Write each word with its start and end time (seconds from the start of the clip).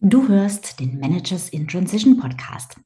Du 0.00 0.28
hörst 0.28 0.78
den 0.78 1.00
Managers 1.00 1.48
in 1.48 1.66
Transition 1.66 2.18
Podcast. 2.18 2.76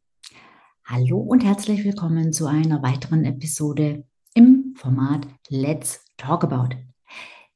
Hallo 0.86 1.18
und 1.18 1.44
herzlich 1.44 1.84
willkommen 1.84 2.32
zu 2.32 2.46
einer 2.46 2.82
weiteren 2.82 3.26
Episode 3.26 4.06
im 4.32 4.72
Format 4.78 5.28
Let's 5.50 6.06
Talk 6.16 6.42
About. 6.42 6.74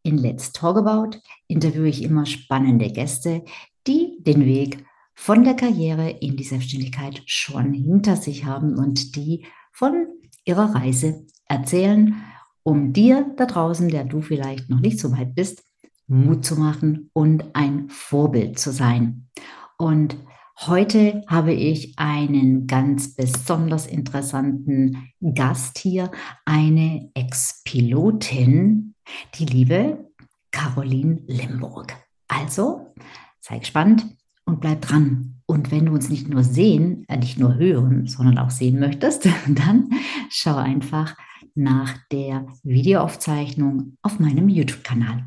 In 0.03 0.19
Let's 0.19 0.53
Talk 0.53 0.77
About 0.77 1.16
interviewe 1.48 1.88
ich 1.88 2.03
immer 2.03 2.27
spannende 2.27 2.92
Gäste, 2.92 3.46
die 3.87 4.19
den 4.21 4.45
Weg 4.45 4.84
von 5.14 5.43
der 5.43 5.55
Karriere 5.55 6.11
in 6.11 6.36
die 6.36 6.45
Selbstständigkeit 6.45 7.23
schon 7.25 7.73
hinter 7.73 8.16
sich 8.16 8.45
haben 8.45 8.77
und 8.77 9.16
die 9.16 9.46
von 9.73 10.07
ihrer 10.45 10.75
Reise 10.75 11.25
erzählen, 11.46 12.14
um 12.62 12.93
dir 12.93 13.32
da 13.38 13.46
draußen, 13.46 13.88
der 13.88 14.04
du 14.04 14.20
vielleicht 14.20 14.68
noch 14.68 14.80
nicht 14.80 15.00
so 15.00 15.12
weit 15.12 15.34
bist, 15.34 15.66
Mut 16.09 16.45
zu 16.45 16.57
machen 16.57 17.11
und 17.12 17.45
ein 17.54 17.89
Vorbild 17.89 18.59
zu 18.59 18.72
sein. 18.72 19.29
Und 19.77 20.16
heute 20.61 21.22
habe 21.27 21.53
ich 21.53 21.98
einen 21.98 22.67
ganz 22.67 23.14
besonders 23.14 23.86
interessanten 23.86 25.12
Gast 25.21 25.79
hier, 25.79 26.11
eine 26.45 27.11
Ex-Pilotin, 27.14 28.95
die 29.34 29.46
liebe 29.46 30.11
Caroline 30.50 31.22
Limburg. 31.26 31.95
Also, 32.28 32.95
sei 33.41 33.59
gespannt 33.59 34.06
und 34.45 34.61
bleib 34.61 34.83
dran. 34.83 35.42
Und 35.47 35.70
wenn 35.70 35.86
du 35.86 35.92
uns 35.92 36.09
nicht 36.09 36.28
nur 36.28 36.42
sehen, 36.42 37.05
äh, 37.09 37.17
nicht 37.17 37.39
nur 37.39 37.56
hören, 37.56 38.06
sondern 38.06 38.39
auch 38.39 38.50
sehen 38.50 38.81
möchtest, 38.81 39.27
dann 39.47 39.91
schau 40.31 40.56
einfach 40.56 41.17
nach 41.55 41.97
der 42.11 42.47
Videoaufzeichnung 42.62 43.97
auf 44.03 44.19
meinem 44.19 44.48
YouTube-Kanal. 44.48 45.27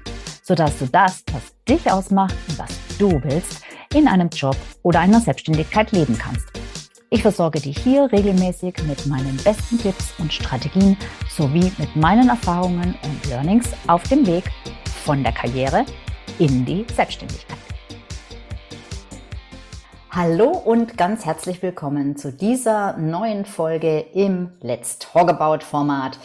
sodass 0.41 0.77
du 0.79 0.85
das, 0.87 1.23
was 1.31 1.53
dich 1.67 1.91
ausmacht 1.91 2.35
und 2.49 2.59
was 2.59 2.69
du 2.97 3.21
willst, 3.23 3.61
in 3.93 4.07
einem 4.07 4.29
Job 4.29 4.55
oder 4.83 4.99
einer 4.99 5.19
Selbstständigkeit 5.19 5.91
leben 5.91 6.17
kannst. 6.17 6.47
Ich 7.09 7.21
versorge 7.21 7.59
dich 7.59 7.77
hier 7.77 8.09
regelmäßig 8.11 8.75
mit 8.87 9.05
meinen 9.05 9.37
besten 9.43 9.77
Tipps 9.77 10.13
und 10.17 10.31
Strategien 10.31 10.97
sowie 11.29 11.71
mit 11.77 11.95
meinen 11.95 12.29
Erfahrungen 12.29 12.95
und 13.03 13.29
Learnings 13.29 13.69
auf 13.87 14.03
dem 14.03 14.25
Weg 14.25 14.45
von 15.03 15.21
der 15.21 15.33
Karriere 15.33 15.85
in 16.39 16.63
die 16.63 16.85
Selbstständigkeit. 16.95 17.57
Hallo 20.13 20.49
und 20.49 20.97
ganz 20.97 21.25
herzlich 21.25 21.61
willkommen 21.61 22.17
zu 22.17 22.33
dieser 22.33 22.97
neuen 22.97 23.45
Folge 23.45 23.99
im 24.13 24.51
Let's 24.59 24.99
Talk 24.99 25.29
About 25.29 25.63
Format. 25.63 26.17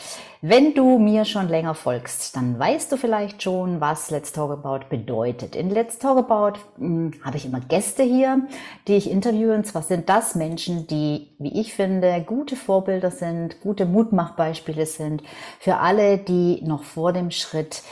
Wenn 0.48 0.74
du 0.74 1.00
mir 1.00 1.24
schon 1.24 1.48
länger 1.48 1.74
folgst, 1.74 2.36
dann 2.36 2.56
weißt 2.56 2.92
du 2.92 2.96
vielleicht 2.96 3.42
schon, 3.42 3.80
was 3.80 4.12
Let's 4.12 4.30
Talk 4.30 4.52
About 4.52 4.86
bedeutet. 4.88 5.56
In 5.56 5.70
Let's 5.70 5.98
Talk 5.98 6.18
About 6.18 6.60
hm, 6.78 7.14
habe 7.24 7.36
ich 7.36 7.46
immer 7.46 7.58
Gäste 7.58 8.04
hier, 8.04 8.46
die 8.86 8.94
ich 8.94 9.10
interviewe. 9.10 9.56
Und 9.56 9.66
zwar 9.66 9.82
sind 9.82 10.08
das 10.08 10.36
Menschen, 10.36 10.86
die, 10.86 11.32
wie 11.40 11.60
ich 11.60 11.74
finde, 11.74 12.22
gute 12.24 12.54
Vorbilder 12.54 13.10
sind, 13.10 13.60
gute 13.60 13.86
Mutmachbeispiele 13.86 14.86
sind 14.86 15.24
für 15.58 15.78
alle, 15.78 16.16
die 16.16 16.62
noch 16.62 16.84
vor 16.84 17.12
dem 17.12 17.32
Schritt 17.32 17.82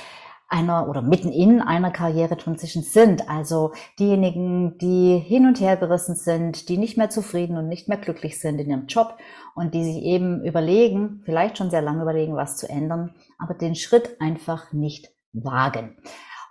einer 0.49 0.89
oder 0.89 1.03
mitten 1.03 1.33
in 1.33 1.61
einer 1.61 1.91
Karriere-Transition 1.91 2.83
sind. 2.83 3.29
Also 3.29 3.73
diejenigen, 3.99 4.79
die 4.79 5.19
hin 5.19 5.47
und 5.47 5.61
her 5.61 5.77
gerissen 5.77 6.15
sind, 6.15 6.69
die 6.69 6.79
nicht 6.79 6.97
mehr 6.97 7.11
zufrieden 7.11 7.57
und 7.57 7.69
nicht 7.69 7.89
mehr 7.89 7.99
glücklich 7.99 8.41
sind 8.41 8.61
in 8.61 8.71
ihrem 8.71 8.87
Job 8.87 9.17
und 9.55 9.75
die 9.75 9.85
sich 9.85 10.03
eben 10.03 10.45
überlegen, 10.45 11.23
vielleicht 11.25 11.59
schon 11.59 11.71
sehr 11.71 11.83
lange 11.83 12.03
überlegen, 12.03 12.37
was 12.37 12.57
zu 12.57 12.69
ändern, 12.69 13.15
aber 13.39 13.55
den 13.55 13.75
Schritt 13.75 14.21
einfach 14.21 14.73
nicht 14.73 15.11
wagen. 15.33 15.97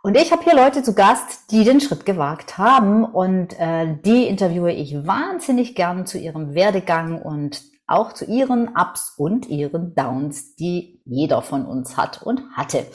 Und 0.06 0.18
ich 0.18 0.34
habe 0.34 0.44
hier 0.44 0.56
Leute 0.56 0.84
zu 0.84 0.94
Gast, 0.94 1.50
die 1.52 1.64
den 1.64 1.80
Schritt 1.80 2.06
gewagt 2.06 2.58
haben 2.58 3.06
und 3.06 3.58
äh, 3.58 3.96
die 4.04 4.28
interviewe 4.28 4.74
ich 4.74 5.08
wahnsinnig 5.08 5.75
gern 5.75 6.06
zu 6.06 6.18
ihrem 6.18 6.54
Werdegang 6.54 7.22
und 7.22 7.62
auch 7.88 8.12
zu 8.12 8.25
ihren 8.25 8.70
Ups 8.75 9.14
und 9.18 9.48
ihren 9.48 9.96
Downs, 9.96 10.56
die 10.56 11.02
jeder 11.06 11.42
von 11.42 11.66
uns 11.66 11.96
hat 11.96 12.22
und 12.22 12.42
hatte. 12.54 12.86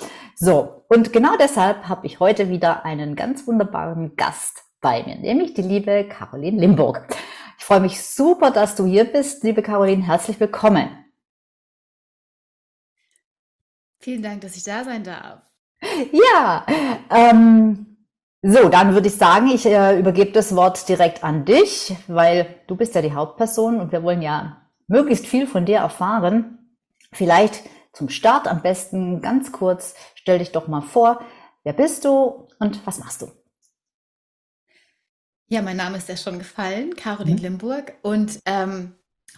So, 0.41 0.85
und 0.89 1.13
genau 1.13 1.37
deshalb 1.37 1.89
habe 1.89 2.07
ich 2.07 2.21
heute 2.21 2.49
wieder 2.49 2.85
einen 2.85 3.17
ganz 3.17 3.45
wunderbaren 3.49 4.15
Gast 4.15 4.63
bei 4.81 5.03
mir, 5.03 5.17
nämlich 5.17 5.55
die 5.55 5.63
liebe 5.63 6.07
Caroline 6.09 6.61
Limburg. 6.61 7.09
Ich 7.59 7.65
freue 7.65 7.81
mich 7.81 8.01
super, 8.01 8.53
dass 8.53 8.77
du 8.77 8.87
hier 8.87 9.05
bist, 9.05 9.43
liebe 9.43 9.63
Caroline. 9.63 10.07
Herzlich 10.07 10.39
willkommen. 10.39 10.91
Vielen 13.99 14.23
Dank, 14.23 14.43
dass 14.43 14.55
ich 14.55 14.63
da 14.63 14.85
sein 14.85 15.03
darf. 15.03 15.41
Ja, 16.13 16.65
ähm, 17.11 17.97
so, 18.41 18.69
dann 18.69 18.95
würde 18.95 19.09
ich 19.09 19.17
sagen, 19.17 19.49
ich 19.49 19.67
äh, 19.67 19.99
übergebe 19.99 20.31
das 20.31 20.55
Wort 20.55 20.89
direkt 20.89 21.25
an 21.25 21.47
dich, 21.47 21.97
weil 22.07 22.63
du 22.69 22.77
bist 22.77 22.95
ja 22.95 23.03
die 23.03 23.13
Hauptperson 23.13 23.81
und 23.81 23.91
wir 23.91 24.05
wollen 24.05 24.23
ja 24.23 24.69
möglichst 24.87 25.27
viel 25.27 25.49
von 25.49 25.65
dir 25.67 25.79
erfahren. 25.79 26.77
Vielleicht 27.11 27.65
zum 27.93 28.09
Start 28.09 28.47
am 28.47 28.63
besten 28.63 29.21
ganz 29.21 29.53
kurz, 29.53 29.95
stell 30.15 30.39
dich 30.39 30.53
doch 30.53 30.69
mal 30.69 30.83
vor, 30.83 31.21
wer 31.65 31.73
bist 31.73 32.05
du 32.05 32.49
und 32.59 32.87
was 32.87 32.99
machst 32.99 33.23
du? 33.23 33.33
Ja, 35.49 35.63
mein 35.63 35.79
Name 35.79 35.97
ist 35.97 36.09
ja 36.09 36.17
schon 36.17 36.39
gefallen, 36.39 36.95
Caroline 36.95 37.37
mhm. 37.37 37.43
Limburg. 37.43 37.95
Und 38.03 38.41
ähm, 38.45 38.95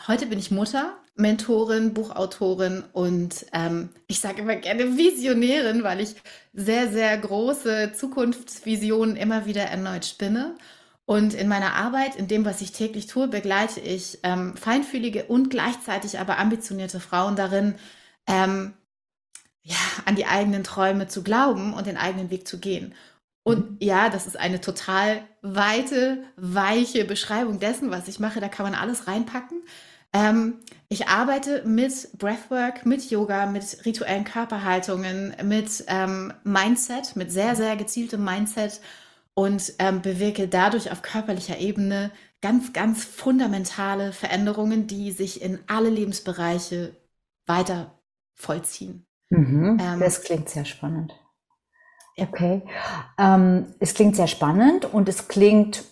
heute 0.09 0.27
bin 0.27 0.41
ich 0.41 0.51
Mutter, 0.51 0.97
Mentorin, 1.15 1.95
Buchautorin 1.95 2.83
und 2.93 3.47
ähm, 3.53 3.91
ich 4.09 4.19
sage 4.19 4.43
immer 4.43 4.57
gerne 4.57 4.97
Visionärin, 4.97 5.85
weil 5.85 6.01
ich 6.01 6.17
sehr, 6.53 6.89
sehr 6.89 7.17
große 7.17 7.93
Zukunftsvisionen 7.93 9.17
immer 9.17 9.47
wieder 9.47 9.63
erneut 9.63 10.05
spinne. 10.05 10.57
Und 11.07 11.35
in 11.35 11.49
meiner 11.49 11.75
Arbeit, 11.75 12.17
in 12.17 12.29
dem, 12.29 12.45
was 12.45 12.61
ich 12.61 12.73
täglich 12.73 13.07
tue, 13.07 13.29
begleite 13.29 13.81
ich 13.81 14.19
ähm, 14.23 14.57
feinfühlige 14.57 15.25
und 15.25 15.51
gleichzeitig 15.51 16.19
aber 16.19 16.39
ambitionierte 16.39 17.01
Frauen 17.01 17.37
darin, 17.37 17.75
ähm, 18.31 18.75
ja, 19.63 19.77
an 20.07 20.17
die 20.17 20.27
eigenen 20.27 20.65
Träume 20.65 21.09
zu 21.09 21.23
glauben 21.23 21.75
und 21.75 21.87
den 21.87 21.97
eigenen 21.97 22.31
Weg 22.31 22.49
zu 22.49 22.59
gehen. 22.59 22.95
Und 23.43 23.73
mhm. 23.73 23.77
ja, 23.81 24.09
das 24.09 24.27
ist 24.27 24.39
eine 24.39 24.61
total 24.61 25.23
weite, 25.43 26.23
weiche 26.37 27.05
Beschreibung 27.05 27.59
dessen, 27.59 27.91
was 27.91 28.09
ich 28.09 28.21
mache. 28.21 28.41
Da 28.41 28.49
kann 28.49 28.65
man 28.65 28.75
alles 28.75 29.07
reinpacken. 29.07 29.63
Ähm, 30.13 30.59
ich 30.89 31.09
arbeite 31.09 31.63
mit 31.65 32.19
Breathwork, 32.19 32.85
mit 32.85 33.11
Yoga, 33.11 33.47
mit 33.47 33.85
rituellen 33.85 34.25
Körperhaltungen, 34.25 35.37
mit 35.45 35.85
ähm, 35.87 36.33
Mindset, 36.43 37.15
mit 37.17 37.31
sehr, 37.31 37.55
sehr 37.55 37.77
gezieltem 37.77 38.25
Mindset 38.25 38.81
und 39.35 39.73
ähm, 39.79 40.03
bewirke 40.03 40.49
dadurch 40.49 40.91
auf 40.91 41.03
körperlicher 41.03 41.59
Ebene 41.59 42.11
ganz, 42.43 42.73
ganz 42.73 43.05
fundamentale 43.05 44.13
Veränderungen, 44.13 44.87
die 44.87 45.13
sich 45.13 45.43
in 45.43 45.61
alle 45.69 45.91
Lebensbereiche 45.91 46.97
weiter 47.47 48.00
vollziehen. 48.41 49.07
Mhm, 49.31 49.79
ähm, 49.81 50.01
das 50.01 50.23
klingt 50.23 50.49
sehr 50.49 50.65
spannend. 50.65 51.15
Okay. 52.17 52.63
Ähm, 53.19 53.75
es 53.79 53.95
klingt 53.95 54.17
sehr 54.17 54.27
spannend 54.27 54.85
und 54.85 55.09
es 55.09 55.29
klingt 55.29 55.85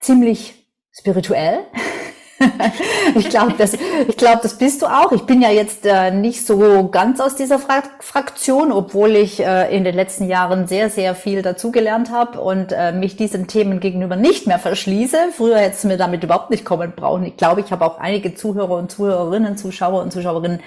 ziemlich 0.00 0.66
spirituell. 0.92 1.66
ich 3.14 3.28
glaube, 3.28 3.54
das, 3.58 3.74
ich 3.74 4.16
glaube, 4.16 4.40
das 4.42 4.54
bist 4.54 4.82
du 4.82 4.86
auch. 4.86 5.12
Ich 5.12 5.22
bin 5.22 5.42
ja 5.42 5.50
jetzt 5.50 5.84
äh, 5.84 6.10
nicht 6.10 6.46
so 6.46 6.88
ganz 6.88 7.20
aus 7.20 7.34
dieser 7.34 7.58
Fra 7.58 7.82
Fraktion, 8.00 8.72
obwohl 8.72 9.16
ich 9.16 9.40
äh, 9.40 9.74
in 9.76 9.84
den 9.84 9.94
letzten 9.94 10.26
Jahren 10.26 10.66
sehr, 10.66 10.90
sehr 10.90 11.14
viel 11.14 11.42
dazugelernt 11.42 12.10
habe 12.10 12.40
und 12.40 12.72
äh, 12.72 12.92
mich 12.92 13.16
diesen 13.16 13.46
Themen 13.46 13.80
gegenüber 13.80 14.16
nicht 14.16 14.46
mehr 14.46 14.58
verschließe. 14.58 15.16
Früher 15.36 15.58
hätte 15.58 15.76
es 15.76 15.84
mir 15.84 15.96
damit 15.96 16.24
überhaupt 16.24 16.50
nicht 16.50 16.64
kommen 16.64 16.92
brauchen. 16.96 17.24
Ich 17.24 17.36
glaube, 17.36 17.60
ich 17.60 17.70
habe 17.72 17.84
auch 17.84 17.98
einige 17.98 18.34
Zuhörer 18.34 18.76
und 18.76 18.90
Zuhörerinnen, 18.90 19.56
Zuschauer 19.56 20.02
und 20.02 20.12
Zuschauerinnen, 20.12 20.60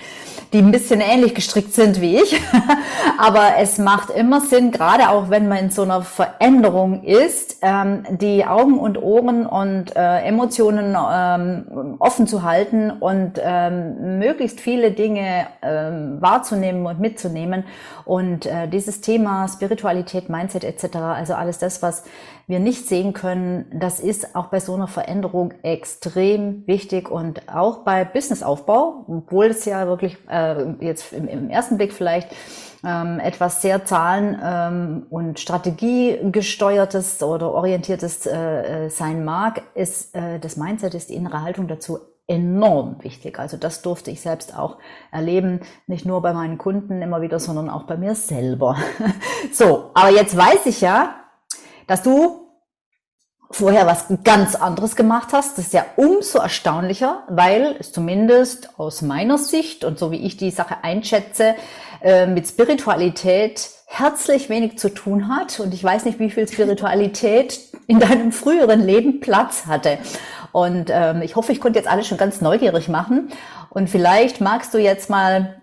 die 0.54 0.60
ein 0.60 0.72
bisschen 0.72 1.02
ähnlich 1.02 1.34
gestrickt 1.34 1.74
sind 1.74 2.02
wie 2.02 2.18
ich. 2.18 2.40
Aber 3.18 3.54
es 3.60 3.80
macht 3.80 4.12
immer 4.12 4.42
Sinn, 4.42 4.72
gerade 4.72 5.10
auch 5.10 5.30
wenn 5.30 5.48
man 5.48 5.58
in 5.58 5.70
so 5.72 5.82
einer 5.82 6.04
Veränderung 6.04 7.04
ist, 7.04 7.58
ähm, 7.62 8.04
die 8.10 8.46
Augen 8.46 8.78
und 8.78 9.02
Ohren 9.02 9.46
und 9.48 9.96
äh, 9.96 10.20
Emotionen 10.20 10.96
ähm, 10.96 11.63
offen 12.00 12.28
zu 12.28 12.44
halten 12.44 12.92
und 12.92 13.40
ähm, 13.42 14.20
möglichst 14.20 14.60
viele 14.60 14.92
Dinge 14.92 15.48
ähm, 15.62 16.22
wahrzunehmen 16.22 16.86
und 16.86 17.00
mitzunehmen. 17.00 17.64
Und 18.06 18.46
äh, 18.46 18.68
dieses 18.68 19.02
Thema 19.02 19.48
Spiritualität, 19.48 20.30
Mindset 20.30 20.64
etc., 20.64 20.96
also 20.96 21.34
alles 21.34 21.60
das, 21.60 21.82
was 21.82 22.04
wir 22.48 22.60
nicht 22.60 22.88
sehen 22.88 23.14
können, 23.14 23.66
das 23.74 24.00
ist 24.00 24.36
auch 24.36 24.48
bei 24.48 24.60
so 24.60 24.74
einer 24.74 24.88
Veränderung 24.88 25.54
extrem 25.64 26.68
wichtig 26.68 27.10
und 27.10 27.48
auch 27.48 27.80
bei 27.80 28.04
Businessaufbau, 28.04 29.06
obwohl 29.08 29.46
es 29.48 29.66
ja 29.66 29.88
wirklich 29.88 30.18
äh, 30.30 30.74
jetzt 30.82 31.14
im, 31.14 31.28
im, 31.28 31.50
ersten 31.50 31.78
Blick 31.78 31.94
vielleicht 31.94 32.30
ähm, 32.86 33.20
etwas 33.20 33.62
sehr 33.62 33.86
Zahlen- 33.86 34.40
ähm, 34.44 35.06
und 35.10 35.40
Strategiegesteuertes 35.40 37.24
oder 37.24 37.52
orientiertes 37.54 38.26
äh, 38.26 38.86
äh, 38.86 38.90
sein 38.90 39.24
mag, 39.24 39.62
ist 39.74 40.16
äh, 40.16 40.40
das 40.40 40.58
Mindset, 40.58 40.94
ist 40.94 41.10
die 41.10 41.16
innere 41.16 41.42
Haltung 41.42 41.68
dazu 41.68 42.00
enorm 42.28 42.98
wichtig. 43.02 43.40
Also 43.40 43.58
das 43.58 43.82
durfte 43.82 44.12
ich 44.12 44.22
selbst 44.22 44.58
auch 44.58 44.78
erleben, 45.12 45.62
nicht 45.88 46.06
nur 46.06 46.22
bei 46.22 46.34
meinen 46.34 46.58
Kunden 46.58 47.02
immer 47.02 47.22
wieder, 47.22 47.40
sondern 47.40 47.70
auch 47.70 47.84
bei 47.84 47.98
mir 47.98 48.16
selber. 48.16 48.78
so, 49.54 49.92
aber 49.94 50.10
jetzt 50.10 50.36
weiß 50.36 50.66
ich 50.66 50.82
ja, 50.82 51.16
dass 51.88 52.02
du 52.02 52.44
vorher 53.54 53.86
was 53.86 54.06
ganz 54.24 54.56
anderes 54.56 54.96
gemacht 54.96 55.30
hast. 55.32 55.58
Das 55.58 55.66
ist 55.66 55.74
ja 55.74 55.86
umso 55.96 56.40
erstaunlicher, 56.40 57.24
weil 57.30 57.76
es 57.80 57.92
zumindest 57.92 58.80
aus 58.80 59.02
meiner 59.02 59.38
Sicht 59.38 59.84
und 59.86 60.00
so 60.00 60.12
wie 60.12 60.26
ich 60.26 60.38
die 60.38 60.52
Sache 60.52 60.84
einschätze, 60.84 61.56
äh, 62.04 62.28
mit 62.28 62.48
Spiritualität 62.48 63.70
herzlich 63.88 64.50
wenig 64.50 64.78
zu 64.78 64.94
tun 64.94 65.30
hat. 65.30 65.60
Und 65.60 65.74
ich 65.74 65.84
weiß 65.84 66.06
nicht, 66.06 66.20
wie 66.20 66.30
viel 66.30 66.48
Spiritualität 66.48 67.60
in 67.88 68.00
deinem 68.00 68.32
früheren 68.32 68.82
Leben 68.82 69.20
Platz 69.22 69.66
hatte. 69.66 69.98
Und 70.52 70.90
ähm, 70.92 71.22
ich 71.22 71.36
hoffe, 71.36 71.52
ich 71.52 71.62
konnte 71.62 71.80
jetzt 71.80 71.90
alle 71.90 72.04
schon 72.04 72.18
ganz 72.18 72.42
neugierig 72.42 72.90
machen. 72.90 73.30
Und 73.70 73.90
vielleicht 73.90 74.42
magst 74.42 74.74
du 74.74 74.78
jetzt 74.78 75.10
mal 75.10 75.62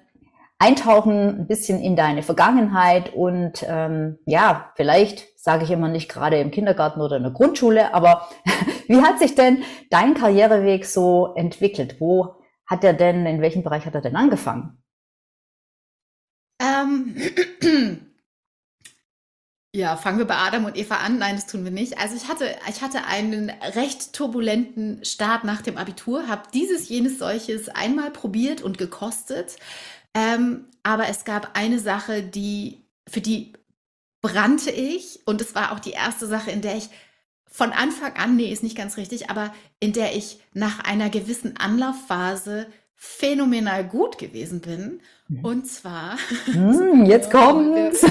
eintauchen 0.58 1.40
ein 1.40 1.46
bisschen 1.46 1.80
in 1.80 1.96
deine 1.96 2.22
Vergangenheit 2.22 3.14
und 3.14 3.64
ähm, 3.66 4.18
ja, 4.26 4.72
vielleicht 4.76 5.26
sage 5.38 5.64
ich 5.64 5.70
immer 5.70 5.88
nicht 5.88 6.10
gerade 6.10 6.38
im 6.38 6.50
Kindergarten 6.50 7.00
oder 7.00 7.16
in 7.16 7.22
der 7.22 7.32
Grundschule, 7.32 7.94
aber 7.94 8.28
wie 8.86 9.00
hat 9.00 9.18
sich 9.18 9.34
denn 9.34 9.62
dein 9.88 10.12
Karriereweg 10.14 10.84
so 10.84 11.32
entwickelt? 11.34 11.96
Wo 11.98 12.34
hat 12.66 12.84
er 12.84 12.92
denn, 12.92 13.24
in 13.24 13.40
welchem 13.40 13.62
Bereich 13.62 13.86
hat 13.86 13.94
er 13.94 14.02
denn 14.02 14.16
angefangen? 14.16 14.82
Ähm, 16.80 17.16
ja, 19.74 19.96
fangen 19.96 20.18
wir 20.18 20.26
bei 20.26 20.36
Adam 20.36 20.64
und 20.64 20.76
Eva 20.76 20.96
an. 20.96 21.18
Nein, 21.18 21.36
das 21.36 21.46
tun 21.46 21.64
wir 21.64 21.70
nicht. 21.70 21.98
Also 21.98 22.16
ich 22.16 22.28
hatte, 22.28 22.56
ich 22.68 22.82
hatte 22.82 23.04
einen 23.04 23.50
recht 23.50 24.12
turbulenten 24.12 25.04
Start 25.04 25.44
nach 25.44 25.62
dem 25.62 25.76
Abitur, 25.76 26.28
habe 26.28 26.42
dieses, 26.52 26.88
jenes, 26.88 27.18
solches 27.18 27.68
einmal 27.68 28.10
probiert 28.10 28.62
und 28.62 28.78
gekostet. 28.78 29.56
Ähm, 30.14 30.66
aber 30.82 31.08
es 31.08 31.24
gab 31.24 31.56
eine 31.56 31.78
Sache, 31.78 32.22
die, 32.22 32.82
für 33.08 33.20
die 33.20 33.52
brannte 34.22 34.70
ich 34.70 35.20
und 35.26 35.40
es 35.40 35.54
war 35.54 35.72
auch 35.72 35.80
die 35.80 35.92
erste 35.92 36.26
Sache, 36.26 36.50
in 36.50 36.62
der 36.62 36.76
ich 36.76 36.88
von 37.46 37.72
Anfang 37.72 38.14
an, 38.14 38.36
nee, 38.36 38.52
ist 38.52 38.62
nicht 38.62 38.76
ganz 38.76 38.96
richtig, 38.96 39.28
aber 39.28 39.52
in 39.80 39.92
der 39.92 40.16
ich 40.16 40.38
nach 40.52 40.80
einer 40.80 41.10
gewissen 41.10 41.56
Anlaufphase 41.56 42.66
phänomenal 43.02 43.88
gut 43.88 44.18
gewesen 44.18 44.60
bin. 44.60 45.00
Mhm. 45.28 45.44
Und 45.44 45.66
zwar. 45.66 46.18
Mm, 46.46 47.06
jetzt 47.06 47.30
kommt's. 47.30 48.04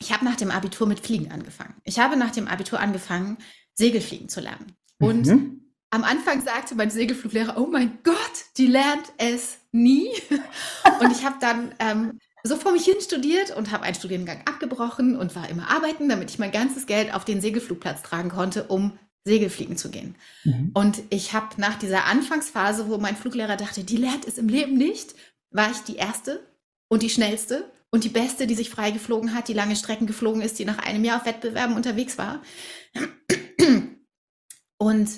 ich 0.00 0.12
habe 0.12 0.24
nach 0.24 0.34
dem 0.34 0.50
Abitur 0.50 0.88
mit 0.88 0.98
Fliegen 0.98 1.30
angefangen. 1.30 1.74
Ich 1.84 2.00
habe 2.00 2.16
nach 2.16 2.32
dem 2.32 2.48
Abitur 2.48 2.80
angefangen, 2.80 3.38
Segelfliegen 3.74 4.28
zu 4.28 4.40
lernen. 4.40 4.72
Und 4.98 5.26
mhm. 5.26 5.72
am 5.90 6.02
Anfang 6.02 6.42
sagte 6.42 6.74
mein 6.74 6.90
Segelfluglehrer, 6.90 7.56
oh 7.56 7.68
mein 7.68 7.98
Gott, 8.02 8.16
die 8.56 8.66
lernt 8.66 9.12
es 9.16 9.58
nie. 9.70 10.08
Und 11.00 11.12
ich 11.12 11.24
habe 11.24 11.36
dann 11.40 11.74
ähm, 11.78 12.18
so 12.42 12.56
vor 12.56 12.72
mich 12.72 12.84
hin 12.84 13.00
studiert 13.00 13.56
und 13.56 13.70
habe 13.70 13.84
einen 13.84 13.94
Studiengang 13.94 14.40
abgebrochen 14.46 15.16
und 15.16 15.36
war 15.36 15.48
immer 15.48 15.70
arbeiten, 15.70 16.08
damit 16.08 16.30
ich 16.30 16.40
mein 16.40 16.50
ganzes 16.50 16.86
Geld 16.86 17.14
auf 17.14 17.24
den 17.24 17.40
Segelflugplatz 17.40 18.02
tragen 18.02 18.30
konnte, 18.30 18.64
um 18.64 18.98
Segelfliegen 19.24 19.76
zu 19.76 19.90
gehen. 19.90 20.16
Mhm. 20.44 20.70
Und 20.74 21.02
ich 21.10 21.32
habe 21.32 21.60
nach 21.60 21.78
dieser 21.78 22.06
Anfangsphase, 22.06 22.88
wo 22.88 22.98
mein 22.98 23.16
Fluglehrer 23.16 23.56
dachte, 23.56 23.84
die 23.84 23.96
lernt 23.96 24.26
es 24.26 24.38
im 24.38 24.48
Leben 24.48 24.76
nicht, 24.76 25.14
war 25.50 25.70
ich 25.70 25.78
die 25.78 25.96
erste 25.96 26.40
und 26.88 27.02
die 27.02 27.10
schnellste 27.10 27.70
und 27.90 28.04
die 28.04 28.08
beste, 28.08 28.46
die 28.46 28.54
sich 28.54 28.70
freigeflogen 28.70 29.34
hat, 29.34 29.48
die 29.48 29.52
lange 29.52 29.76
Strecken 29.76 30.06
geflogen 30.06 30.42
ist, 30.42 30.58
die 30.58 30.64
nach 30.64 30.78
einem 30.78 31.04
Jahr 31.04 31.18
auf 31.20 31.26
Wettbewerben 31.26 31.76
unterwegs 31.76 32.18
war. 32.18 32.42
Und 34.78 35.08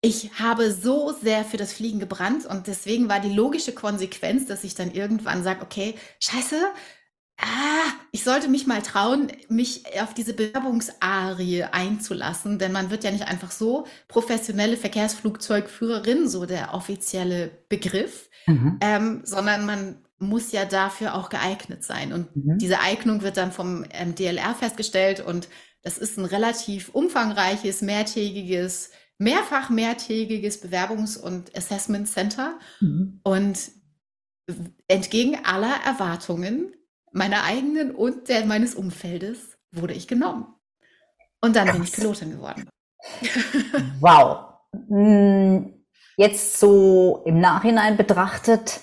ich 0.00 0.38
habe 0.38 0.72
so 0.72 1.12
sehr 1.12 1.44
für 1.44 1.56
das 1.56 1.72
Fliegen 1.72 2.00
gebrannt 2.00 2.44
und 2.44 2.66
deswegen 2.66 3.08
war 3.08 3.20
die 3.20 3.32
logische 3.32 3.72
Konsequenz, 3.72 4.46
dass 4.46 4.64
ich 4.64 4.74
dann 4.74 4.92
irgendwann 4.92 5.42
sage, 5.42 5.62
okay, 5.62 5.94
scheiße, 6.20 6.60
ah, 7.38 7.92
ich 8.12 8.24
sollte 8.24 8.48
mich 8.48 8.66
mal 8.66 8.82
trauen, 8.82 9.28
mich 9.48 9.84
auf 10.00 10.14
diese 10.14 10.34
Bewerbungsarie 10.34 11.64
einzulassen, 11.64 12.58
denn 12.58 12.72
man 12.72 12.90
wird 12.90 13.04
ja 13.04 13.10
nicht 13.10 13.26
einfach 13.26 13.50
so 13.50 13.86
professionelle 14.08 14.76
Verkehrsflugzeugführerin, 14.76 16.28
so 16.28 16.46
der 16.46 16.74
offizielle 16.74 17.50
Begriff, 17.68 18.28
mhm. 18.46 18.78
ähm, 18.80 19.20
sondern 19.24 19.66
man 19.66 19.96
muss 20.18 20.52
ja 20.52 20.64
dafür 20.64 21.14
auch 21.14 21.28
geeignet 21.28 21.84
sein. 21.84 22.12
Und 22.12 22.34
mhm. 22.36 22.58
diese 22.58 22.80
Eignung 22.80 23.22
wird 23.22 23.36
dann 23.36 23.52
vom 23.52 23.84
ähm, 23.90 24.14
DLR 24.14 24.54
festgestellt 24.54 25.20
und 25.20 25.48
das 25.82 25.98
ist 25.98 26.16
ein 26.18 26.24
relativ 26.24 26.90
umfangreiches, 26.90 27.82
mehrtägiges 27.82 28.90
mehrfach 29.18 29.70
mehrtägiges 29.70 30.62
Bewerbungs- 30.62 31.18
und 31.18 31.56
Assessment 31.56 32.08
Center. 32.08 32.58
Mhm. 32.80 33.20
Und 33.22 33.70
entgegen 34.88 35.38
aller 35.44 35.74
Erwartungen 35.86 36.74
meiner 37.14 37.44
eigenen 37.44 37.94
und 37.94 38.28
der 38.28 38.44
meines 38.44 38.74
Umfeldes 38.74 39.56
wurde 39.72 39.94
ich 39.94 40.08
genommen. 40.08 40.46
Und 41.40 41.56
dann 41.56 41.66
Krass. 41.66 41.76
bin 41.76 41.84
ich 41.84 41.92
Pilotin 41.92 42.30
geworden. 42.32 42.68
wow. 44.00 44.54
Hm, 44.88 45.84
jetzt 46.16 46.58
so 46.58 47.22
im 47.24 47.40
Nachhinein 47.40 47.96
betrachtet, 47.96 48.80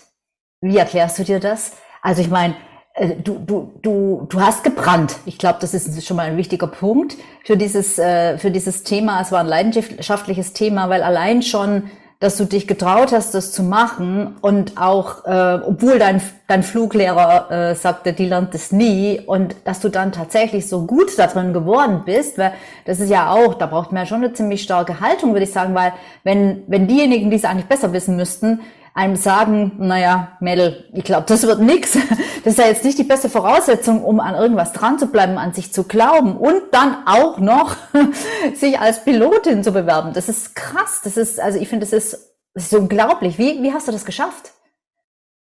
wie 0.62 0.78
erklärst 0.78 1.20
du 1.20 1.24
dir 1.24 1.40
das? 1.40 1.74
Also 2.02 2.22
ich 2.22 2.30
meine, 2.30 2.56
äh, 2.94 3.16
du, 3.16 3.40
du, 3.40 3.74
du, 3.82 4.28
du 4.30 4.40
hast 4.40 4.64
gebrannt. 4.64 5.18
Ich 5.26 5.38
glaube, 5.38 5.60
das 5.60 5.74
ist 5.74 6.06
schon 6.06 6.18
mal 6.18 6.28
ein 6.28 6.38
wichtiger 6.38 6.68
Punkt 6.68 7.18
für 7.44 7.58
dieses, 7.58 8.00
äh, 8.00 8.38
für 8.38 8.52
dieses 8.52 8.84
Thema. 8.84 9.22
Es 9.22 9.32
war 9.32 9.42
ein 9.42 9.48
leidenschaftliches 9.48 10.54
Thema, 10.54 10.90
weil 10.90 11.04
allein 11.04 11.42
schon, 11.42 11.90
dass 12.22 12.38
du 12.38 12.46
dich 12.46 12.68
getraut 12.68 13.12
hast, 13.12 13.34
das 13.34 13.52
zu 13.52 13.64
machen 13.64 14.36
und 14.42 14.78
auch, 14.78 15.26
äh, 15.26 15.60
obwohl 15.66 15.98
dein, 15.98 16.22
dein 16.48 16.62
Fluglehrer 16.62 17.50
äh, 17.50 17.76
sagte, 17.76 18.14
die 18.14 18.28
lernt 18.28 18.54
es 18.54 18.72
nie 18.72 19.20
und 19.20 19.56
dass 19.66 19.80
du 19.80 19.90
dann 19.90 20.12
tatsächlich 20.12 20.70
so 20.70 20.86
gut 20.86 21.18
darin 21.18 21.52
geworden 21.52 22.04
bist, 22.06 22.38
weil 22.38 22.54
das 22.86 23.00
ist 23.00 23.10
ja 23.10 23.32
auch, 23.32 23.56
da 23.56 23.66
braucht 23.66 23.92
man 23.92 24.04
ja 24.04 24.06
schon 24.06 24.24
eine 24.24 24.34
ziemlich 24.34 24.62
starke 24.62 25.00
Haltung, 25.00 25.32
würde 25.32 25.46
ich 25.46 25.52
sagen, 25.52 25.74
weil 25.74 25.94
wenn, 26.24 26.62
wenn 26.68 26.88
diejenigen, 26.88 27.32
die 27.32 27.38
es 27.38 27.44
eigentlich 27.44 27.66
besser 27.66 27.92
wissen 27.92 28.16
müssten, 28.16 28.60
einem 28.94 29.16
sagen, 29.16 29.74
naja, 29.78 30.38
Mädel, 30.40 30.90
ich 30.94 31.04
glaube, 31.04 31.26
das 31.28 31.44
wird 31.44 31.60
nix. 31.60 31.98
Das 32.44 32.54
ist 32.54 32.60
ja 32.60 32.66
jetzt 32.66 32.84
nicht 32.84 32.98
die 32.98 33.04
beste 33.04 33.30
Voraussetzung, 33.30 34.04
um 34.04 34.20
an 34.20 34.34
irgendwas 34.34 34.74
dran 34.74 34.98
zu 34.98 35.06
bleiben, 35.06 35.38
an 35.38 35.54
sich 35.54 35.72
zu 35.72 35.84
glauben 35.84 36.36
und 36.36 36.74
dann 36.74 37.06
auch 37.06 37.38
noch 37.38 37.76
sich 38.56 38.80
als 38.80 39.04
Pilotin 39.04 39.64
zu 39.64 39.72
bewerben. 39.72 40.14
Das 40.14 40.28
ist 40.28 40.56
krass. 40.56 41.02
Das 41.04 41.18
ist, 41.18 41.40
also 41.40 41.60
ich 41.60 41.70
finde, 41.70 41.86
das 41.86 41.94
ist, 41.94 42.36
das 42.56 42.64
ist 42.64 42.74
unglaublich. 42.74 43.38
Wie, 43.38 43.62
wie 43.62 43.72
hast 43.72 43.88
du 43.88 43.92
das 43.92 44.06
geschafft? 44.06 44.54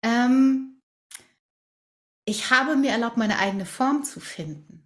Ähm, 0.02 0.82
ich 2.26 2.50
habe 2.50 2.76
mir 2.76 2.90
erlaubt, 2.90 3.16
meine 3.16 3.38
eigene 3.38 3.64
Form 3.64 4.04
zu 4.04 4.20
finden. 4.20 4.83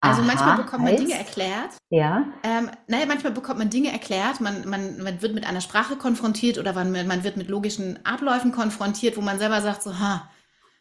Also 0.00 0.20
Aha, 0.20 0.26
manchmal 0.28 0.56
bekommt 0.58 0.84
man 0.84 0.92
heißt, 0.92 1.02
Dinge 1.02 1.18
erklärt. 1.18 1.70
Ja. 1.90 2.32
Ähm, 2.44 2.70
naja, 2.86 3.06
manchmal 3.06 3.32
bekommt 3.32 3.58
man 3.58 3.70
Dinge 3.70 3.90
erklärt, 3.90 4.40
man, 4.40 4.68
man, 4.68 5.02
man 5.02 5.22
wird 5.22 5.34
mit 5.34 5.44
einer 5.44 5.60
Sprache 5.60 5.96
konfrontiert 5.96 6.58
oder 6.58 6.72
man, 6.72 6.92
man 6.92 7.24
wird 7.24 7.36
mit 7.36 7.48
logischen 7.48 8.04
Abläufen 8.06 8.52
konfrontiert, 8.52 9.16
wo 9.16 9.22
man 9.22 9.40
selber 9.40 9.60
sagt, 9.60 9.82
so, 9.82 9.98
ha, 9.98 10.30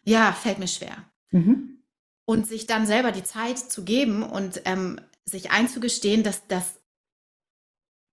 ja, 0.04 0.32
fällt 0.32 0.60
mir 0.60 0.68
schwer. 0.68 0.98
Mhm. 1.32 1.82
Und 2.26 2.46
sich 2.46 2.68
dann 2.68 2.86
selber 2.86 3.12
die 3.12 3.24
Zeit 3.24 3.58
zu 3.58 3.84
geben 3.84 4.22
und 4.22 4.62
ähm, 4.66 5.02
sich 5.26 5.50
einzugestehen, 5.50 6.22
dass, 6.22 6.46
dass, 6.48 6.80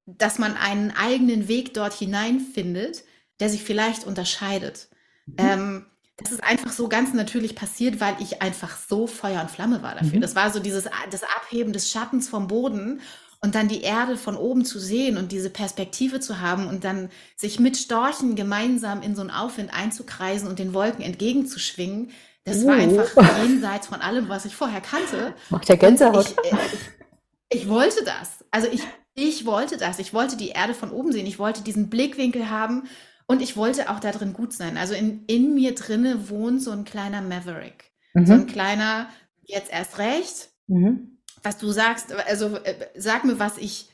dass 0.07 0.39
man 0.39 0.57
einen 0.57 0.91
eigenen 0.91 1.49
Weg 1.49 1.75
dort 1.75 1.93
hineinfindet, 1.93 3.05
der 3.41 3.51
sich 3.51 3.63
vielleicht 3.63 4.05
unterscheidet. 4.05 4.89
Mhm. 5.27 5.35
Ähm, 5.39 5.87
das 6.17 6.31
ist 6.31 6.45
einfach 6.45 6.71
so 6.71 6.89
ganz 6.89 7.13
natürlich 7.13 7.57
passiert, 7.57 8.01
weil 8.01 8.17
ich 8.21 8.41
einfach 8.41 8.77
so 8.89 9.07
Feuer 9.07 9.41
und 9.41 9.51
Flamme 9.51 9.83
war 9.83 9.95
dafür. 9.95 10.19
Mhm. 10.19 10.21
Das 10.21 10.37
war 10.37 10.51
so 10.51 10.61
dieses 10.61 10.85
das 11.11 11.23
Abheben 11.25 11.73
des 11.73 11.91
Schattens 11.91 12.29
vom 12.29 12.47
Boden 12.47 13.01
und 13.41 13.57
dann 13.57 13.69
die 13.69 13.83
Erde 13.83 14.17
von 14.17 14.37
oben 14.37 14.65
zu 14.65 14.79
sehen 14.79 15.17
und 15.17 15.33
diese 15.33 15.51
Perspektive 15.51 16.21
zu 16.21 16.41
haben 16.41 16.69
und 16.69 16.85
dann 16.85 17.11
sich 17.37 17.59
mit 17.59 17.77
Storchen 17.77 18.37
gemeinsam 18.37 19.03
in 19.03 19.17
so 19.17 19.23
einen 19.23 19.31
Aufwind 19.31 19.75
einzukreisen 19.75 20.49
und 20.49 20.59
den 20.61 20.73
Wolken 20.73 21.05
entgegenzuschwingen. 21.05 22.11
Das 22.45 22.59
uh. 22.59 22.69
war 22.69 22.77
einfach 22.77 23.11
jenseits 23.43 23.89
von 23.89 24.01
allem, 24.01 24.29
was 24.29 24.45
ich 24.45 24.55
vorher 24.55 24.81
kannte. 24.81 25.35
Macht 25.51 25.69
der 25.69 25.77
Gänsehaut. 25.77 26.33
Ich, 26.45 26.53
äh, 26.53 26.57
ich, 27.51 27.63
ich 27.63 27.69
wollte 27.69 28.05
das. 28.05 28.45
Also 28.53 28.69
ich, 28.71 28.83
ich 29.15 29.47
wollte 29.47 29.79
das. 29.79 29.99
Ich 29.99 30.15
wollte 30.15 30.37
die 30.37 30.51
Erde 30.51 30.75
von 30.75 30.91
oben 30.91 31.11
sehen. 31.11 31.27
Ich 31.27 31.41
wollte 31.41 31.63
diesen 31.63 31.91
Blickwinkel 31.91 32.51
haben 32.51 32.85
und 33.27 33.41
ich 33.41 33.57
wollte 33.57 33.91
auch 33.91 34.01
da 34.01 34.13
drin 34.13 34.33
gut 34.33 34.53
sein. 34.53 34.77
Also 34.77 34.95
in, 34.95 35.25
in 35.27 35.55
mir 35.55 35.75
drinne 35.75 36.29
wohnt 36.29 36.63
so 36.63 36.71
ein 36.71 36.85
kleiner 36.85 37.23
Maverick. 37.23 37.93
Mhm. 38.13 38.27
So 38.27 38.33
ein 38.35 38.47
kleiner, 38.47 39.09
jetzt 39.43 39.73
erst 39.73 39.99
recht, 39.99 40.51
mhm. 40.67 41.19
was 41.43 41.59
du 41.59 41.71
sagst. 41.71 42.13
Also 42.13 42.57
äh, 42.57 42.75
sag 42.97 43.25
mir, 43.25 43.39
was 43.39 43.59
ich, 43.59 43.89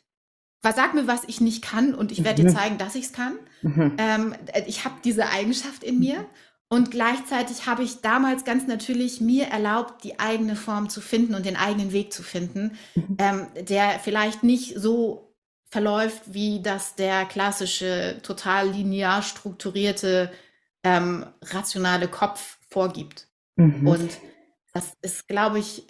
was 0.62 0.76
sag 0.76 0.94
mir, 0.94 1.06
was 1.06 1.24
ich 1.26 1.40
nicht 1.40 1.62
kann 1.62 1.94
und 1.94 2.12
ich 2.12 2.24
werde 2.24 2.42
mhm. 2.42 2.48
dir 2.48 2.54
zeigen, 2.54 2.78
dass 2.78 2.94
ich 2.94 3.06
es 3.06 3.12
kann. 3.12 3.34
Mhm. 3.62 3.96
Ähm, 3.98 4.34
äh, 4.52 4.64
ich 4.66 4.84
habe 4.84 4.96
diese 5.04 5.28
Eigenschaft 5.28 5.84
in 5.84 5.98
mir. 5.98 6.26
Und 6.72 6.92
gleichzeitig 6.92 7.66
habe 7.66 7.82
ich 7.82 8.00
damals 8.00 8.44
ganz 8.44 8.68
natürlich 8.68 9.20
mir 9.20 9.46
erlaubt, 9.46 10.04
die 10.04 10.20
eigene 10.20 10.54
Form 10.54 10.88
zu 10.88 11.00
finden 11.00 11.34
und 11.34 11.44
den 11.44 11.56
eigenen 11.56 11.90
Weg 11.90 12.12
zu 12.12 12.22
finden, 12.22 12.78
mhm. 12.94 13.16
ähm, 13.18 13.46
der 13.68 13.98
vielleicht 13.98 14.44
nicht 14.44 14.78
so 14.78 15.29
verläuft, 15.70 16.22
wie 16.26 16.60
das 16.62 16.96
der 16.96 17.24
klassische, 17.24 18.18
total 18.22 18.70
linear 18.70 19.22
strukturierte, 19.22 20.32
ähm, 20.82 21.26
rationale 21.42 22.08
Kopf 22.08 22.58
vorgibt. 22.68 23.28
Mhm. 23.56 23.86
Und 23.86 24.10
das 24.72 24.96
ist, 25.02 25.28
glaube 25.28 25.58
ich, 25.58 25.86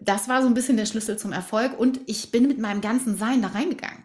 das 0.00 0.28
war 0.28 0.40
so 0.40 0.48
ein 0.48 0.54
bisschen 0.54 0.76
der 0.76 0.86
Schlüssel 0.86 1.18
zum 1.18 1.32
Erfolg. 1.32 1.78
Und 1.78 2.00
ich 2.06 2.30
bin 2.30 2.46
mit 2.46 2.58
meinem 2.58 2.80
ganzen 2.80 3.16
Sein 3.16 3.42
da 3.42 3.48
reingegangen. 3.48 4.04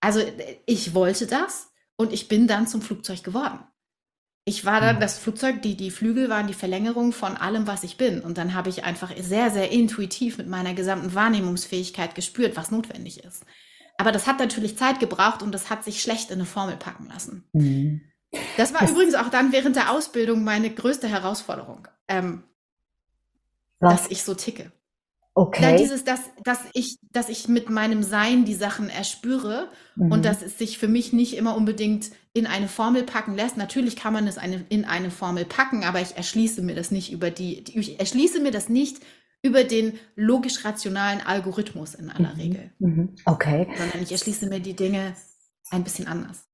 Also 0.00 0.20
ich 0.66 0.94
wollte 0.94 1.26
das 1.26 1.70
und 1.96 2.12
ich 2.12 2.28
bin 2.28 2.46
dann 2.46 2.66
zum 2.66 2.82
Flugzeug 2.82 3.22
geworden. 3.22 3.60
Ich 4.44 4.64
war 4.64 4.80
dann, 4.80 4.96
mhm. 4.96 5.00
das 5.00 5.18
Flugzeug, 5.18 5.62
die, 5.62 5.76
die 5.76 5.92
Flügel 5.92 6.28
waren 6.28 6.48
die 6.48 6.54
Verlängerung 6.54 7.12
von 7.12 7.36
allem, 7.36 7.68
was 7.68 7.84
ich 7.84 7.96
bin. 7.96 8.20
Und 8.20 8.38
dann 8.38 8.54
habe 8.54 8.68
ich 8.68 8.84
einfach 8.84 9.12
sehr, 9.16 9.50
sehr 9.50 9.70
intuitiv 9.70 10.38
mit 10.38 10.48
meiner 10.48 10.74
gesamten 10.74 11.14
Wahrnehmungsfähigkeit 11.14 12.16
gespürt, 12.16 12.56
was 12.56 12.72
notwendig 12.72 13.22
ist. 13.22 13.44
Aber 13.98 14.12
das 14.12 14.26
hat 14.26 14.38
natürlich 14.38 14.76
Zeit 14.76 15.00
gebraucht 15.00 15.42
und 15.42 15.52
das 15.52 15.70
hat 15.70 15.84
sich 15.84 16.02
schlecht 16.02 16.30
in 16.30 16.36
eine 16.36 16.44
Formel 16.46 16.76
packen 16.76 17.08
lassen. 17.08 17.44
Mhm. 17.52 18.00
Das 18.56 18.72
war 18.72 18.80
das 18.80 18.90
übrigens 18.92 19.14
auch 19.14 19.28
dann 19.28 19.52
während 19.52 19.76
der 19.76 19.90
Ausbildung 19.90 20.42
meine 20.42 20.70
größte 20.70 21.06
Herausforderung, 21.06 21.86
ähm, 22.08 22.44
dass 23.78 24.10
ich 24.10 24.22
so 24.22 24.34
ticke. 24.34 24.72
Okay. 25.34 25.62
Ja, 25.62 25.76
dieses, 25.76 26.04
dass, 26.04 26.20
dass, 26.44 26.58
ich, 26.74 26.98
dass 27.10 27.30
ich 27.30 27.48
mit 27.48 27.70
meinem 27.70 28.02
Sein 28.02 28.44
die 28.44 28.54
Sachen 28.54 28.90
erspüre 28.90 29.70
mhm. 29.96 30.12
und 30.12 30.24
dass 30.26 30.42
es 30.42 30.58
sich 30.58 30.76
für 30.76 30.88
mich 30.88 31.14
nicht 31.14 31.36
immer 31.36 31.56
unbedingt 31.56 32.10
in 32.34 32.46
eine 32.46 32.68
Formel 32.68 33.02
packen 33.04 33.34
lässt. 33.34 33.56
Natürlich 33.56 33.96
kann 33.96 34.12
man 34.12 34.26
es 34.26 34.36
eine, 34.36 34.66
in 34.68 34.84
eine 34.84 35.10
Formel 35.10 35.46
packen, 35.46 35.84
aber 35.84 36.02
ich 36.02 36.16
erschließe 36.16 36.60
mir 36.60 36.74
das 36.74 36.90
nicht 36.90 37.12
über 37.12 37.30
die, 37.30 37.64
ich 37.74 37.98
erschließe 37.98 38.40
mir 38.40 38.50
das 38.50 38.68
nicht 38.68 38.98
über 39.42 39.64
den 39.64 39.98
logisch-rationalen 40.14 41.20
Algorithmus 41.20 41.94
in 41.94 42.10
aller 42.10 42.34
mhm. 42.34 42.40
Regel. 42.40 42.70
Mhm. 42.78 43.16
Okay. 43.24 43.68
Sondern 43.76 44.02
ich 44.02 44.12
erschließe 44.12 44.46
mir 44.46 44.60
die 44.60 44.74
Dinge 44.74 45.14
ein 45.70 45.84
bisschen 45.84 46.06
anders. 46.06 46.44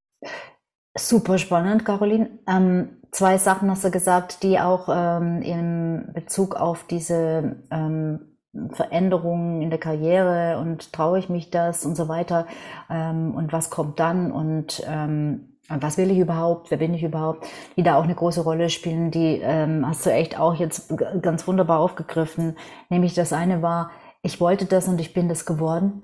Super 0.96 1.38
spannend, 1.38 1.84
Caroline. 1.84 2.38
Ähm, 2.46 2.98
zwei 3.12 3.38
Sachen 3.38 3.70
hast 3.70 3.84
du 3.84 3.90
gesagt, 3.90 4.42
die 4.42 4.58
auch 4.58 4.88
ähm, 4.90 5.42
in 5.42 6.10
Bezug 6.14 6.56
auf 6.56 6.86
diese 6.86 7.56
ähm, 7.70 8.38
Veränderungen 8.72 9.62
in 9.62 9.70
der 9.70 9.78
Karriere 9.78 10.58
und 10.58 10.92
traue 10.92 11.18
ich 11.18 11.28
mich 11.28 11.50
das 11.50 11.84
und 11.84 11.96
so 11.96 12.08
weiter 12.08 12.46
ähm, 12.90 13.34
und 13.34 13.52
was 13.52 13.70
kommt 13.70 14.00
dann 14.00 14.32
und 14.32 14.82
ähm, 14.86 15.57
was 15.68 15.98
will 15.98 16.10
ich 16.10 16.18
überhaupt, 16.18 16.70
wer 16.70 16.78
bin 16.78 16.94
ich 16.94 17.02
überhaupt, 17.02 17.46
die 17.76 17.82
da 17.82 17.96
auch 17.96 18.04
eine 18.04 18.14
große 18.14 18.42
Rolle 18.42 18.70
spielen, 18.70 19.10
die 19.10 19.40
ähm, 19.42 19.86
hast 19.86 20.06
du 20.06 20.10
echt 20.10 20.38
auch 20.38 20.54
jetzt 20.54 20.92
ganz 21.22 21.46
wunderbar 21.46 21.80
aufgegriffen. 21.80 22.56
Nämlich 22.88 23.14
das 23.14 23.32
eine 23.32 23.62
war, 23.62 23.90
ich 24.22 24.40
wollte 24.40 24.64
das 24.64 24.88
und 24.88 25.00
ich 25.00 25.14
bin 25.14 25.28
das 25.28 25.46
geworden. 25.46 26.02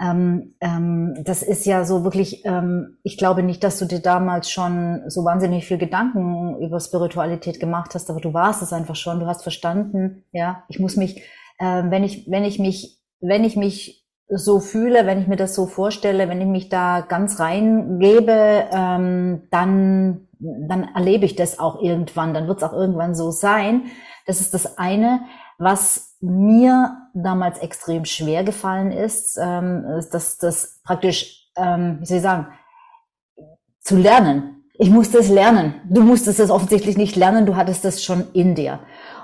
Ähm, 0.00 0.54
ähm, 0.60 1.16
das 1.24 1.42
ist 1.42 1.66
ja 1.66 1.84
so 1.84 2.04
wirklich, 2.04 2.44
ähm, 2.44 2.98
ich 3.02 3.18
glaube 3.18 3.42
nicht, 3.42 3.64
dass 3.64 3.78
du 3.78 3.84
dir 3.84 4.00
damals 4.00 4.48
schon 4.50 5.02
so 5.08 5.24
wahnsinnig 5.24 5.66
viel 5.66 5.78
Gedanken 5.78 6.56
über 6.60 6.78
Spiritualität 6.78 7.58
gemacht 7.58 7.94
hast, 7.94 8.08
aber 8.08 8.20
du 8.20 8.32
warst 8.32 8.62
es 8.62 8.72
einfach 8.72 8.94
schon, 8.94 9.18
du 9.18 9.26
hast 9.26 9.42
verstanden, 9.42 10.24
ja, 10.30 10.62
ich 10.68 10.78
muss 10.78 10.96
mich 10.96 11.20
äh, 11.58 11.82
wenn 11.90 12.04
ich, 12.04 12.30
wenn 12.30 12.44
ich 12.44 12.58
mich, 12.58 12.98
wenn 13.20 13.44
ich 13.44 13.56
mich 13.56 14.06
so 14.30 14.60
fühle, 14.60 15.06
wenn 15.06 15.20
ich 15.20 15.26
mir 15.26 15.36
das 15.36 15.54
so 15.54 15.66
vorstelle, 15.66 16.28
wenn 16.28 16.40
ich 16.40 16.46
mich 16.46 16.68
da 16.68 17.00
ganz 17.00 17.40
reingebe, 17.40 18.66
ähm, 18.72 19.42
dann, 19.50 20.28
dann 20.38 20.88
erlebe 20.94 21.24
ich 21.24 21.34
das 21.34 21.58
auch 21.58 21.80
irgendwann, 21.80 22.34
dann 22.34 22.46
wird 22.46 22.58
es 22.58 22.64
auch 22.64 22.74
irgendwann 22.74 23.14
so 23.14 23.30
sein. 23.30 23.84
Das 24.26 24.40
ist 24.40 24.52
das 24.52 24.76
eine, 24.78 25.22
was 25.58 26.16
mir 26.20 27.08
damals 27.14 27.58
extrem 27.58 28.04
schwer 28.04 28.44
gefallen 28.44 28.92
ist, 28.92 29.38
ähm, 29.40 29.84
dass 30.12 30.36
das 30.38 30.80
praktisch, 30.84 31.48
ähm, 31.56 31.98
wie 32.00 32.06
soll 32.06 32.18
ich 32.18 32.22
sagen, 32.22 32.48
zu 33.80 33.96
lernen. 33.96 34.64
Ich 34.74 34.90
musste 34.90 35.18
es 35.18 35.28
lernen. 35.28 35.74
Du 35.88 36.02
musstest 36.02 36.38
es 36.38 36.50
offensichtlich 36.50 36.96
nicht 36.96 37.16
lernen, 37.16 37.46
du 37.46 37.56
hattest 37.56 37.84
es 37.84 38.04
schon 38.04 38.24
in 38.32 38.54
dir. 38.54 38.80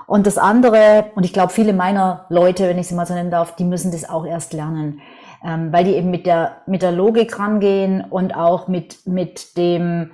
Und 0.07 0.27
das 0.27 0.37
andere, 0.37 1.11
und 1.15 1.23
ich 1.25 1.33
glaube, 1.33 1.51
viele 1.51 1.73
meiner 1.73 2.25
Leute, 2.29 2.67
wenn 2.67 2.77
ich 2.77 2.87
sie 2.87 2.95
mal 2.95 3.05
so 3.05 3.13
nennen 3.13 3.31
darf, 3.31 3.55
die 3.55 3.63
müssen 3.63 3.91
das 3.91 4.07
auch 4.07 4.25
erst 4.25 4.53
lernen, 4.53 5.01
ähm, 5.43 5.71
weil 5.71 5.83
die 5.83 5.95
eben 5.95 6.11
mit 6.11 6.25
der, 6.25 6.57
mit 6.67 6.81
der 6.81 6.91
Logik 6.91 7.39
rangehen 7.39 8.03
und 8.09 8.35
auch 8.35 8.67
mit, 8.67 9.07
mit 9.07 9.57
dem 9.57 10.11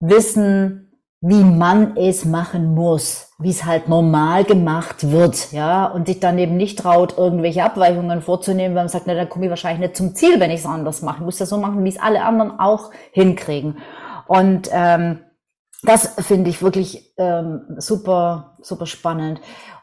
Wissen, 0.00 0.90
wie 1.22 1.44
man 1.44 1.96
es 1.98 2.24
machen 2.24 2.74
muss, 2.74 3.30
wie 3.38 3.50
es 3.50 3.66
halt 3.66 3.88
normal 3.88 4.44
gemacht 4.44 5.10
wird, 5.10 5.52
ja, 5.52 5.84
und 5.84 6.06
sich 6.06 6.18
dann 6.18 6.38
eben 6.38 6.56
nicht 6.56 6.78
traut, 6.78 7.18
irgendwelche 7.18 7.62
Abweichungen 7.62 8.22
vorzunehmen, 8.22 8.74
weil 8.74 8.84
man 8.84 8.88
sagt, 8.88 9.06
na, 9.06 9.14
dann 9.14 9.28
komme 9.28 9.44
ich 9.44 9.50
wahrscheinlich 9.50 9.80
nicht 9.80 9.96
zum 9.96 10.14
Ziel, 10.14 10.40
wenn 10.40 10.50
ich 10.50 10.60
es 10.60 10.66
anders 10.66 11.02
mache. 11.02 11.18
Ich 11.18 11.24
muss 11.24 11.36
das 11.36 11.50
so 11.50 11.58
machen, 11.58 11.84
wie 11.84 11.90
es 11.90 12.00
alle 12.00 12.22
anderen 12.22 12.58
auch 12.58 12.90
hinkriegen. 13.12 13.78
Und 14.28 14.70
ähm, 14.72 15.18
das 15.82 16.14
finde 16.26 16.50
ich 16.50 16.62
wirklich 16.62 17.14
ähm, 17.16 17.76
super, 17.78 18.56
super 18.60 18.86
spannend, 18.86 19.40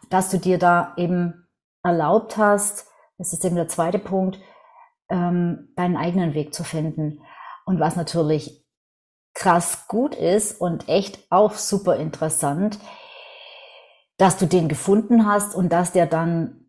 dass 0.09 0.29
du 0.29 0.37
dir 0.37 0.57
da 0.57 0.93
eben 0.97 1.47
erlaubt 1.83 2.37
hast, 2.37 2.87
das 3.17 3.33
ist 3.33 3.43
eben 3.43 3.55
der 3.55 3.67
zweite 3.67 3.99
Punkt, 3.99 4.39
ähm, 5.09 5.69
deinen 5.75 5.97
eigenen 5.97 6.33
Weg 6.33 6.53
zu 6.53 6.63
finden. 6.63 7.21
Und 7.65 7.79
was 7.79 7.95
natürlich 7.95 8.65
krass 9.33 9.87
gut 9.87 10.15
ist 10.15 10.59
und 10.59 10.87
echt 10.89 11.19
auch 11.29 11.53
super 11.53 11.97
interessant, 11.97 12.79
dass 14.17 14.37
du 14.37 14.45
den 14.45 14.67
gefunden 14.67 15.27
hast 15.27 15.55
und 15.55 15.69
dass 15.69 15.91
der 15.91 16.07
dann 16.07 16.66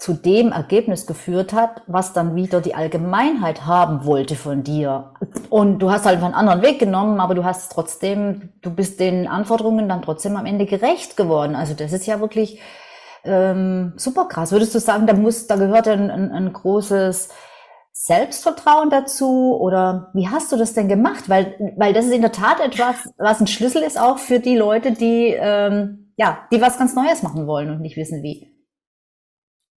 zu 0.00 0.14
dem 0.14 0.50
Ergebnis 0.50 1.06
geführt 1.06 1.52
hat, 1.52 1.82
was 1.86 2.14
dann 2.14 2.34
wieder 2.34 2.62
die 2.62 2.74
Allgemeinheit 2.74 3.66
haben 3.66 4.06
wollte 4.06 4.34
von 4.34 4.62
dir. 4.62 5.12
Und 5.50 5.78
du 5.80 5.90
hast 5.90 6.06
halt 6.06 6.22
einen 6.22 6.32
anderen 6.32 6.62
Weg 6.62 6.78
genommen, 6.78 7.20
aber 7.20 7.34
du 7.34 7.44
hast 7.44 7.70
trotzdem, 7.70 8.48
du 8.62 8.70
bist 8.70 8.98
den 8.98 9.28
Anforderungen 9.28 9.90
dann 9.90 10.00
trotzdem 10.00 10.36
am 10.36 10.46
Ende 10.46 10.64
gerecht 10.64 11.18
geworden. 11.18 11.54
Also 11.54 11.74
das 11.74 11.92
ist 11.92 12.06
ja 12.06 12.18
wirklich 12.18 12.60
ähm, 13.24 13.92
super 13.96 14.24
krass. 14.24 14.52
Würdest 14.52 14.74
du 14.74 14.78
sagen, 14.78 15.06
da 15.06 15.12
muss, 15.12 15.46
da 15.46 15.56
gehört 15.56 15.86
ein, 15.86 16.10
ein, 16.10 16.32
ein 16.32 16.52
großes 16.54 17.28
Selbstvertrauen 17.92 18.88
dazu 18.88 19.54
oder 19.60 20.08
wie 20.14 20.28
hast 20.28 20.50
du 20.50 20.56
das 20.56 20.72
denn 20.72 20.88
gemacht? 20.88 21.28
Weil, 21.28 21.74
weil 21.76 21.92
das 21.92 22.06
ist 22.06 22.14
in 22.14 22.22
der 22.22 22.32
Tat 22.32 22.58
etwas, 22.60 22.96
was 23.18 23.40
ein 23.40 23.46
Schlüssel 23.46 23.82
ist 23.82 24.00
auch 24.00 24.16
für 24.16 24.40
die 24.40 24.56
Leute, 24.56 24.92
die 24.92 25.36
ähm, 25.38 26.14
ja, 26.16 26.46
die 26.50 26.60
was 26.62 26.78
ganz 26.78 26.94
Neues 26.94 27.22
machen 27.22 27.46
wollen 27.46 27.70
und 27.70 27.82
nicht 27.82 27.98
wissen 27.98 28.22
wie. 28.22 28.49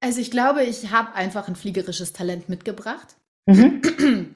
Also 0.02 0.20
ich 0.20 0.32
glaube, 0.32 0.64
ich 0.64 0.92
habe 0.92 1.14
einfach 1.14 1.48
ein 1.48 1.56
fliegerisches 1.56 2.12
Talent 2.12 2.50
mitgebracht. 2.50 3.16
Mhm. 3.46 4.36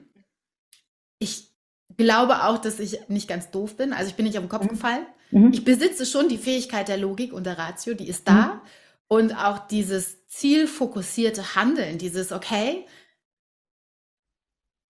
Ich 1.18 1.50
glaube 1.96 2.44
auch, 2.44 2.58
dass 2.58 2.78
ich 2.78 3.08
nicht 3.08 3.26
ganz 3.26 3.50
doof 3.50 3.78
bin. 3.78 3.94
Also 3.94 4.10
ich 4.10 4.16
bin 4.16 4.26
nicht 4.26 4.36
auf 4.36 4.44
den 4.44 4.50
Kopf 4.50 4.64
mhm. 4.64 4.68
gefallen. 4.68 5.06
Mhm. 5.30 5.50
Ich 5.50 5.64
besitze 5.64 6.04
schon 6.04 6.28
die 6.28 6.36
Fähigkeit 6.36 6.88
der 6.88 6.98
Logik 6.98 7.32
und 7.32 7.44
der 7.44 7.56
Ratio, 7.56 7.94
die 7.94 8.06
ist 8.06 8.28
da. 8.28 8.46
Mhm. 8.46 8.60
Und 9.08 9.32
auch 9.32 9.66
dieses 9.66 10.26
zielfokussierte 10.26 11.54
Handeln, 11.54 11.96
dieses, 11.96 12.32
okay, 12.32 12.84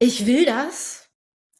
ich 0.00 0.26
will 0.26 0.44
das. 0.44 1.08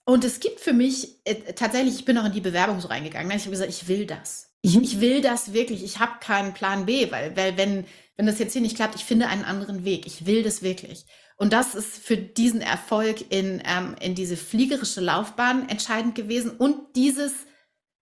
Und 0.05 0.25
es 0.25 0.41
gibt 0.41 0.59
für 0.59 0.73
mich 0.73 1.21
äh, 1.25 1.53
tatsächlich, 1.53 1.95
ich 1.95 2.05
bin 2.05 2.19
auch 2.19 2.25
in 2.25 2.33
die 2.33 2.41
Bewerbung 2.41 2.81
so 2.81 2.89
reingegangen. 2.89 3.31
Ich 3.37 3.43
habe 3.43 3.51
gesagt, 3.51 3.71
ich 3.71 3.89
will 3.89 4.07
das. 4.07 4.46
Ich, 4.67 4.77
mhm. 4.77 4.83
ich 4.83 5.01
will 5.01 5.21
das 5.21 5.53
wirklich. 5.53 5.85
Ich 5.85 5.99
habe 5.99 6.19
keinen 6.21 6.55
Plan 6.55 6.87
B, 6.87 7.11
weil, 7.11 7.37
weil 7.37 7.57
wenn 7.57 7.85
wenn 8.17 8.27
das 8.27 8.39
jetzt 8.39 8.55
hier 8.55 8.63
nicht 8.63 8.77
klappt, 8.77 8.95
ich 8.95 9.05
finde 9.05 9.29
einen 9.29 9.45
anderen 9.45 9.85
Weg. 9.85 10.07
Ich 10.07 10.27
will 10.27 10.43
das 10.43 10.63
wirklich. 10.63 11.05
Und 11.37 11.53
das 11.53 11.75
ist 11.75 11.99
für 11.99 12.17
diesen 12.17 12.63
Erfolg 12.63 13.31
in, 13.31 13.63
ähm, 13.65 13.95
in 14.01 14.15
diese 14.15 14.37
fliegerische 14.37 15.03
Laufbahn 15.03 15.69
entscheidend 15.69 16.15
gewesen. 16.15 16.51
Und 16.51 16.97
dieses, 16.97 17.33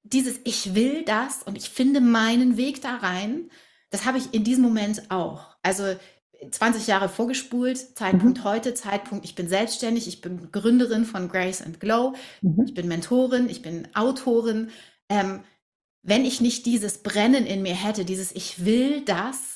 dieses 0.04 0.38
Ich 0.44 0.74
will 0.74 1.04
das 1.04 1.42
und 1.42 1.56
ich 1.56 1.68
finde 1.68 2.00
meinen 2.00 2.56
Weg 2.56 2.80
da 2.80 2.96
rein, 2.96 3.50
das 3.90 4.04
habe 4.04 4.18
ich 4.18 4.32
in 4.32 4.44
diesem 4.44 4.62
Moment 4.62 5.10
auch. 5.10 5.56
Also 5.62 5.96
20 6.48 6.86
Jahre 6.86 7.08
vorgespult, 7.08 7.78
Zeitpunkt 7.96 8.38
mhm. 8.38 8.44
heute, 8.44 8.74
Zeitpunkt, 8.74 9.24
ich 9.24 9.34
bin 9.34 9.48
selbstständig, 9.48 10.06
ich 10.06 10.20
bin 10.20 10.52
Gründerin 10.52 11.04
von 11.04 11.28
Grace 11.28 11.62
and 11.62 11.80
Glow, 11.80 12.14
mhm. 12.42 12.64
ich 12.66 12.74
bin 12.74 12.86
Mentorin, 12.86 13.48
ich 13.48 13.62
bin 13.62 13.88
Autorin. 13.94 14.70
Ähm, 15.08 15.40
wenn 16.04 16.24
ich 16.24 16.40
nicht 16.40 16.66
dieses 16.66 16.98
Brennen 17.02 17.46
in 17.46 17.62
mir 17.62 17.74
hätte, 17.74 18.04
dieses 18.04 18.30
Ich 18.32 18.64
will 18.64 19.00
das, 19.00 19.54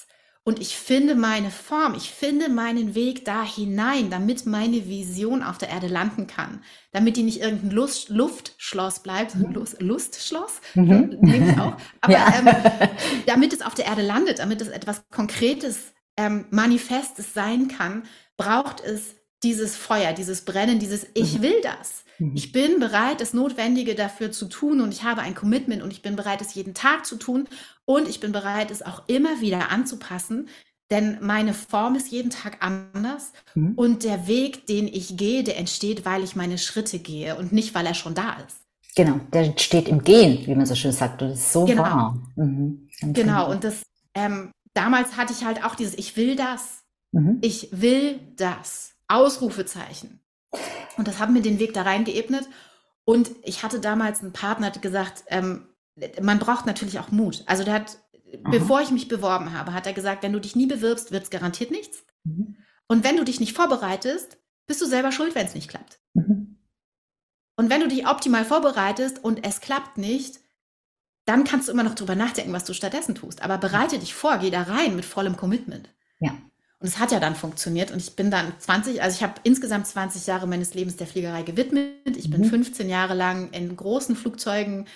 und 0.48 0.60
ich 0.60 0.78
finde 0.78 1.14
meine 1.14 1.50
Form, 1.50 1.94
ich 1.94 2.10
finde 2.10 2.48
meinen 2.48 2.94
Weg 2.94 3.26
da 3.26 3.44
hinein, 3.44 4.08
damit 4.08 4.46
meine 4.46 4.88
Vision 4.88 5.42
auf 5.42 5.58
der 5.58 5.68
Erde 5.68 5.88
landen 5.88 6.26
kann. 6.26 6.62
Damit 6.90 7.18
die 7.18 7.22
nicht 7.22 7.42
irgendein 7.42 7.72
Lust, 7.72 8.08
Luftschloss 8.08 9.00
bleibt, 9.02 9.34
mhm. 9.34 9.52
Lust, 9.52 9.82
Lustschloss, 9.82 10.62
mhm. 10.72 11.18
nehme 11.20 11.50
ich 11.50 11.58
auch. 11.58 11.76
Aber 12.00 12.12
ja. 12.14 12.32
ähm, 12.38 12.88
damit 13.26 13.52
es 13.52 13.60
auf 13.60 13.74
der 13.74 13.84
Erde 13.84 14.00
landet, 14.00 14.38
damit 14.38 14.62
es 14.62 14.68
etwas 14.68 15.06
Konkretes 15.10 15.92
ähm, 16.16 16.46
manifestes 16.48 17.34
sein 17.34 17.68
kann, 17.68 18.04
braucht 18.38 18.80
es 18.80 19.16
dieses 19.42 19.76
Feuer, 19.76 20.12
dieses 20.12 20.42
Brennen, 20.42 20.78
dieses 20.78 21.07
Ich 21.14 21.38
mhm. 21.38 21.42
will 21.42 21.61
das. 21.62 22.04
Mhm. 22.18 22.33
Ich 22.35 22.52
bin 22.52 22.80
bereit, 22.80 23.21
das 23.21 23.33
Notwendige 23.33 23.95
dafür 23.95 24.33
zu 24.33 24.47
tun 24.47 24.80
und 24.80 24.92
ich 24.92 25.04
habe 25.04 25.23
ein 25.23 25.35
Commitment 25.35 25.83
und 25.83 25.92
ich 25.92 26.02
bin 26.02 26.16
bereit, 26.16 26.40
es 26.40 26.54
jeden 26.54 26.75
Tag 26.75 27.07
zu 27.07 27.16
tun 27.16 27.49
und 27.85 28.09
ich 28.09 28.21
bin 28.21 28.33
bereit, 28.33 28.71
es 28.71 28.83
auch 28.83 29.02
immer 29.07 29.40
wieder 29.40 29.71
anzupassen, 29.71 30.49
denn 30.90 31.18
meine 31.21 31.54
Form 31.54 31.95
ist 31.95 32.11
jeden 32.11 32.30
Tag 32.30 32.59
anders 32.61 33.33
mhm. 33.54 33.75
und 33.75 34.04
der 34.04 34.26
Weg, 34.26 34.66
den 34.66 34.88
ich 34.88 35.16
gehe, 35.16 35.45
der 35.45 35.59
entsteht, 35.59 36.04
weil 36.04 36.25
ich 36.25 36.35
meine 36.35 36.59
Schritte 36.59 36.99
gehe 36.99 37.37
und 37.37 37.52
nicht, 37.52 37.75
weil 37.75 37.87
er 37.87 37.95
schon 37.95 38.14
da 38.14 38.37
ist. 38.47 38.59
Genau, 38.97 39.21
der 39.33 39.57
steht 39.59 39.87
im 39.87 40.02
Gehen, 40.02 40.45
wie 40.47 40.54
man 40.54 40.66
so 40.66 40.75
schön 40.75 40.90
sagt. 40.90 41.23
Und 41.23 41.30
das 41.30 41.38
ist 41.38 41.52
so 41.52 41.66
genau. 41.66 41.83
wahr. 41.83 42.18
Mhm. 42.35 42.88
Genau, 43.12 43.50
und 43.50 43.62
das 43.62 43.83
ähm, 44.14 44.50
damals 44.75 45.16
hatte 45.16 45.33
ich 45.33 45.45
halt 45.45 45.64
auch 45.64 45.75
dieses 45.75 45.97
Ich 45.97 46.16
will 46.16 46.35
das. 46.35 46.83
Mhm. 47.12 47.38
Ich 47.42 47.68
will 47.71 48.18
das. 48.37 48.95
Ausrufezeichen. 49.08 50.20
Und 50.96 51.08
das 51.08 51.18
hat 51.18 51.30
mir 51.30 51.42
den 51.42 51.58
Weg 51.58 51.74
da 51.74 51.82
rein 51.82 52.04
geebnet. 52.04 52.48
Und 53.04 53.30
ich 53.42 53.62
hatte 53.62 53.80
damals 53.80 54.20
einen 54.20 54.32
Partner, 54.32 54.70
der 54.70 54.82
gesagt, 54.82 55.24
ähm, 55.28 55.68
man 56.20 56.38
braucht 56.38 56.66
natürlich 56.66 56.98
auch 56.98 57.10
Mut. 57.10 57.42
Also 57.46 57.64
der 57.64 57.74
hat, 57.74 57.98
Aha. 58.44 58.50
bevor 58.50 58.80
ich 58.80 58.90
mich 58.90 59.08
beworben 59.08 59.52
habe, 59.52 59.72
hat 59.72 59.86
er 59.86 59.92
gesagt, 59.92 60.22
wenn 60.22 60.32
du 60.32 60.40
dich 60.40 60.56
nie 60.56 60.66
bewirbst, 60.66 61.10
wird 61.10 61.24
es 61.24 61.30
garantiert 61.30 61.70
nichts. 61.70 62.04
Mhm. 62.24 62.56
Und 62.86 63.04
wenn 63.04 63.16
du 63.16 63.24
dich 63.24 63.40
nicht 63.40 63.56
vorbereitest, 63.56 64.38
bist 64.66 64.80
du 64.80 64.86
selber 64.86 65.12
schuld, 65.12 65.34
wenn 65.34 65.46
es 65.46 65.54
nicht 65.54 65.68
klappt. 65.68 65.98
Mhm. 66.14 66.58
Und 67.56 67.70
wenn 67.70 67.80
du 67.80 67.88
dich 67.88 68.06
optimal 68.06 68.44
vorbereitest 68.44 69.24
und 69.24 69.44
es 69.44 69.60
klappt 69.60 69.98
nicht, 69.98 70.38
dann 71.24 71.44
kannst 71.44 71.68
du 71.68 71.72
immer 71.72 71.82
noch 71.82 71.94
drüber 71.94 72.14
nachdenken, 72.14 72.52
was 72.52 72.64
du 72.64 72.72
stattdessen 72.72 73.14
tust. 73.14 73.42
Aber 73.42 73.58
bereite 73.58 73.98
dich 73.98 74.14
vor, 74.14 74.38
geh 74.38 74.50
da 74.50 74.62
rein 74.62 74.96
mit 74.96 75.04
vollem 75.04 75.36
Commitment. 75.36 75.90
Ja. 76.20 76.38
Und 76.80 76.87
es 76.87 76.99
hat 76.99 77.11
ja 77.11 77.18
dann 77.18 77.35
funktioniert. 77.35 77.90
Und 77.90 77.99
ich 77.99 78.14
bin 78.14 78.30
dann 78.30 78.52
20, 78.58 79.02
also 79.02 79.16
ich 79.16 79.23
habe 79.23 79.40
insgesamt 79.42 79.87
20 79.87 80.26
Jahre 80.26 80.47
meines 80.47 80.75
Lebens 80.75 80.97
der 80.97 81.08
Fliegerei 81.08 81.42
gewidmet. 81.42 82.16
Ich 82.16 82.28
mhm. 82.28 82.32
bin 82.32 82.44
15 82.44 82.88
Jahre 82.88 83.14
lang 83.14 83.50
in 83.50 83.76
großen 83.76 84.14
Flugzeugen, 84.14 84.87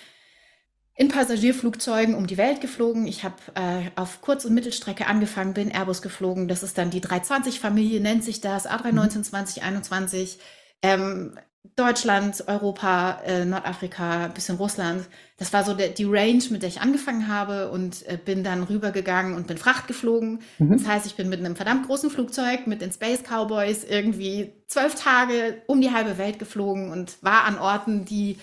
in 0.95 1.09
Passagierflugzeugen 1.09 2.15
um 2.15 2.27
die 2.27 2.37
Welt 2.37 2.61
geflogen. 2.61 3.05
Ich 3.05 3.23
habe 3.23 3.35
äh, 3.55 3.89
auf 3.95 4.21
Kurz- 4.21 4.45
und 4.45 4.53
Mittelstrecke 4.53 5.07
angefangen, 5.07 5.53
bin 5.53 5.71
Airbus 5.71 6.01
geflogen. 6.01 6.47
Das 6.47 6.63
ist 6.63 6.77
dann 6.77 6.89
die 6.89 7.01
320-Familie, 7.01 7.99
nennt 7.99 8.23
sich 8.23 8.39
das, 8.39 8.69
A319 8.69 9.17
mhm. 9.17 9.23
2021. 9.23 10.39
Ähm, 10.83 11.37
Deutschland, 11.75 12.43
Europa, 12.47 13.21
äh, 13.25 13.45
Nordafrika, 13.45 14.27
bisschen 14.27 14.57
Russland. 14.57 15.07
Das 15.37 15.53
war 15.53 15.63
so 15.63 15.73
der, 15.73 15.89
die 15.89 16.03
Range, 16.03 16.43
mit 16.51 16.61
der 16.61 16.69
ich 16.69 16.81
angefangen 16.81 17.27
habe 17.27 17.71
und 17.71 18.05
äh, 18.07 18.17
bin 18.17 18.43
dann 18.43 18.63
rübergegangen 18.63 19.33
und 19.33 19.47
bin 19.47 19.57
Fracht 19.57 19.87
geflogen. 19.87 20.41
Mhm. 20.59 20.73
Das 20.73 20.85
heißt, 20.85 21.05
ich 21.05 21.15
bin 21.15 21.29
mit 21.29 21.39
einem 21.39 21.55
verdammt 21.55 21.87
großen 21.87 22.09
Flugzeug, 22.09 22.67
mit 22.67 22.81
den 22.81 22.91
Space 22.91 23.23
Cowboys 23.23 23.83
irgendwie 23.85 24.53
zwölf 24.67 24.95
Tage 24.95 25.61
um 25.65 25.81
die 25.81 25.91
halbe 25.91 26.17
Welt 26.17 26.37
geflogen 26.37 26.91
und 26.91 27.23
war 27.23 27.45
an 27.45 27.57
Orten, 27.57 28.05
die 28.05 28.37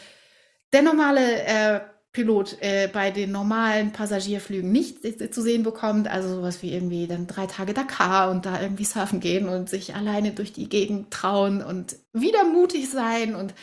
der 0.72 0.82
normale 0.82 1.42
äh, 1.42 1.80
Pilot 2.12 2.56
äh, 2.60 2.88
bei 2.92 3.12
den 3.12 3.30
normalen 3.30 3.92
Passagierflügen 3.92 4.72
nicht 4.72 4.98
zu 5.32 5.42
sehen 5.42 5.62
bekommt. 5.62 6.08
Also 6.08 6.34
sowas 6.36 6.62
wie 6.62 6.72
irgendwie 6.72 7.06
dann 7.06 7.26
drei 7.26 7.46
Tage 7.46 7.72
Dakar 7.72 8.30
und 8.30 8.46
da 8.46 8.60
irgendwie 8.60 8.84
surfen 8.84 9.20
gehen 9.20 9.48
und 9.48 9.68
sich 9.68 9.94
alleine 9.94 10.32
durch 10.32 10.52
die 10.52 10.68
Gegend 10.68 11.12
trauen 11.12 11.62
und 11.62 11.96
wieder 12.12 12.44
mutig 12.44 12.90
sein. 12.90 13.36
Und 13.36 13.54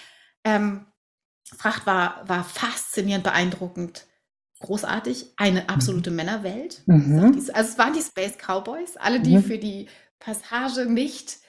ähm, 0.46 0.86
Fracht 1.58 1.86
war, 1.86 2.24
war 2.28 2.46
faszinierend, 2.46 3.26
beeindruckend, 3.26 4.06
großartig. 4.60 5.34
Eine 5.36 5.68
absolute 5.68 6.10
mhm. 6.10 6.16
Männerwelt. 6.16 6.84
Mhm. 6.86 7.34
Also 7.54 7.72
es 7.72 7.78
waren 7.78 7.94
die 7.94 8.02
Space 8.02 8.38
Cowboys, 8.38 8.96
alle, 8.96 9.20
die 9.20 9.38
mhm. 9.38 9.44
für 9.44 9.58
die 9.58 9.88
Passage 10.20 10.86
nicht 10.86 11.40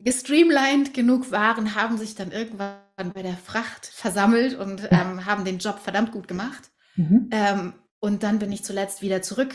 gestreamlined 0.00 0.94
genug 0.94 1.30
waren, 1.30 1.74
haben 1.74 1.98
sich 1.98 2.14
dann 2.14 2.32
irgendwann 2.32 2.78
bei 3.04 3.22
der 3.22 3.36
Fracht 3.36 3.86
versammelt 3.86 4.56
und 4.56 4.88
ähm, 4.90 5.26
haben 5.26 5.44
den 5.44 5.58
Job 5.58 5.78
verdammt 5.78 6.12
gut 6.12 6.28
gemacht. 6.28 6.70
Mhm. 6.96 7.28
Ähm, 7.32 7.72
und 7.98 8.22
dann 8.22 8.38
bin 8.38 8.52
ich 8.52 8.64
zuletzt 8.64 9.02
wieder 9.02 9.22
zurück 9.22 9.54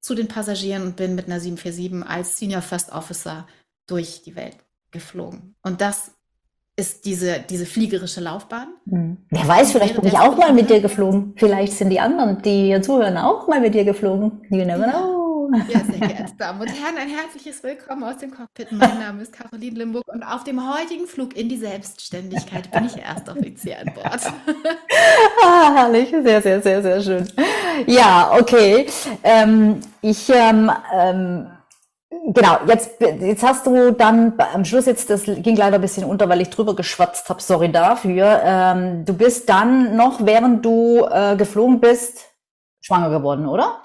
zu 0.00 0.14
den 0.14 0.28
Passagieren 0.28 0.82
und 0.82 0.96
bin 0.96 1.14
mit 1.14 1.26
einer 1.26 1.40
747 1.40 2.08
als 2.08 2.38
Senior 2.38 2.62
First 2.62 2.92
Officer 2.92 3.46
durch 3.86 4.22
die 4.22 4.36
Welt 4.36 4.56
geflogen. 4.90 5.54
Und 5.62 5.80
das 5.80 6.12
ist 6.76 7.06
diese, 7.06 7.40
diese 7.40 7.64
fliegerische 7.64 8.20
Laufbahn. 8.20 8.68
Mhm. 8.84 9.16
Wer 9.30 9.48
weiß, 9.48 9.72
vielleicht 9.72 9.96
bin 9.96 10.06
ich 10.06 10.18
auch 10.18 10.36
mal 10.36 10.52
mit 10.52 10.68
dir 10.68 10.80
geflogen. 10.80 11.32
Vielleicht 11.36 11.72
sind 11.72 11.90
die 11.90 12.00
anderen, 12.00 12.42
die 12.42 12.66
hier 12.66 12.82
zuhören, 12.82 13.16
auch 13.16 13.48
mal 13.48 13.60
mit 13.60 13.74
dir 13.74 13.84
geflogen. 13.84 14.42
You 14.50 14.64
never 14.64 14.84
know. 14.84 15.15
Ja, 15.52 15.80
sehr 15.80 16.08
geehrte 16.08 16.34
Damen 16.36 16.60
und 16.60 16.68
Herren, 16.68 16.96
ein 16.98 17.08
herzliches 17.08 17.62
Willkommen 17.62 18.02
aus 18.02 18.18
dem 18.18 18.32
Cockpit. 18.32 18.72
Mein 18.72 18.98
Name 18.98 19.22
ist 19.22 19.32
Caroline 19.32 19.78
Limburg 19.78 20.04
und 20.08 20.22
auf 20.24 20.42
dem 20.42 20.60
heutigen 20.74 21.06
Flug 21.06 21.36
in 21.36 21.48
die 21.48 21.56
Selbstständigkeit 21.56 22.70
bin 22.72 22.86
ich 22.86 22.96
Erstoffizier 22.96 23.78
an 23.78 23.94
Bord. 23.94 24.20
ah, 25.44 25.74
herrlich, 25.74 26.10
sehr, 26.10 26.42
sehr, 26.42 26.60
sehr, 26.60 26.82
sehr 26.82 27.00
schön. 27.00 27.28
Ja, 27.86 28.32
okay. 28.32 28.86
Ähm, 29.22 29.80
ich 30.02 30.28
ähm, 30.30 30.70
ähm, 30.92 31.46
Genau, 32.28 32.58
jetzt, 32.66 33.00
jetzt 33.00 33.42
hast 33.42 33.66
du 33.66 33.92
dann 33.92 34.34
am 34.38 34.64
Schluss 34.64 34.86
jetzt, 34.86 35.10
das 35.10 35.24
ging 35.24 35.54
leider 35.54 35.76
ein 35.76 35.80
bisschen 35.80 36.04
unter, 36.04 36.28
weil 36.28 36.40
ich 36.40 36.50
drüber 36.50 36.74
geschwatzt 36.74 37.28
habe, 37.28 37.42
sorry 37.42 37.70
dafür. 37.70 38.40
Ähm, 38.42 39.04
du 39.04 39.14
bist 39.14 39.48
dann 39.48 39.96
noch, 39.96 40.24
während 40.24 40.64
du 40.64 41.04
äh, 41.04 41.36
geflogen 41.36 41.80
bist, 41.80 42.26
schwanger 42.80 43.10
geworden, 43.10 43.46
oder? 43.46 43.80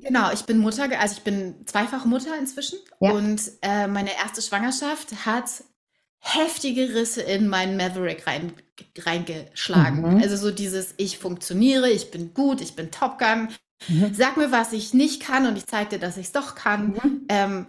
Genau, 0.00 0.32
ich 0.32 0.42
bin 0.42 0.58
Mutter, 0.58 0.88
also 0.98 1.16
ich 1.16 1.22
bin 1.22 1.66
zweifach 1.66 2.04
Mutter 2.04 2.38
inzwischen 2.38 2.78
ja. 3.00 3.10
und 3.10 3.40
äh, 3.62 3.86
meine 3.88 4.14
erste 4.16 4.42
Schwangerschaft 4.42 5.26
hat 5.26 5.50
heftige 6.20 6.94
Risse 6.94 7.22
in 7.22 7.48
meinen 7.48 7.76
Maverick 7.76 8.26
rein, 8.26 8.52
reingeschlagen. 8.98 10.16
Mhm. 10.16 10.22
Also 10.22 10.36
so 10.36 10.50
dieses, 10.50 10.94
ich 10.96 11.18
funktioniere, 11.18 11.90
ich 11.90 12.10
bin 12.10 12.34
gut, 12.34 12.60
ich 12.60 12.74
bin 12.74 12.90
Top 12.90 13.18
Gun. 13.18 13.48
Mhm. 13.86 14.12
Sag 14.14 14.36
mir, 14.36 14.50
was 14.50 14.72
ich 14.72 14.94
nicht 14.94 15.22
kann 15.22 15.46
und 15.46 15.56
ich 15.56 15.66
zeige 15.66 15.90
dir, 15.90 15.98
dass 15.98 16.16
ich 16.16 16.26
es 16.26 16.32
doch 16.32 16.54
kann. 16.54 16.88
Mhm. 16.88 17.26
Ähm, 17.28 17.66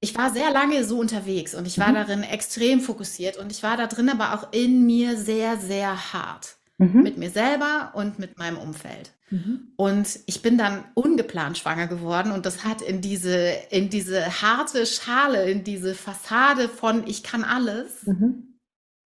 ich 0.00 0.16
war 0.16 0.30
sehr 0.30 0.50
lange 0.50 0.84
so 0.84 0.98
unterwegs 0.98 1.54
und 1.54 1.66
ich 1.66 1.78
war 1.78 1.88
mhm. 1.88 1.94
darin 1.94 2.22
extrem 2.22 2.80
fokussiert 2.80 3.36
und 3.36 3.52
ich 3.52 3.62
war 3.62 3.76
da 3.76 3.86
drin 3.86 4.08
aber 4.08 4.34
auch 4.34 4.52
in 4.52 4.86
mir 4.86 5.16
sehr, 5.16 5.58
sehr 5.58 6.12
hart. 6.14 6.56
Mhm. 6.80 7.02
Mit 7.02 7.18
mir 7.18 7.28
selber 7.28 7.92
und 7.94 8.18
mit 8.18 8.38
meinem 8.38 8.56
Umfeld. 8.56 9.12
Mhm. 9.28 9.74
Und 9.76 10.18
ich 10.24 10.40
bin 10.40 10.56
dann 10.56 10.84
ungeplant 10.94 11.58
schwanger 11.58 11.86
geworden 11.86 12.32
und 12.32 12.46
das 12.46 12.64
hat 12.64 12.80
in 12.80 13.02
diese, 13.02 13.50
in 13.70 13.90
diese 13.90 14.40
harte 14.40 14.86
Schale, 14.86 15.50
in 15.50 15.62
diese 15.62 15.94
Fassade 15.94 16.70
von 16.70 17.06
ich 17.06 17.22
kann 17.22 17.44
alles, 17.44 18.06
mhm. 18.06 18.58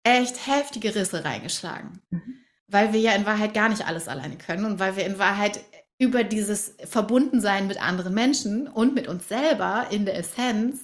echt 0.03 0.47
heftige 0.47 0.95
Risse 0.95 1.25
reingeschlagen. 1.25 2.03
Mhm. 2.11 2.35
Weil 2.69 2.93
wir 2.93 3.01
ja 3.01 3.13
in 3.13 3.25
Wahrheit 3.25 3.55
gar 3.55 3.71
nicht 3.71 3.87
alles 3.87 4.09
alleine 4.09 4.37
können 4.37 4.67
und 4.67 4.79
weil 4.79 4.97
wir 4.97 5.07
in 5.07 5.19
Wahrheit 5.19 5.61
über 5.99 6.23
dieses 6.23 6.75
Verbundensein 6.85 7.67
mit 7.67 7.83
anderen 7.83 8.13
Menschen 8.13 8.69
und 8.69 8.95
mit 8.95 9.09
uns 9.09 9.27
selber 9.29 9.87
in 9.91 10.05
der 10.05 10.19
Essenz 10.19 10.83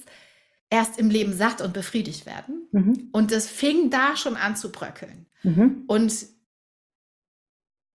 erst 0.71 0.97
im 0.97 1.11
Leben 1.11 1.33
satt 1.33 1.61
und 1.61 1.73
befriedigt 1.73 2.25
werden. 2.25 2.67
Mhm. 2.71 3.09
Und 3.11 3.31
das 3.31 3.47
fing 3.47 3.91
da 3.91 4.17
schon 4.17 4.35
an 4.35 4.55
zu 4.55 4.71
bröckeln. 4.71 5.27
Mhm. 5.43 5.83
Und 5.85 6.25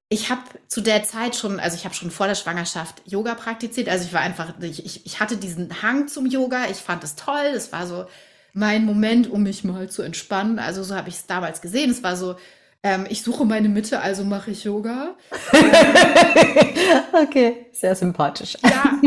ich 0.09 0.31
habe 0.31 0.43
zu 0.69 0.81
der 0.81 1.03
Zeit 1.03 1.35
schon, 1.35 1.59
also 1.59 1.77
ich 1.77 1.85
habe 1.85 1.95
schon 1.95 2.11
vor 2.11 2.29
der 2.29 2.37
Schwangerschaft 2.37 3.03
Yoga 3.07 3.35
praktiziert. 3.35 3.89
Also 3.89 4.05
ich 4.05 4.13
war 4.13 4.21
einfach, 4.21 4.55
ich, 4.61 5.05
ich 5.05 5.21
hatte 5.21 5.37
diesen 5.37 5.83
Hang 5.83 6.07
zum 6.07 6.27
Yoga. 6.27 6.67
Ich 6.71 6.77
fand 6.77 7.03
es 7.03 7.17
toll. 7.17 7.53
Es 7.55 7.73
war 7.73 7.87
so 7.87 8.07
mein 8.53 8.85
Moment, 8.85 9.29
um 9.29 9.43
mich 9.43 9.65
mal 9.65 9.89
zu 9.91 10.03
entspannen. 10.03 10.59
Also 10.61 10.85
so 10.85 10.95
habe 10.95 11.09
ich 11.09 11.17
es 11.17 11.27
damals 11.27 11.61
gesehen. 11.61 11.91
Es 11.91 12.05
war 12.05 12.17
so, 12.17 12.37
ähm, 12.85 13.07
ich 13.09 13.23
suche 13.23 13.45
meine 13.45 13.69
Mitte, 13.69 14.01
also 14.01 14.23
mache 14.23 14.53
ich 14.53 14.63
Yoga. 14.63 15.17
okay, 17.13 17.67
sehr 17.73 17.97
sympathisch. 17.97 18.57
Ja, 18.63 19.01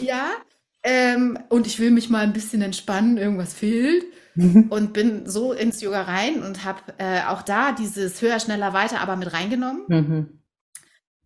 ja. 0.00 0.30
Ähm, 0.84 1.36
und 1.48 1.66
ich 1.66 1.80
will 1.80 1.90
mich 1.90 2.10
mal 2.10 2.22
ein 2.22 2.32
bisschen 2.32 2.62
entspannen. 2.62 3.18
Irgendwas 3.18 3.54
fehlt. 3.54 4.04
und 4.70 4.92
bin 4.92 5.26
so 5.26 5.52
ins 5.52 5.80
Yoga 5.80 6.02
rein 6.02 6.42
und 6.42 6.64
habe 6.64 6.80
äh, 6.98 7.22
auch 7.24 7.42
da 7.42 7.72
dieses 7.72 8.22
höher, 8.22 8.38
schneller, 8.38 8.72
weiter 8.72 9.00
aber 9.00 9.16
mit 9.16 9.32
reingenommen. 9.32 9.84
Mhm. 9.88 10.40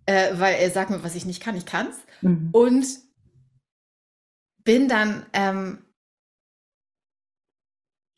Äh, 0.07 0.33
weil 0.39 0.57
er 0.57 0.71
sagt 0.71 0.91
mir, 0.91 1.05
was 1.05 1.15
ich 1.15 1.27
nicht 1.27 1.43
kann, 1.43 1.57
ich 1.57 1.67
kann's. 1.67 1.97
Mhm. 2.23 2.49
Und 2.53 2.87
bin 4.65 4.89
dann 4.89 5.27
ähm, 5.33 5.82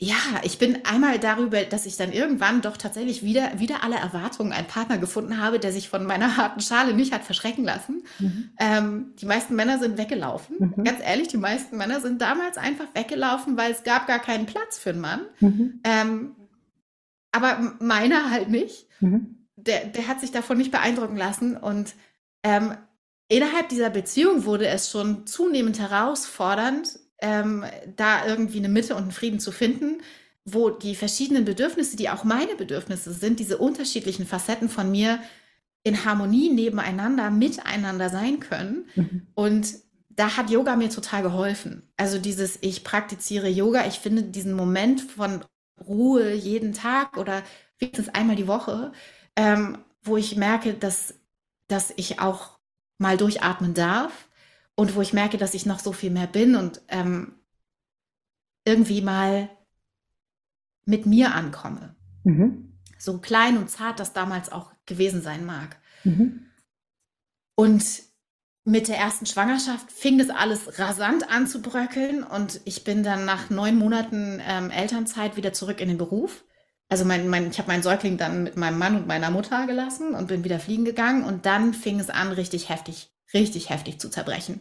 ja, 0.04 0.16
ich 0.42 0.58
bin 0.58 0.84
einmal 0.84 1.18
darüber, 1.18 1.62
dass 1.62 1.86
ich 1.86 1.96
dann 1.96 2.12
irgendwann 2.12 2.60
doch 2.60 2.76
tatsächlich 2.76 3.22
wieder, 3.22 3.58
wieder 3.58 3.82
alle 3.82 3.96
Erwartungen 3.96 4.52
einen 4.52 4.66
Partner 4.66 4.98
gefunden 4.98 5.40
habe, 5.40 5.58
der 5.58 5.72
sich 5.72 5.88
von 5.88 6.04
meiner 6.04 6.36
harten 6.36 6.60
Schale 6.60 6.92
nicht 6.92 7.12
hat 7.12 7.24
verschrecken 7.24 7.64
lassen. 7.64 8.02
Mhm. 8.18 8.50
Ähm, 8.58 9.14
die 9.18 9.26
meisten 9.26 9.54
Männer 9.54 9.78
sind 9.78 9.96
weggelaufen. 9.96 10.56
Mhm. 10.58 10.84
Ganz 10.84 11.00
ehrlich, 11.02 11.28
die 11.28 11.38
meisten 11.38 11.78
Männer 11.78 12.00
sind 12.00 12.20
damals 12.20 12.58
einfach 12.58 12.86
weggelaufen, 12.94 13.56
weil 13.56 13.72
es 13.72 13.82
gab 13.82 14.06
gar 14.06 14.18
keinen 14.18 14.44
Platz 14.44 14.78
für 14.78 14.90
einen 14.90 15.00
Mann. 15.00 15.20
Mhm. 15.40 15.80
Ähm, 15.84 16.36
aber 17.32 17.76
meiner 17.80 18.30
halt 18.30 18.50
nicht. 18.50 18.86
Mhm. 19.00 19.46
Der, 19.56 19.86
der 19.86 20.06
hat 20.06 20.20
sich 20.20 20.32
davon 20.32 20.58
nicht 20.58 20.70
beeindrucken 20.70 21.16
lassen. 21.16 21.56
Und 21.56 21.94
ähm, 22.42 22.74
innerhalb 23.28 23.70
dieser 23.70 23.88
Beziehung 23.88 24.44
wurde 24.44 24.66
es 24.66 24.90
schon 24.90 25.26
zunehmend 25.26 25.78
herausfordernd, 25.78 26.98
ähm, 27.24 27.64
da 27.96 28.26
irgendwie 28.26 28.58
eine 28.58 28.68
Mitte 28.68 28.94
und 28.94 29.04
einen 29.04 29.10
Frieden 29.10 29.40
zu 29.40 29.50
finden, 29.50 30.02
wo 30.44 30.68
die 30.68 30.94
verschiedenen 30.94 31.46
Bedürfnisse, 31.46 31.96
die 31.96 32.10
auch 32.10 32.22
meine 32.22 32.54
Bedürfnisse 32.54 33.14
sind, 33.14 33.40
diese 33.40 33.56
unterschiedlichen 33.56 34.26
Facetten 34.26 34.68
von 34.68 34.90
mir 34.90 35.18
in 35.84 36.04
Harmonie 36.04 36.50
nebeneinander, 36.52 37.30
miteinander 37.30 38.10
sein 38.10 38.40
können. 38.40 38.88
Mhm. 38.94 39.26
Und 39.34 39.74
da 40.10 40.36
hat 40.36 40.50
Yoga 40.50 40.76
mir 40.76 40.90
total 40.90 41.22
geholfen. 41.22 41.90
Also 41.96 42.18
dieses, 42.18 42.58
ich 42.60 42.84
praktiziere 42.84 43.48
Yoga, 43.48 43.86
ich 43.86 44.00
finde 44.00 44.22
diesen 44.22 44.52
Moment 44.52 45.00
von 45.00 45.42
Ruhe 45.86 46.34
jeden 46.34 46.74
Tag 46.74 47.16
oder 47.16 47.42
wenigstens 47.78 48.10
einmal 48.10 48.36
die 48.36 48.46
Woche, 48.46 48.92
ähm, 49.34 49.78
wo 50.02 50.18
ich 50.18 50.36
merke, 50.36 50.74
dass, 50.74 51.14
dass 51.68 51.90
ich 51.96 52.20
auch 52.20 52.58
mal 52.98 53.16
durchatmen 53.16 53.72
darf 53.72 54.28
und 54.76 54.94
wo 54.94 55.00
ich 55.00 55.12
merke, 55.12 55.38
dass 55.38 55.54
ich 55.54 55.66
noch 55.66 55.78
so 55.78 55.92
viel 55.92 56.10
mehr 56.10 56.26
bin 56.26 56.56
und 56.56 56.82
ähm, 56.88 57.38
irgendwie 58.64 59.02
mal 59.02 59.48
mit 60.84 61.06
mir 61.06 61.34
ankomme. 61.34 61.94
Mhm. 62.24 62.78
So 62.98 63.18
klein 63.18 63.58
und 63.58 63.70
zart 63.70 64.00
das 64.00 64.12
damals 64.12 64.50
auch 64.50 64.72
gewesen 64.86 65.22
sein 65.22 65.44
mag. 65.44 65.76
Mhm. 66.04 66.46
Und 67.54 67.84
mit 68.64 68.88
der 68.88 68.96
ersten 68.96 69.26
Schwangerschaft 69.26 69.92
fing 69.92 70.18
das 70.18 70.30
alles 70.30 70.78
rasant 70.78 71.30
an 71.30 71.46
zu 71.46 71.60
bröckeln 71.60 72.22
und 72.22 72.60
ich 72.64 72.82
bin 72.82 73.02
dann 73.02 73.26
nach 73.26 73.50
neun 73.50 73.76
Monaten 73.76 74.40
ähm, 74.46 74.70
Elternzeit 74.70 75.36
wieder 75.36 75.52
zurück 75.52 75.80
in 75.80 75.88
den 75.88 75.98
Beruf. 75.98 76.44
Also 76.88 77.04
mein, 77.04 77.28
mein, 77.28 77.50
ich 77.50 77.58
habe 77.58 77.68
meinen 77.68 77.82
Säugling 77.82 78.16
dann 78.16 78.42
mit 78.42 78.56
meinem 78.56 78.78
Mann 78.78 78.96
und 78.96 79.06
meiner 79.06 79.30
Mutter 79.30 79.66
gelassen 79.66 80.14
und 80.14 80.28
bin 80.28 80.44
wieder 80.44 80.58
fliegen 80.58 80.84
gegangen 80.84 81.24
und 81.24 81.44
dann 81.44 81.74
fing 81.74 82.00
es 82.00 82.08
an, 82.08 82.32
richtig 82.32 82.70
heftig, 82.70 83.13
richtig 83.34 83.70
heftig 83.70 83.98
zu 83.98 84.08
zerbrechen. 84.08 84.60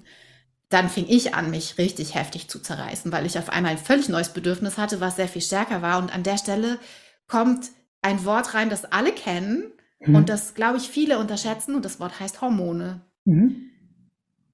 Dann 0.70 0.90
fing 0.90 1.06
ich 1.08 1.36
an, 1.36 1.52
mich 1.52 1.78
richtig 1.78 2.16
heftig 2.16 2.48
zu 2.48 2.60
zerreißen, 2.60 3.12
weil 3.12 3.26
ich 3.26 3.38
auf 3.38 3.50
einmal 3.50 3.74
ein 3.74 3.78
völlig 3.78 4.10
neues 4.10 4.30
Bedürfnis 4.30 4.78
hatte, 4.78 5.00
was 5.00 5.16
sehr 5.16 5.28
viel 5.28 5.42
stärker 5.42 5.82
war. 5.82 6.00
Und 6.00 6.14
an 6.14 6.24
der 6.24 6.38
Stelle 6.38 6.80
kommt 7.28 7.70
ein 8.02 8.26
Wort 8.26 8.54
rein, 8.54 8.70
das 8.70 8.86
alle 8.86 9.12
kennen 9.12 9.72
mhm. 10.00 10.16
und 10.16 10.30
das, 10.30 10.56
glaube 10.56 10.78
ich, 10.78 10.90
viele 10.90 11.20
unterschätzen 11.20 11.76
und 11.76 11.86
das 11.86 12.00
Wort 12.00 12.20
heißt 12.20 12.42
Hormone. 12.42 13.02
Mhm. 13.26 13.70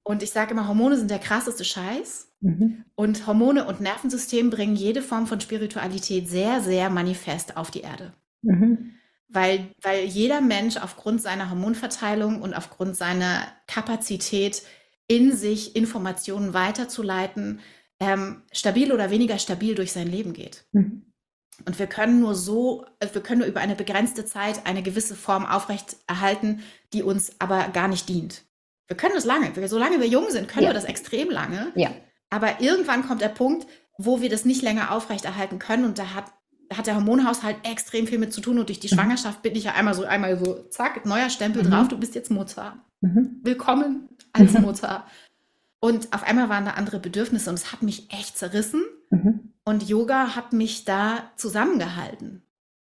Und 0.03 0.23
ich 0.23 0.31
sage 0.31 0.51
immer, 0.51 0.67
Hormone 0.67 0.97
sind 0.97 1.11
der 1.11 1.19
krasseste 1.19 1.63
Scheiß. 1.63 2.29
Mhm. 2.41 2.85
Und 2.95 3.27
Hormone 3.27 3.65
und 3.65 3.81
Nervensystem 3.81 4.49
bringen 4.49 4.75
jede 4.75 5.01
Form 5.01 5.27
von 5.27 5.39
Spiritualität 5.39 6.27
sehr, 6.27 6.61
sehr 6.61 6.89
manifest 6.89 7.57
auf 7.57 7.69
die 7.69 7.81
Erde. 7.81 8.13
Mhm. 8.41 8.95
Weil, 9.31 9.69
weil 9.81 10.05
jeder 10.05 10.41
Mensch 10.41 10.77
aufgrund 10.77 11.21
seiner 11.21 11.51
Hormonverteilung 11.51 12.41
und 12.41 12.55
aufgrund 12.55 12.97
seiner 12.97 13.47
Kapazität 13.67 14.63
in 15.07 15.35
sich 15.35 15.75
Informationen 15.75 16.53
weiterzuleiten, 16.53 17.59
ähm, 17.99 18.43
stabil 18.51 18.91
oder 18.91 19.11
weniger 19.11 19.37
stabil 19.37 19.75
durch 19.75 19.91
sein 19.91 20.07
Leben 20.07 20.33
geht. 20.33 20.65
Mhm. 20.71 21.05
Und 21.65 21.77
wir 21.77 21.87
können 21.87 22.19
nur 22.19 22.35
so, 22.35 22.85
also 22.99 23.15
wir 23.15 23.21
können 23.21 23.39
nur 23.39 23.47
über 23.47 23.59
eine 23.59 23.75
begrenzte 23.75 24.25
Zeit 24.25 24.65
eine 24.65 24.81
gewisse 24.81 25.15
Form 25.15 25.45
aufrechterhalten, 25.45 26.63
die 26.93 27.03
uns 27.03 27.33
aber 27.39 27.67
gar 27.69 27.87
nicht 27.87 28.07
dient. 28.07 28.43
Wir 28.87 28.97
können 28.97 29.15
das 29.15 29.25
lange. 29.25 29.51
Solange 29.67 29.99
wir 29.99 30.07
jung 30.07 30.29
sind, 30.29 30.47
können 30.47 30.63
ja. 30.63 30.69
wir 30.69 30.73
das 30.73 30.85
extrem 30.85 31.29
lange. 31.29 31.71
Ja. 31.75 31.91
Aber 32.29 32.61
irgendwann 32.61 33.05
kommt 33.05 33.21
der 33.21 33.29
Punkt, 33.29 33.67
wo 33.97 34.21
wir 34.21 34.29
das 34.29 34.45
nicht 34.45 34.61
länger 34.61 34.91
aufrechterhalten 34.91 35.59
können. 35.59 35.85
Und 35.85 35.99
da 35.99 36.13
hat, 36.13 36.31
hat 36.71 36.87
der 36.87 36.95
Hormonhaushalt 36.95 37.57
extrem 37.63 38.07
viel 38.07 38.19
mit 38.19 38.33
zu 38.33 38.41
tun. 38.41 38.59
Und 38.59 38.69
durch 38.69 38.79
die 38.79 38.87
mhm. 38.87 38.97
Schwangerschaft 38.97 39.41
bin 39.41 39.55
ich 39.55 39.65
ja 39.65 39.73
einmal 39.73 39.93
so, 39.93 40.03
einmal 40.03 40.37
so, 40.37 40.65
zack, 40.69 41.05
neuer 41.05 41.29
Stempel 41.29 41.63
mhm. 41.63 41.71
drauf, 41.71 41.87
du 41.87 41.97
bist 41.97 42.15
jetzt 42.15 42.31
Mutter. 42.31 42.77
Mhm. 43.01 43.39
Willkommen 43.43 44.09
als 44.33 44.53
mhm. 44.53 44.61
Mutter. 44.61 45.05
Und 45.79 46.13
auf 46.13 46.23
einmal 46.23 46.49
waren 46.49 46.65
da 46.65 46.71
andere 46.71 46.99
Bedürfnisse 46.99 47.49
und 47.49 47.55
es 47.55 47.71
hat 47.71 47.81
mich 47.81 48.11
echt 48.11 48.37
zerrissen. 48.37 48.83
Mhm. 49.09 49.53
Und 49.63 49.87
Yoga 49.87 50.35
hat 50.35 50.53
mich 50.53 50.85
da 50.85 51.31
zusammengehalten. 51.37 52.43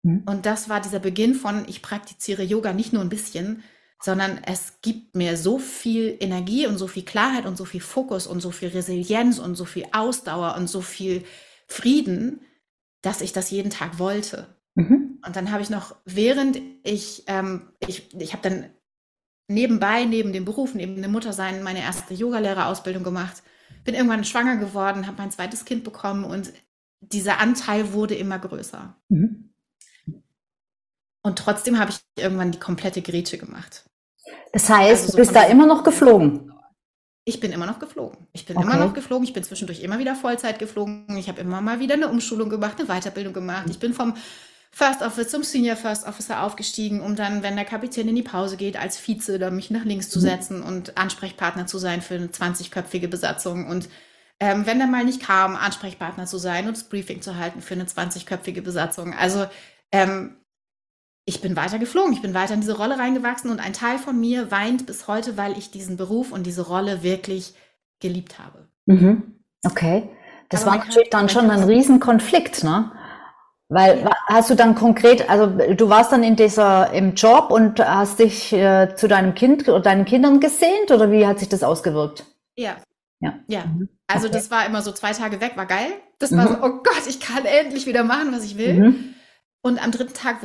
Mhm. 0.02 0.22
Und 0.26 0.46
das 0.46 0.68
war 0.68 0.80
dieser 0.80 1.00
Beginn 1.00 1.34
von, 1.34 1.64
ich 1.68 1.82
praktiziere 1.82 2.42
Yoga 2.42 2.72
nicht 2.72 2.92
nur 2.92 3.02
ein 3.02 3.08
bisschen, 3.08 3.62
sondern 4.00 4.38
es 4.44 4.80
gibt 4.82 5.16
mir 5.16 5.36
so 5.36 5.58
viel 5.58 6.16
Energie 6.20 6.66
und 6.66 6.78
so 6.78 6.86
viel 6.86 7.04
Klarheit 7.04 7.46
und 7.46 7.56
so 7.56 7.64
viel 7.64 7.80
Fokus 7.80 8.26
und 8.26 8.40
so 8.40 8.50
viel 8.50 8.68
Resilienz 8.68 9.38
und 9.38 9.54
so 9.54 9.64
viel 9.64 9.86
Ausdauer 9.92 10.54
und 10.56 10.68
so 10.68 10.80
viel 10.80 11.24
Frieden, 11.66 12.40
dass 13.02 13.20
ich 13.20 13.32
das 13.32 13.50
jeden 13.50 13.70
Tag 13.70 13.98
wollte. 13.98 14.56
Mhm. 14.74 15.20
Und 15.24 15.36
dann 15.36 15.50
habe 15.50 15.62
ich 15.62 15.70
noch, 15.70 15.96
während 16.04 16.60
ich, 16.82 17.24
ähm, 17.26 17.72
ich, 17.86 18.14
ich 18.14 18.32
habe 18.32 18.42
dann 18.42 18.70
nebenbei, 19.48 20.04
neben 20.04 20.32
dem 20.32 20.44
Beruf, 20.44 20.74
neben 20.74 21.00
dem 21.00 21.12
Muttersein, 21.12 21.62
meine 21.62 21.80
erste 21.80 22.14
Yogalehrerausbildung 22.14 23.02
gemacht, 23.02 23.42
bin 23.84 23.94
irgendwann 23.94 24.24
schwanger 24.24 24.56
geworden, 24.56 25.06
habe 25.06 25.18
mein 25.18 25.30
zweites 25.30 25.64
Kind 25.64 25.84
bekommen 25.84 26.24
und 26.24 26.52
dieser 27.00 27.38
Anteil 27.38 27.92
wurde 27.92 28.14
immer 28.14 28.38
größer. 28.38 28.96
Mhm. 29.08 29.50
Und 31.22 31.38
trotzdem 31.38 31.78
habe 31.78 31.90
ich 31.90 32.00
irgendwann 32.16 32.52
die 32.52 32.60
komplette 32.60 33.02
Grätsche 33.02 33.38
gemacht. 33.38 33.84
Das 34.52 34.68
heißt, 34.68 35.02
also 35.02 35.06
so 35.06 35.12
du 35.12 35.18
bist 35.18 35.34
da 35.34 35.44
immer 35.44 35.66
noch 35.66 35.84
geflogen? 35.84 36.52
Ich 37.28 37.40
bin 37.40 37.50
immer 37.50 37.66
noch 37.66 37.80
geflogen. 37.80 38.28
Ich 38.32 38.46
bin 38.46 38.56
okay. 38.56 38.64
immer 38.64 38.76
noch 38.76 38.94
geflogen. 38.94 39.24
Ich 39.24 39.32
bin 39.32 39.42
zwischendurch 39.42 39.80
immer 39.80 39.98
wieder 39.98 40.14
Vollzeit 40.14 40.60
geflogen. 40.60 41.04
Ich 41.18 41.28
habe 41.28 41.40
immer 41.40 41.60
mal 41.60 41.80
wieder 41.80 41.94
eine 41.94 42.06
Umschulung 42.06 42.48
gemacht, 42.48 42.78
eine 42.78 42.86
Weiterbildung 42.86 43.32
gemacht. 43.32 43.66
Ich 43.68 43.80
bin 43.80 43.94
vom 43.94 44.14
First 44.70 45.02
Officer 45.02 45.26
zum 45.26 45.42
Senior 45.42 45.74
First 45.74 46.06
Officer 46.06 46.44
aufgestiegen, 46.44 47.00
um 47.00 47.16
dann, 47.16 47.42
wenn 47.42 47.56
der 47.56 47.64
Kapitän 47.64 48.08
in 48.08 48.14
die 48.14 48.22
Pause 48.22 48.56
geht, 48.56 48.78
als 48.78 48.96
Vize 48.96 49.40
da 49.40 49.50
mich 49.50 49.72
nach 49.72 49.84
links 49.84 50.08
zu 50.08 50.20
mhm. 50.20 50.22
setzen 50.22 50.62
und 50.62 50.96
Ansprechpartner 50.96 51.66
zu 51.66 51.78
sein 51.78 52.00
für 52.00 52.14
eine 52.14 52.28
20-köpfige 52.28 53.08
Besatzung 53.08 53.66
und 53.66 53.88
ähm, 54.38 54.66
wenn 54.66 54.78
der 54.78 54.86
mal 54.86 55.04
nicht 55.04 55.22
kam, 55.22 55.56
Ansprechpartner 55.56 56.26
zu 56.26 56.38
sein 56.38 56.68
und 56.68 56.76
das 56.76 56.84
Briefing 56.84 57.22
zu 57.22 57.36
halten 57.36 57.60
für 57.60 57.74
eine 57.74 57.84
20-köpfige 57.84 58.60
Besatzung. 58.62 59.14
Also 59.14 59.46
ähm, 59.90 60.36
ich 61.26 61.40
bin 61.40 61.56
weiter 61.56 61.78
geflogen, 61.78 62.12
ich 62.12 62.22
bin 62.22 62.34
weiter 62.34 62.54
in 62.54 62.60
diese 62.60 62.76
Rolle 62.76 62.98
reingewachsen 62.98 63.50
und 63.50 63.58
ein 63.58 63.72
Teil 63.72 63.98
von 63.98 64.18
mir 64.18 64.50
weint 64.52 64.86
bis 64.86 65.08
heute, 65.08 65.36
weil 65.36 65.58
ich 65.58 65.72
diesen 65.72 65.96
Beruf 65.96 66.30
und 66.30 66.46
diese 66.46 66.66
Rolle 66.66 67.02
wirklich 67.02 67.54
geliebt 68.00 68.38
habe. 68.38 68.68
Mhm. 68.86 69.34
Okay. 69.64 70.08
Das 70.48 70.62
Aber 70.62 70.72
war 70.72 70.86
natürlich 70.86 71.10
dann 71.10 71.28
schon 71.28 71.50
ein 71.50 71.64
Riesenkonflikt, 71.64 72.62
ne? 72.62 72.92
Weil 73.68 74.02
ja. 74.02 74.10
hast 74.26 74.50
du 74.50 74.54
dann 74.54 74.76
konkret, 74.76 75.28
also 75.28 75.46
du 75.46 75.88
warst 75.88 76.12
dann 76.12 76.22
in 76.22 76.36
dieser 76.36 76.92
im 76.92 77.14
Job 77.14 77.50
und 77.50 77.80
hast 77.80 78.20
dich 78.20 78.52
äh, 78.52 78.94
zu 78.94 79.08
deinem 79.08 79.34
Kind 79.34 79.68
oder 79.68 79.80
deinen 79.80 80.04
Kindern 80.04 80.38
gesehnt 80.38 80.92
oder 80.92 81.10
wie 81.10 81.26
hat 81.26 81.40
sich 81.40 81.48
das 81.48 81.64
ausgewirkt? 81.64 82.24
Ja. 82.54 82.76
Ja. 83.18 83.34
Ja. 83.48 83.64
Mhm. 83.66 83.88
Also 84.06 84.28
okay. 84.28 84.36
das 84.36 84.52
war 84.52 84.64
immer 84.66 84.82
so 84.82 84.92
zwei 84.92 85.12
Tage 85.12 85.40
weg, 85.40 85.56
war 85.56 85.66
geil. 85.66 85.88
Das 86.20 86.30
war 86.30 86.48
mhm. 86.48 86.54
so, 86.54 86.58
oh 86.62 86.82
Gott, 86.84 87.02
ich 87.08 87.18
kann 87.18 87.44
endlich 87.44 87.86
wieder 87.86 88.04
machen, 88.04 88.32
was 88.32 88.44
ich 88.44 88.56
will. 88.56 89.15
Und 89.66 89.82
am 89.82 89.90
dritten 89.90 90.14
Tag 90.14 90.42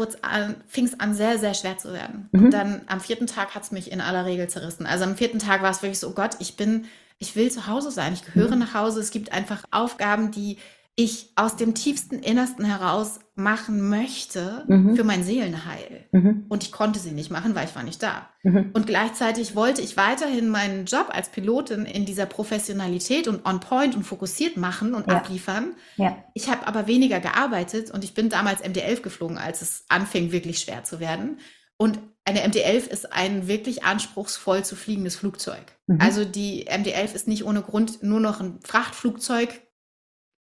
fing 0.67 0.85
es 0.85 0.99
an, 0.99 1.13
sehr, 1.13 1.37
sehr 1.37 1.53
schwer 1.53 1.77
zu 1.77 1.93
werden. 1.93 2.27
Mhm. 2.31 2.45
Und 2.45 2.51
dann 2.55 2.81
am 2.87 2.99
vierten 2.99 3.27
Tag 3.27 3.53
hat 3.53 3.61
es 3.61 3.71
mich 3.71 3.91
in 3.91 4.01
aller 4.01 4.25
Regel 4.25 4.47
zerrissen. 4.47 4.87
Also 4.87 5.03
am 5.03 5.15
vierten 5.15 5.37
Tag 5.37 5.61
war 5.61 5.69
es 5.69 5.83
wirklich 5.83 5.99
so, 5.99 6.07
oh 6.07 6.13
Gott, 6.13 6.37
ich 6.39 6.57
bin, 6.57 6.85
ich 7.19 7.35
will 7.35 7.51
zu 7.51 7.67
Hause 7.67 7.91
sein, 7.91 8.13
ich 8.13 8.25
gehöre 8.25 8.53
mhm. 8.53 8.57
nach 8.57 8.73
Hause. 8.73 8.99
Es 8.99 9.11
gibt 9.11 9.31
einfach 9.31 9.63
Aufgaben, 9.69 10.31
die 10.31 10.57
ich 10.95 11.31
aus 11.35 11.55
dem 11.55 11.73
tiefsten 11.73 12.19
Innersten 12.19 12.65
heraus 12.65 13.19
machen 13.33 13.89
möchte 13.89 14.65
mhm. 14.67 14.95
für 14.95 15.05
mein 15.05 15.23
Seelenheil. 15.23 16.07
Mhm. 16.11 16.45
Und 16.49 16.63
ich 16.63 16.71
konnte 16.71 16.99
sie 16.99 17.11
nicht 17.11 17.31
machen, 17.31 17.55
weil 17.55 17.65
ich 17.65 17.75
war 17.75 17.83
nicht 17.83 18.03
da. 18.03 18.29
Mhm. 18.43 18.71
Und 18.73 18.87
gleichzeitig 18.87 19.55
wollte 19.55 19.81
ich 19.81 19.95
weiterhin 19.95 20.49
meinen 20.49 20.85
Job 20.85 21.07
als 21.09 21.29
Pilotin 21.29 21.85
in 21.85 22.05
dieser 22.05 22.25
Professionalität 22.25 23.27
und 23.29 23.45
on 23.45 23.61
point 23.61 23.95
und 23.95 24.03
fokussiert 24.03 24.57
machen 24.57 24.93
und 24.93 25.07
ja. 25.07 25.17
abliefern. 25.17 25.75
Ja. 25.95 26.17
Ich 26.33 26.49
habe 26.49 26.67
aber 26.67 26.87
weniger 26.87 27.21
gearbeitet 27.21 27.89
und 27.89 28.03
ich 28.03 28.13
bin 28.13 28.29
damals 28.29 28.61
MD-11 28.61 29.01
geflogen, 29.01 29.37
als 29.37 29.61
es 29.61 29.85
anfing 29.87 30.31
wirklich 30.31 30.59
schwer 30.59 30.83
zu 30.83 30.99
werden. 30.99 31.39
Und 31.77 31.99
eine 32.25 32.45
MD-11 32.45 32.87
ist 32.89 33.13
ein 33.13 33.47
wirklich 33.47 33.83
anspruchsvoll 33.83 34.63
zu 34.63 34.75
fliegendes 34.75 35.15
Flugzeug. 35.15 35.63
Mhm. 35.87 35.99
Also 36.01 36.25
die 36.25 36.67
MD-11 36.67 37.15
ist 37.15 37.27
nicht 37.27 37.45
ohne 37.45 37.61
Grund 37.61 38.03
nur 38.03 38.19
noch 38.19 38.41
ein 38.41 38.59
Frachtflugzeug 38.63 39.61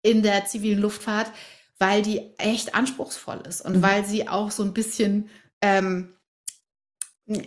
in 0.02 0.22
der 0.22 0.44
zivilen 0.46 0.80
Luftfahrt, 0.80 1.30
weil 1.78 2.02
die 2.02 2.36
echt 2.38 2.74
anspruchsvoll 2.74 3.42
ist 3.48 3.60
und 3.60 3.78
mhm. 3.78 3.82
weil 3.82 4.04
sie 4.04 4.28
auch 4.28 4.50
so 4.50 4.62
ein 4.62 4.74
bisschen 4.74 5.28
ähm, 5.60 6.14
äh, 7.26 7.42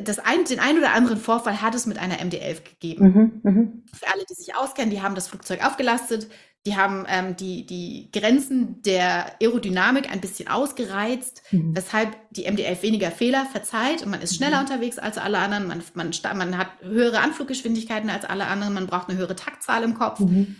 das 0.00 0.18
ein, 0.18 0.44
den 0.44 0.58
ein 0.58 0.78
oder 0.78 0.94
anderen 0.94 1.18
Vorfall 1.18 1.60
hat 1.60 1.74
es 1.74 1.84
mit 1.84 1.98
einer 1.98 2.16
MD-11 2.16 2.64
gegeben. 2.64 3.04
Mhm, 3.04 3.40
mh. 3.42 3.68
Für 3.98 4.08
alle, 4.12 4.24
die 4.24 4.34
sich 4.34 4.56
auskennen, 4.56 4.90
die 4.90 5.02
haben 5.02 5.14
das 5.14 5.28
Flugzeug 5.28 5.64
aufgelastet, 5.64 6.28
die 6.64 6.76
haben 6.76 7.04
ähm, 7.08 7.36
die, 7.36 7.66
die 7.66 8.08
Grenzen 8.12 8.80
der 8.82 9.34
Aerodynamik 9.42 10.10
ein 10.10 10.20
bisschen 10.20 10.48
ausgereizt, 10.48 11.42
mhm. 11.50 11.76
weshalb 11.76 12.16
die 12.30 12.46
MD-11 12.48 12.82
weniger 12.82 13.10
Fehler 13.10 13.46
verzeiht 13.46 14.02
und 14.02 14.10
man 14.10 14.22
ist 14.22 14.36
schneller 14.36 14.62
mhm. 14.62 14.68
unterwegs 14.68 14.98
als 14.98 15.18
alle 15.18 15.38
anderen, 15.38 15.66
man, 15.66 15.82
man, 15.94 16.12
man 16.36 16.56
hat 16.56 16.68
höhere 16.80 17.18
Anfluggeschwindigkeiten 17.18 18.08
als 18.08 18.24
alle 18.24 18.46
anderen, 18.46 18.74
man 18.74 18.86
braucht 18.86 19.10
eine 19.10 19.18
höhere 19.18 19.36
Taktzahl 19.36 19.82
im 19.82 19.94
Kopf. 19.94 20.20
Mhm. 20.20 20.56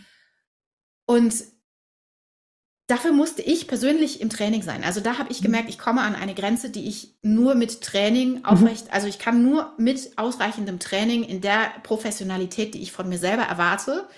Und 1.13 1.45
dafür 2.87 3.13
musste 3.13 3.43
ich 3.43 3.69
persönlich 3.69 4.23
im 4.23 4.31
Training 4.31 4.63
sein. 4.63 4.83
Also 4.83 5.03
da 5.03 5.19
habe 5.19 5.31
ich 5.31 5.41
mhm. 5.41 5.45
gemerkt, 5.45 5.69
ich 5.69 5.79
komme 5.79 6.01
an 6.01 6.15
eine 6.15 6.35
Grenze, 6.35 6.71
die 6.71 6.89
ich 6.89 7.19
nur 7.21 7.55
mit 7.55 7.83
Training 7.83 8.39
mhm. 8.39 8.45
aufrecht, 8.47 8.87
mhm. 8.87 8.93
also 8.93 9.09
ich 9.09 9.19
kann 9.19 9.43
nur 9.43 9.75
mit 9.77 10.17
ausreichendem 10.17 10.79
Training 10.79 11.23
in 11.23 11.43
der 11.43 11.71
Professionalität, 11.83 12.73
die 12.73 12.81
ich 12.81 12.93
von 12.93 13.11
mir 13.11 13.19
selber 13.19 13.43
erwarte, 13.43 14.09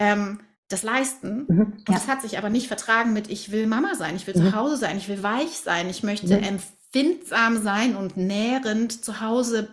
ähm, 0.00 0.40
das 0.66 0.82
leisten. 0.82 1.44
Mhm, 1.46 1.72
ja. 1.86 1.94
Das 1.94 2.08
hat 2.08 2.20
sich 2.20 2.36
aber 2.36 2.50
nicht 2.50 2.66
vertragen 2.66 3.12
mit, 3.12 3.30
ich 3.30 3.52
will 3.52 3.68
Mama 3.68 3.94
sein, 3.94 4.16
ich 4.16 4.26
will 4.26 4.36
mhm. 4.36 4.50
zu 4.50 4.56
Hause 4.56 4.76
sein, 4.76 4.96
ich 4.98 5.08
will 5.08 5.22
weich 5.22 5.58
sein, 5.58 5.88
ich 5.88 6.02
möchte 6.02 6.36
mhm. 6.36 6.42
empfindsam 6.42 7.62
sein 7.62 7.94
und 7.94 8.16
nährend 8.16 9.04
zu 9.04 9.20
Hause 9.20 9.72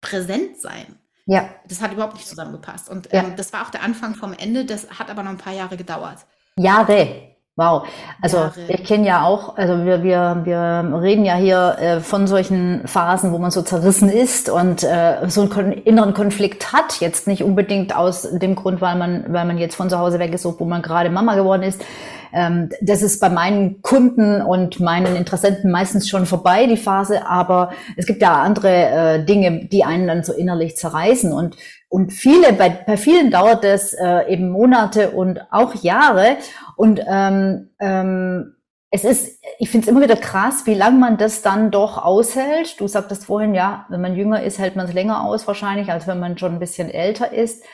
präsent 0.00 0.58
sein. 0.58 0.98
Ja. 1.28 1.50
Das 1.68 1.82
hat 1.82 1.92
überhaupt 1.92 2.14
nicht 2.14 2.26
zusammengepasst. 2.26 2.88
Und 2.88 3.12
ja. 3.12 3.22
ähm, 3.22 3.36
das 3.36 3.52
war 3.52 3.62
auch 3.62 3.70
der 3.70 3.82
Anfang 3.82 4.14
vom 4.14 4.32
Ende, 4.32 4.64
das 4.64 4.88
hat 4.98 5.10
aber 5.10 5.22
noch 5.22 5.30
ein 5.30 5.38
paar 5.38 5.52
Jahre 5.52 5.76
gedauert. 5.76 6.24
Jahre. 6.58 7.36
Wow. 7.58 7.88
Also 8.22 8.36
Jahre. 8.36 8.52
ich 8.68 8.84
kenne 8.84 9.04
ja 9.04 9.24
auch, 9.24 9.56
also 9.56 9.84
wir, 9.84 10.04
wir, 10.04 10.42
wir 10.44 11.00
reden 11.02 11.24
ja 11.24 11.34
hier 11.34 11.76
äh, 11.80 12.00
von 12.00 12.28
solchen 12.28 12.86
Phasen, 12.86 13.32
wo 13.32 13.38
man 13.38 13.50
so 13.50 13.62
zerrissen 13.62 14.08
ist 14.08 14.48
und 14.48 14.84
äh, 14.84 15.16
so 15.26 15.50
einen 15.50 15.72
inneren 15.72 16.14
Konflikt 16.14 16.72
hat. 16.72 17.00
Jetzt 17.00 17.26
nicht 17.26 17.42
unbedingt 17.42 17.96
aus 17.96 18.28
dem 18.30 18.54
Grund, 18.54 18.80
weil 18.80 18.94
man, 18.94 19.24
weil 19.28 19.44
man 19.44 19.58
jetzt 19.58 19.74
von 19.74 19.90
zu 19.90 19.98
Hause 19.98 20.20
weg 20.20 20.32
ist, 20.32 20.44
wo 20.44 20.64
man 20.64 20.82
gerade 20.82 21.10
Mama 21.10 21.34
geworden 21.34 21.64
ist. 21.64 21.84
Ähm, 22.32 22.68
das 22.80 23.02
ist 23.02 23.20
bei 23.20 23.28
meinen 23.28 23.82
Kunden 23.82 24.40
und 24.40 24.78
meinen 24.78 25.16
Interessenten 25.16 25.72
meistens 25.72 26.08
schon 26.08 26.26
vorbei, 26.26 26.66
die 26.66 26.76
Phase, 26.76 27.26
aber 27.26 27.70
es 27.96 28.06
gibt 28.06 28.22
ja 28.22 28.40
andere 28.40 28.68
äh, 28.68 29.24
Dinge, 29.24 29.66
die 29.66 29.82
einen 29.82 30.06
dann 30.06 30.22
so 30.22 30.32
innerlich 30.32 30.76
zerreißen. 30.76 31.32
Und 31.32 31.56
und 31.88 32.12
viele, 32.12 32.52
bei, 32.52 32.68
bei 32.68 32.96
vielen 32.96 33.30
dauert 33.30 33.64
es 33.64 33.94
äh, 33.94 34.30
eben 34.30 34.50
Monate 34.50 35.12
und 35.12 35.40
auch 35.50 35.74
Jahre. 35.74 36.36
Und 36.76 37.00
ähm, 37.08 37.70
ähm, 37.80 38.56
es 38.90 39.04
ist, 39.04 39.42
ich 39.58 39.70
finde 39.70 39.86
es 39.86 39.90
immer 39.90 40.02
wieder 40.02 40.16
krass, 40.16 40.66
wie 40.66 40.74
lange 40.74 40.98
man 40.98 41.16
das 41.16 41.42
dann 41.42 41.70
doch 41.70 41.98
aushält. 41.98 42.78
Du 42.78 42.88
sagtest 42.88 43.24
vorhin, 43.26 43.54
ja, 43.54 43.86
wenn 43.88 44.02
man 44.02 44.16
jünger 44.16 44.42
ist, 44.42 44.58
hält 44.58 44.76
man 44.76 44.86
es 44.86 44.92
länger 44.92 45.24
aus 45.24 45.46
wahrscheinlich, 45.46 45.90
als 45.90 46.06
wenn 46.06 46.20
man 46.20 46.36
schon 46.36 46.54
ein 46.54 46.58
bisschen 46.58 46.90
älter 46.90 47.32
ist. 47.32 47.64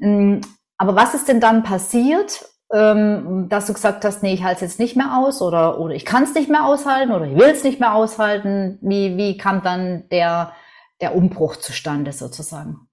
Ähm, 0.00 0.42
aber 0.76 0.94
was 0.94 1.14
ist 1.14 1.28
denn 1.28 1.40
dann 1.40 1.62
passiert, 1.62 2.44
ähm, 2.74 3.48
dass 3.48 3.66
du 3.66 3.72
gesagt 3.72 4.04
hast, 4.04 4.22
nee, 4.22 4.34
ich 4.34 4.44
halte 4.44 4.64
es 4.64 4.72
jetzt 4.72 4.80
nicht 4.80 4.96
mehr 4.96 5.16
aus 5.16 5.40
oder, 5.40 5.78
oder 5.78 5.94
ich 5.94 6.04
kann 6.04 6.24
es 6.24 6.34
nicht 6.34 6.50
mehr 6.50 6.66
aushalten 6.66 7.12
oder 7.12 7.26
ich 7.26 7.36
will 7.36 7.50
es 7.50 7.64
nicht 7.64 7.80
mehr 7.80 7.94
aushalten? 7.94 8.78
Wie, 8.82 9.16
wie 9.16 9.38
kam 9.38 9.62
dann 9.62 10.08
der, 10.10 10.52
der 11.00 11.14
Umbruch 11.14 11.56
zustande 11.56 12.12
sozusagen? 12.12 12.88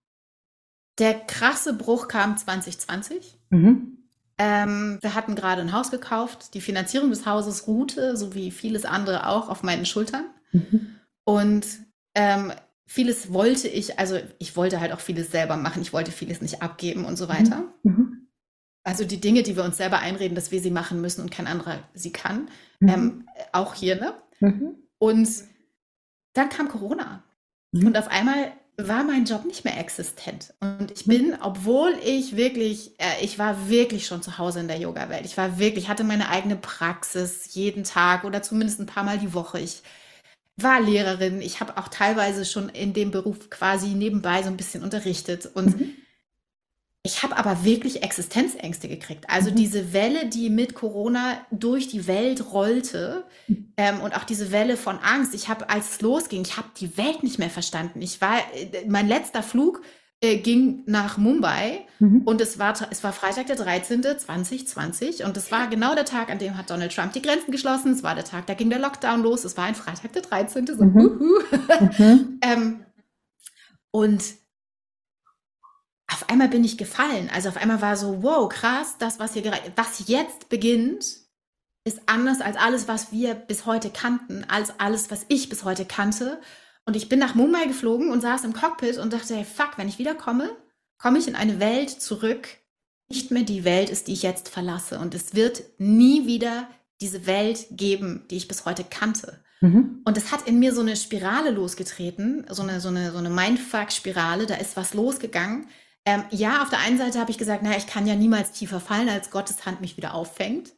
Der 1.00 1.14
krasse 1.14 1.74
Bruch 1.74 2.08
kam 2.08 2.38
2020. 2.38 3.40
Mhm. 3.50 3.98
Ähm, 4.38 5.00
wir 5.02 5.16
hatten 5.16 5.36
gerade 5.36 5.62
ein 5.62 5.74
Haus 5.74 5.92
gekauft. 5.92 6.54
Die 6.54 6.62
Finanzierung 6.62 7.10
des 7.10 7.26
Hauses 7.26 7.68
ruhte, 7.68 8.16
so 8.16 8.36
wie 8.36 8.52
vieles 8.52 8.86
andere 8.86 9.28
auch, 9.28 9.50
auf 9.50 9.64
meinen 9.64 9.86
Schultern. 9.86 10.26
Mhm. 10.52 10.96
Und 11.24 11.66
ähm, 12.16 12.52
vieles 12.86 13.34
wollte 13.34 13.68
ich, 13.68 14.00
also 14.00 14.20
ich 14.40 14.56
wollte 14.56 14.80
halt 14.80 14.92
auch 14.92 15.00
vieles 15.00 15.32
selber 15.32 15.58
machen. 15.58 15.82
Ich 15.82 15.94
wollte 15.94 16.12
vieles 16.12 16.42
nicht 16.42 16.62
abgeben 16.62 17.06
und 17.06 17.18
so 17.18 17.26
mhm. 17.26 17.30
weiter. 17.30 17.64
Mhm. 17.84 18.28
Also 18.84 19.06
die 19.06 19.22
Dinge, 19.22 19.44
die 19.44 19.56
wir 19.56 19.64
uns 19.64 19.78
selber 19.78 20.00
einreden, 20.00 20.36
dass 20.36 20.52
wir 20.52 20.62
sie 20.62 20.72
machen 20.72 21.02
müssen 21.02 21.22
und 21.22 21.32
kein 21.32 21.48
anderer 21.48 21.80
sie 21.94 22.12
kann. 22.12 22.50
Mhm. 22.80 22.90
Ähm, 22.90 23.26
auch 23.52 23.74
hier, 23.74 23.96
ne? 23.96 24.14
Mhm. 24.40 24.76
Und 24.98 25.30
dann 26.34 26.50
kam 26.50 26.70
Corona. 26.70 27.24
Und 27.72 27.98
auf 27.98 28.08
einmal 28.08 28.52
war 28.88 29.04
mein 29.04 29.26
Job 29.26 29.46
nicht 29.46 29.66
mehr 29.66 29.78
existent. 29.80 30.54
Und 30.60 30.92
ich 30.92 31.06
bin, 31.06 31.36
obwohl 31.42 31.94
ich 32.04 32.36
wirklich, 32.36 32.92
äh, 33.00 33.24
ich 33.24 33.38
war 33.38 33.70
wirklich 33.70 34.06
schon 34.06 34.22
zu 34.22 34.38
Hause 34.38 34.60
in 34.60 34.68
der 34.68 34.80
Yoga-Welt. 34.80 35.26
Ich 35.26 35.38
war 35.38 35.60
wirklich, 35.60 35.90
hatte 35.90 36.04
meine 36.04 36.30
eigene 36.30 36.56
Praxis 36.56 37.54
jeden 37.54 37.84
Tag 37.84 38.24
oder 38.24 38.42
zumindest 38.42 38.80
ein 38.80 38.86
paar 38.86 39.04
Mal 39.04 39.18
die 39.18 39.34
Woche. 39.34 39.60
Ich 39.60 39.82
war 40.58 40.80
Lehrerin. 40.82 41.42
Ich 41.42 41.60
habe 41.60 41.78
auch 41.78 41.88
teilweise 41.88 42.46
schon 42.46 42.70
in 42.70 42.94
dem 42.94 43.12
Beruf 43.12 43.50
quasi 43.50 43.90
nebenbei 43.90 44.44
so 44.44 44.50
ein 44.50 44.58
bisschen 44.58 44.84
unterrichtet. 44.84 45.50
Und 45.54 45.80
mhm. 45.80 45.96
Ich 47.10 47.24
habe 47.24 47.38
aber 47.38 47.64
wirklich 47.66 48.04
Existenzängste 48.04 48.88
gekriegt. 48.88 49.26
Also 49.28 49.50
mhm. 49.50 49.56
diese 49.56 49.94
Welle, 49.94 50.28
die 50.28 50.50
mit 50.50 50.76
Corona 50.76 51.42
durch 51.50 51.88
die 51.88 52.06
Welt 52.06 52.54
rollte 52.54 53.24
mhm. 53.48 53.74
ähm, 53.78 54.02
und 54.02 54.16
auch 54.16 54.24
diese 54.24 54.52
Welle 54.52 54.78
von 54.78 55.00
Angst. 55.00 55.34
Ich 55.34 55.50
habe, 55.50 55.70
als 55.70 55.96
es 55.96 56.02
losging, 56.02 56.44
ich 56.44 56.58
habe 56.58 56.68
die 56.78 56.98
Welt 56.98 57.24
nicht 57.24 57.40
mehr 57.40 57.50
verstanden. 57.50 58.02
Ich 58.02 58.22
war, 58.22 58.38
äh, 58.54 58.86
mein 58.88 59.08
letzter 59.08 59.42
Flug 59.42 59.82
äh, 60.22 60.38
ging 60.38 60.84
nach 60.86 61.18
Mumbai 61.18 61.86
mhm. 61.98 62.22
und 62.26 62.42
es 62.42 62.60
war, 62.60 62.76
es 62.92 63.04
war 63.04 63.12
Freitag 63.12 63.48
der 63.48 63.56
13. 63.56 64.04
2020 64.04 65.24
und 65.24 65.36
es 65.36 65.52
war 65.52 65.68
genau 65.68 65.96
der 65.96 66.06
Tag, 66.06 66.30
an 66.30 66.38
dem 66.38 66.58
hat 66.58 66.70
Donald 66.70 66.94
Trump 66.94 67.14
die 67.14 67.22
Grenzen 67.22 67.52
geschlossen. 67.52 67.94
Es 67.94 68.04
war 68.04 68.14
der 68.14 68.26
Tag, 68.26 68.46
da 68.46 68.54
ging 68.54 68.70
der 68.70 68.80
Lockdown 68.80 69.24
los. 69.24 69.46
Es 69.46 69.58
war 69.58 69.66
ein 69.66 69.76
Freitag 69.76 70.14
der 70.14 70.22
13. 70.22 70.68
So, 70.68 70.84
mhm. 70.84 71.40
mhm. 71.98 72.40
ähm, 72.44 72.86
und 73.92 74.22
auf 76.12 76.30
einmal 76.30 76.48
bin 76.48 76.64
ich 76.64 76.78
gefallen. 76.78 77.30
Also 77.34 77.50
auf 77.50 77.58
einmal 77.58 77.82
war 77.82 77.96
so, 77.96 78.24
wow, 78.24 78.50
krass, 78.50 78.96
das, 78.98 79.20
was 79.20 79.34
hier 79.34 79.52
was 79.76 80.08
jetzt 80.08 80.50
beginnt, 80.50 81.06
ist 81.86 82.02
anders 82.08 82.42
als 82.42 82.58
alles, 82.58 82.88
was 82.88 83.12
wir 83.12 83.36
bis 83.36 83.66
heute 83.66 83.90
kannten, 83.90 84.44
als 84.48 84.80
alles, 84.80 85.12
was 85.12 85.26
ich 85.28 85.50
bis 85.50 85.64
heute 85.64 85.86
kannte. 85.86 86.42
Und 86.86 86.96
ich 86.96 87.10
bin 87.10 87.20
nach 87.20 87.36
Mumbai 87.36 87.66
geflogen 87.66 88.12
und 88.12 88.22
saß 88.22 88.44
im 88.44 88.54
Cockpit 88.54 88.98
und 88.98 89.14
dachte, 89.14 89.36
hey, 89.36 89.46
fuck, 89.46 89.78
wenn 89.78 89.88
ich 89.88 90.00
wiederkomme, 90.00 90.50
komme 90.98 91.20
ich 91.20 91.28
in 91.28 91.36
eine 91.36 91.60
Welt 91.60 91.90
zurück, 91.90 92.48
nicht 93.08 93.32
mehr 93.32 93.44
die 93.44 93.64
Welt 93.64 93.90
ist, 93.90 94.08
die 94.08 94.14
ich 94.14 94.24
jetzt 94.24 94.50
verlasse. 94.50 95.00
Und 95.00 95.16
es 95.16 95.36
wird 95.36 95.64
nie 95.78 96.26
wieder 96.26 96.68
diese 97.02 97.26
Welt 97.26 97.68
geben, 97.72 98.26
die 98.30 98.38
ich 98.38 98.48
bis 98.48 98.66
heute 98.66 98.84
kannte. 98.84 99.44
Mhm. 99.62 100.02
Und 100.06 100.18
es 100.18 100.32
hat 100.32 100.48
in 100.48 100.60
mir 100.60 100.74
so 100.74 100.82
eine 100.82 100.96
Spirale 100.96 101.52
losgetreten, 101.52 102.46
so 102.50 102.64
eine, 102.64 102.80
so 102.80 102.90
eine, 102.90 103.12
so 103.12 103.18
eine 103.18 103.30
Mindfuck-Spirale, 103.30 104.46
da 104.46 104.56
ist 104.56 104.78
was 104.78 104.94
losgegangen, 104.94 105.68
ähm, 106.10 106.24
ja, 106.32 106.64
auf 106.64 106.72
der 106.72 106.80
einen 106.80 106.98
Seite 106.98 107.20
habe 107.20 107.30
ich 107.30 107.38
gesagt, 107.38 107.62
naja, 107.62 107.78
ich 107.78 107.86
kann 107.86 108.08
ja 108.08 108.16
niemals 108.16 108.52
tiefer 108.52 108.80
fallen, 108.80 109.10
als 109.10 109.30
Gottes 109.30 109.68
Hand 109.68 109.80
mich 109.80 109.96
wieder 109.96 110.16
auffängt. 110.16 110.74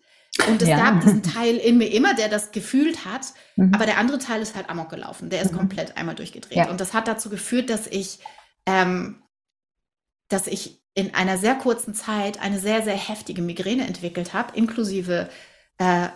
Und 0.50 0.62
es 0.62 0.68
ja. 0.68 0.78
gab 0.78 1.02
diesen 1.02 1.24
Teil 1.24 1.56
in 1.56 1.78
mir 1.78 1.88
immer, 1.88 2.14
der 2.14 2.28
das 2.28 2.52
gefühlt 2.52 3.06
hat, 3.06 3.28
mhm. 3.56 3.74
aber 3.74 3.86
der 3.86 3.98
andere 3.98 4.18
Teil 4.18 4.42
ist 4.42 4.56
halt 4.56 4.70
amok 4.70 4.90
gelaufen. 4.90 5.30
Der 5.30 5.42
ist 5.42 5.54
mhm. 5.54 5.58
komplett 5.58 5.96
einmal 5.96 6.16
durchgedreht. 6.16 6.58
Ja. 6.58 6.70
Und 6.70 6.82
das 6.82 6.94
hat 6.94 7.08
dazu 7.08 7.30
geführt, 7.30 7.70
dass 7.70 7.88
ich, 7.88 8.20
ähm, 8.66 9.24
dass 10.28 10.48
ich 10.48 10.84
in 10.96 11.14
einer 11.14 11.38
sehr 11.38 11.56
kurzen 11.56 11.94
Zeit 11.94 12.42
eine 12.42 12.60
sehr, 12.60 12.82
sehr 12.82 12.96
heftige 12.96 13.42
Migräne 13.42 13.88
entwickelt 13.88 14.34
habe, 14.34 14.58
inklusive 14.58 15.30
äh, 15.78 16.10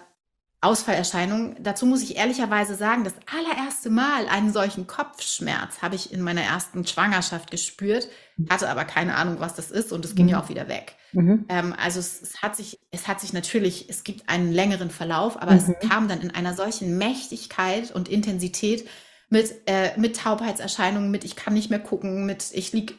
Ausfallerscheinungen. 0.66 1.56
Dazu 1.62 1.86
muss 1.86 2.02
ich 2.02 2.18
ehrlicherweise 2.18 2.76
sagen, 2.76 3.04
das 3.04 3.14
allererste 3.32 3.90
Mal 3.90 4.28
einen 4.28 4.52
solchen 4.52 4.88
Kopfschmerz 4.88 5.82
habe 5.82 5.96
ich 5.96 6.12
in 6.12 6.22
meiner 6.22 6.42
ersten 6.42 6.86
Schwangerschaft 6.88 7.52
gespürt, 7.52 8.10
hatte 8.50 8.70
aber 8.70 8.84
keine 8.84 9.16
Ahnung, 9.16 9.40
was 9.40 9.54
das 9.54 9.70
ist 9.70 9.92
und 9.92 10.04
es 10.04 10.16
ging 10.16 10.26
mhm. 10.26 10.32
ja 10.32 10.42
auch 10.42 10.50
wieder 10.50 10.68
weg. 10.68 10.96
Mhm. 11.14 11.46
Ähm, 11.50 11.76
also 11.78 12.00
es, 12.00 12.22
es, 12.22 12.42
hat 12.42 12.56
sich, 12.56 12.80
es 12.90 13.08
hat 13.08 13.22
sich 13.22 13.32
natürlich, 13.32 13.90
es 13.90 14.04
gibt 14.04 14.28
einen 14.28 14.52
längeren 14.52 14.90
Verlauf, 14.90 15.42
aber 15.42 15.52
mhm. 15.52 15.58
es 15.58 15.88
kam 15.88 16.08
dann 16.08 16.22
in 16.22 16.32
einer 16.32 16.56
solchen 16.56 16.98
Mächtigkeit 16.98 17.92
und 17.92 18.10
Intensität 18.10 18.90
mit, 19.30 19.54
äh, 19.68 19.98
mit 19.98 20.18
Taubheitserscheinungen, 20.18 21.12
mit 21.12 21.24
ich 21.26 21.36
kann 21.36 21.54
nicht 21.54 21.70
mehr 21.70 21.80
gucken, 21.80 22.26
mit 22.26 22.52
ich 22.54 22.74
liege 22.74 22.96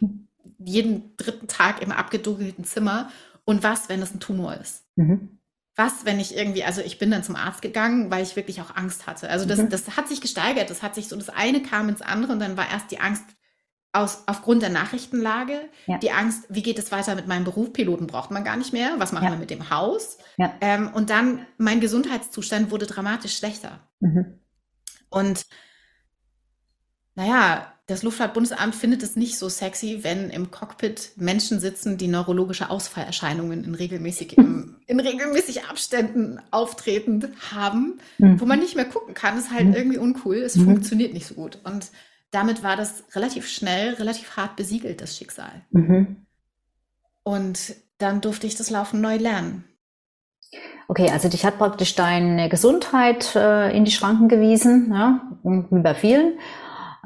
jeden 0.58 1.16
dritten 1.16 1.48
Tag 1.48 1.82
im 1.82 1.90
abgedunkelten 1.90 2.64
Zimmer 2.64 3.10
und 3.44 3.62
was, 3.62 3.88
wenn 3.88 4.00
es 4.00 4.14
ein 4.14 4.20
Tumor 4.20 4.54
ist. 4.54 4.84
Mhm 4.94 5.35
was, 5.76 6.06
wenn 6.06 6.18
ich 6.18 6.34
irgendwie, 6.34 6.64
also 6.64 6.80
ich 6.80 6.98
bin 6.98 7.10
dann 7.10 7.22
zum 7.22 7.36
Arzt 7.36 7.60
gegangen, 7.60 8.10
weil 8.10 8.22
ich 8.22 8.34
wirklich 8.34 8.62
auch 8.62 8.74
Angst 8.74 9.06
hatte. 9.06 9.28
Also 9.28 9.44
das, 9.44 9.58
mhm. 9.58 9.68
das 9.68 9.96
hat 9.96 10.08
sich 10.08 10.22
gesteigert. 10.22 10.70
Das 10.70 10.82
hat 10.82 10.94
sich 10.94 11.08
so, 11.08 11.16
das 11.16 11.28
eine 11.28 11.62
kam 11.62 11.90
ins 11.90 12.00
andere 12.00 12.32
und 12.32 12.40
dann 12.40 12.56
war 12.56 12.70
erst 12.70 12.90
die 12.90 12.98
Angst 12.98 13.24
aus, 13.92 14.24
aufgrund 14.26 14.62
der 14.62 14.70
Nachrichtenlage, 14.70 15.68
ja. 15.86 15.98
die 15.98 16.10
Angst, 16.10 16.44
wie 16.48 16.62
geht 16.62 16.78
es 16.78 16.92
weiter 16.92 17.14
mit 17.14 17.26
meinem 17.26 17.44
Beruf? 17.44 17.72
Piloten 17.72 18.06
braucht 18.06 18.30
man 18.30 18.44
gar 18.44 18.56
nicht 18.56 18.72
mehr. 18.72 18.94
Was 18.98 19.12
machen 19.12 19.24
ja. 19.24 19.30
wir 19.32 19.38
mit 19.38 19.50
dem 19.50 19.70
Haus? 19.70 20.18
Ja. 20.38 20.54
Ähm, 20.60 20.90
und 20.92 21.10
dann 21.10 21.46
mein 21.58 21.80
Gesundheitszustand 21.80 22.70
wurde 22.70 22.86
dramatisch 22.86 23.36
schlechter. 23.36 23.80
Mhm. 24.00 24.40
Und 25.08 25.46
naja, 27.14 27.72
das 27.86 28.02
Luftfahrtbundesamt 28.02 28.74
findet 28.74 29.02
es 29.02 29.16
nicht 29.16 29.38
so 29.38 29.48
sexy, 29.48 30.00
wenn 30.02 30.30
im 30.30 30.50
Cockpit 30.50 31.12
Menschen 31.16 31.60
sitzen, 31.60 31.96
die 31.96 32.08
neurologische 32.08 32.68
Ausfallerscheinungen 32.68 33.64
in 33.64 33.74
regelmäßig, 33.74 34.36
in 34.86 35.00
regelmäßig 35.00 35.64
Abständen 35.64 36.40
auftretend 36.50 37.28
haben, 37.52 37.98
mhm. 38.18 38.40
wo 38.40 38.46
man 38.46 38.60
nicht 38.60 38.76
mehr 38.76 38.84
gucken 38.84 39.14
kann. 39.14 39.36
Ist 39.36 39.50
halt 39.50 39.66
mhm. 39.66 39.74
irgendwie 39.74 39.98
uncool. 39.98 40.36
Es 40.36 40.56
mhm. 40.56 40.64
funktioniert 40.64 41.12
nicht 41.12 41.26
so 41.26 41.34
gut. 41.34 41.58
Und 41.64 41.90
damit 42.30 42.62
war 42.62 42.76
das 42.76 43.04
relativ 43.14 43.48
schnell, 43.48 43.94
relativ 43.94 44.36
hart 44.36 44.56
besiegelt, 44.56 45.00
das 45.00 45.16
Schicksal. 45.16 45.62
Mhm. 45.70 46.26
Und 47.24 47.74
dann 47.98 48.20
durfte 48.20 48.46
ich 48.46 48.56
das 48.56 48.70
Laufen 48.70 49.00
neu 49.00 49.16
lernen. 49.16 49.64
Okay, 50.88 51.10
also 51.10 51.28
dich 51.28 51.44
hat 51.44 51.58
praktisch 51.58 51.96
deine 51.96 52.48
Gesundheit 52.48 53.34
äh, 53.34 53.76
in 53.76 53.84
die 53.84 53.90
Schranken 53.90 54.28
gewiesen, 54.28 54.92
ja, 54.92 55.20
wie 55.42 55.82
bei 55.82 55.94
vielen. 55.94 56.38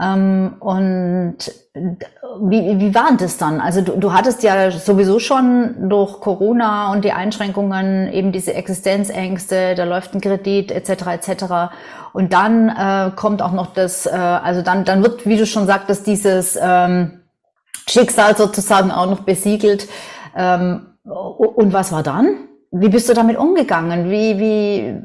Ähm, 0.00 0.56
und 0.60 1.36
wie, 1.74 2.78
wie 2.78 2.94
war 2.94 3.16
das 3.18 3.36
dann? 3.36 3.60
Also 3.60 3.82
du, 3.82 3.96
du 3.96 4.12
hattest 4.12 4.42
ja 4.42 4.70
sowieso 4.70 5.18
schon 5.18 5.88
durch 5.88 6.20
Corona 6.20 6.92
und 6.92 7.04
die 7.04 7.12
Einschränkungen 7.12 8.10
eben 8.12 8.32
diese 8.32 8.54
Existenzängste, 8.54 9.74
da 9.74 9.84
läuft 9.84 10.14
ein 10.14 10.20
Kredit 10.20 10.70
etc. 10.72 11.06
etc. 11.06 11.44
Und 12.12 12.32
dann 12.32 12.68
äh, 12.68 13.10
kommt 13.14 13.42
auch 13.42 13.52
noch 13.52 13.74
das, 13.74 14.06
äh, 14.06 14.10
also 14.10 14.62
dann, 14.62 14.84
dann 14.84 15.02
wird, 15.02 15.26
wie 15.26 15.36
du 15.36 15.46
schon 15.46 15.66
sagtest, 15.66 16.06
dieses 16.06 16.58
ähm, 16.60 17.20
Schicksal 17.86 18.36
sozusagen 18.36 18.90
auch 18.90 19.06
noch 19.06 19.20
besiegelt. 19.20 19.88
Ähm, 20.34 20.86
und 21.04 21.72
was 21.72 21.92
war 21.92 22.02
dann? 22.02 22.48
Wie 22.72 22.88
bist 22.88 23.08
du 23.08 23.14
damit 23.14 23.36
umgegangen? 23.36 24.10
Wie, 24.10 24.38
wie, 24.38 25.00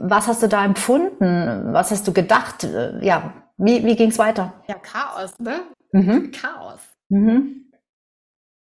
was 0.00 0.26
hast 0.26 0.42
du 0.42 0.48
da 0.48 0.64
empfunden? 0.64 1.72
Was 1.72 1.92
hast 1.92 2.08
du 2.08 2.12
gedacht? 2.12 2.66
Ja, 3.00 3.32
wie, 3.58 3.84
wie 3.84 3.96
ging 3.96 4.10
es 4.10 4.18
weiter? 4.18 4.62
Ja, 4.68 4.76
Chaos, 4.76 5.38
ne? 5.38 5.62
Mhm. 5.92 6.30
Chaos. 6.30 6.80
Mhm. 7.08 7.72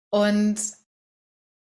Und 0.10 0.60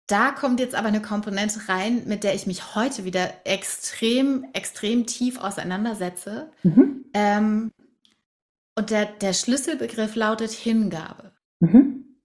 da 0.06 0.32
kommt 0.32 0.60
jetzt 0.60 0.74
aber 0.74 0.88
eine 0.88 1.00
Komponente 1.00 1.68
rein, 1.68 2.06
mit 2.06 2.24
der 2.24 2.34
ich 2.34 2.46
mich 2.46 2.74
heute 2.74 3.04
wieder 3.04 3.32
extrem, 3.44 4.44
extrem 4.52 5.06
tief 5.06 5.38
auseinandersetze. 5.38 6.52
Mhm. 6.62 7.06
Ähm, 7.14 7.72
und 8.76 8.90
der, 8.90 9.06
der 9.06 9.32
Schlüsselbegriff 9.32 10.14
lautet 10.14 10.50
Hingabe. 10.50 11.32
Mhm. 11.60 12.20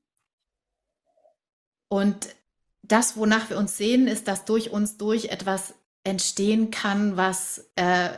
Und 1.88 2.36
das, 2.82 3.16
wonach 3.16 3.50
wir 3.50 3.58
uns 3.58 3.78
sehen, 3.78 4.08
ist, 4.08 4.28
dass 4.28 4.46
durch 4.46 4.72
uns 4.72 4.98
durch 4.98 5.26
etwas 5.26 5.76
entstehen 6.04 6.72
kann, 6.72 7.18
was, 7.18 7.72
äh, 7.76 8.10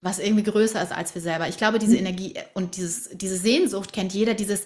was 0.00 0.18
irgendwie 0.18 0.44
größer 0.44 0.82
ist 0.82 0.92
als 0.92 1.14
wir 1.14 1.22
selber. 1.22 1.48
Ich 1.48 1.56
glaube, 1.56 1.78
diese 1.78 1.92
mhm. 1.92 2.06
Energie 2.06 2.34
und 2.54 2.76
dieses, 2.76 3.10
diese 3.12 3.36
Sehnsucht 3.36 3.92
kennt 3.92 4.12
jeder, 4.12 4.34
dieses 4.34 4.64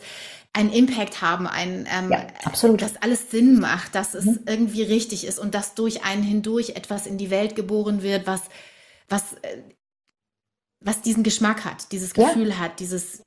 einen 0.52 0.70
Impact 0.70 1.22
haben, 1.22 1.46
ein, 1.46 1.88
ähm, 1.90 2.10
ja, 2.10 2.26
absolut. 2.44 2.82
dass 2.82 3.00
alles 3.00 3.30
Sinn 3.30 3.58
macht, 3.58 3.94
dass 3.94 4.14
es 4.14 4.26
mhm. 4.26 4.40
irgendwie 4.46 4.82
richtig 4.82 5.26
ist 5.26 5.38
und 5.38 5.54
dass 5.54 5.74
durch 5.74 6.04
einen 6.04 6.22
hindurch 6.22 6.70
etwas 6.70 7.06
in 7.06 7.16
die 7.16 7.30
Welt 7.30 7.56
geboren 7.56 8.02
wird, 8.02 8.26
was, 8.26 8.42
was, 9.08 9.32
äh, 9.42 9.62
was 10.80 11.00
diesen 11.00 11.22
Geschmack 11.22 11.64
hat, 11.64 11.90
dieses 11.92 12.12
Gefühl 12.12 12.50
ja. 12.50 12.58
hat, 12.58 12.80
dieses, 12.80 13.22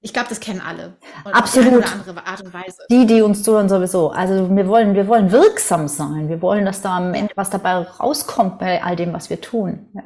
ich 0.00 0.12
glaube, 0.12 0.28
das 0.28 0.38
kennen 0.38 0.60
alle. 0.60 0.96
Und 1.24 1.34
Absolut. 1.34 1.84
Auf 1.84 1.92
eine 1.92 2.00
andere 2.00 2.26
Art 2.28 2.44
und 2.44 2.54
Weise. 2.54 2.82
Die, 2.88 3.04
die 3.04 3.20
uns 3.20 3.42
zuhören 3.42 3.68
sowieso. 3.68 4.10
Also 4.10 4.54
wir 4.54 4.68
wollen, 4.68 4.94
wir 4.94 5.08
wollen 5.08 5.32
wirksam 5.32 5.88
sein. 5.88 6.28
Wir 6.28 6.40
wollen, 6.40 6.64
dass 6.64 6.82
da 6.82 6.98
am 6.98 7.14
Ende 7.14 7.32
was 7.34 7.50
dabei 7.50 7.78
rauskommt 7.78 8.60
bei 8.60 8.84
all 8.84 8.94
dem, 8.94 9.12
was 9.12 9.28
wir 9.28 9.40
tun. 9.40 9.88
Ja. 9.94 10.04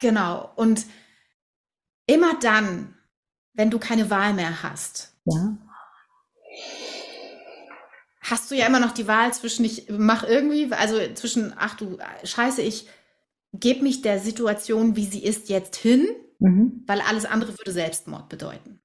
Genau. 0.00 0.52
Und 0.56 0.86
immer 2.06 2.38
dann, 2.40 2.96
wenn 3.52 3.70
du 3.70 3.78
keine 3.78 4.10
Wahl 4.10 4.34
mehr 4.34 4.62
hast, 4.62 5.14
ja. 5.24 5.56
Hast 8.20 8.50
du 8.50 8.54
ja 8.54 8.66
immer 8.66 8.80
noch 8.80 8.92
die 8.92 9.06
Wahl 9.06 9.34
zwischen 9.34 9.66
ich 9.66 9.90
mach 9.90 10.24
irgendwie, 10.24 10.72
also 10.72 10.96
zwischen, 11.12 11.52
ach 11.58 11.74
du 11.76 11.98
Scheiße, 12.22 12.62
ich 12.62 12.88
gebe 13.52 13.82
mich 13.82 14.00
der 14.00 14.18
Situation, 14.18 14.96
wie 14.96 15.04
sie 15.04 15.22
ist, 15.22 15.50
jetzt 15.50 15.76
hin, 15.76 16.08
mhm. 16.38 16.82
weil 16.86 17.02
alles 17.02 17.26
andere 17.26 17.52
würde 17.58 17.70
Selbstmord 17.70 18.30
bedeuten. 18.30 18.80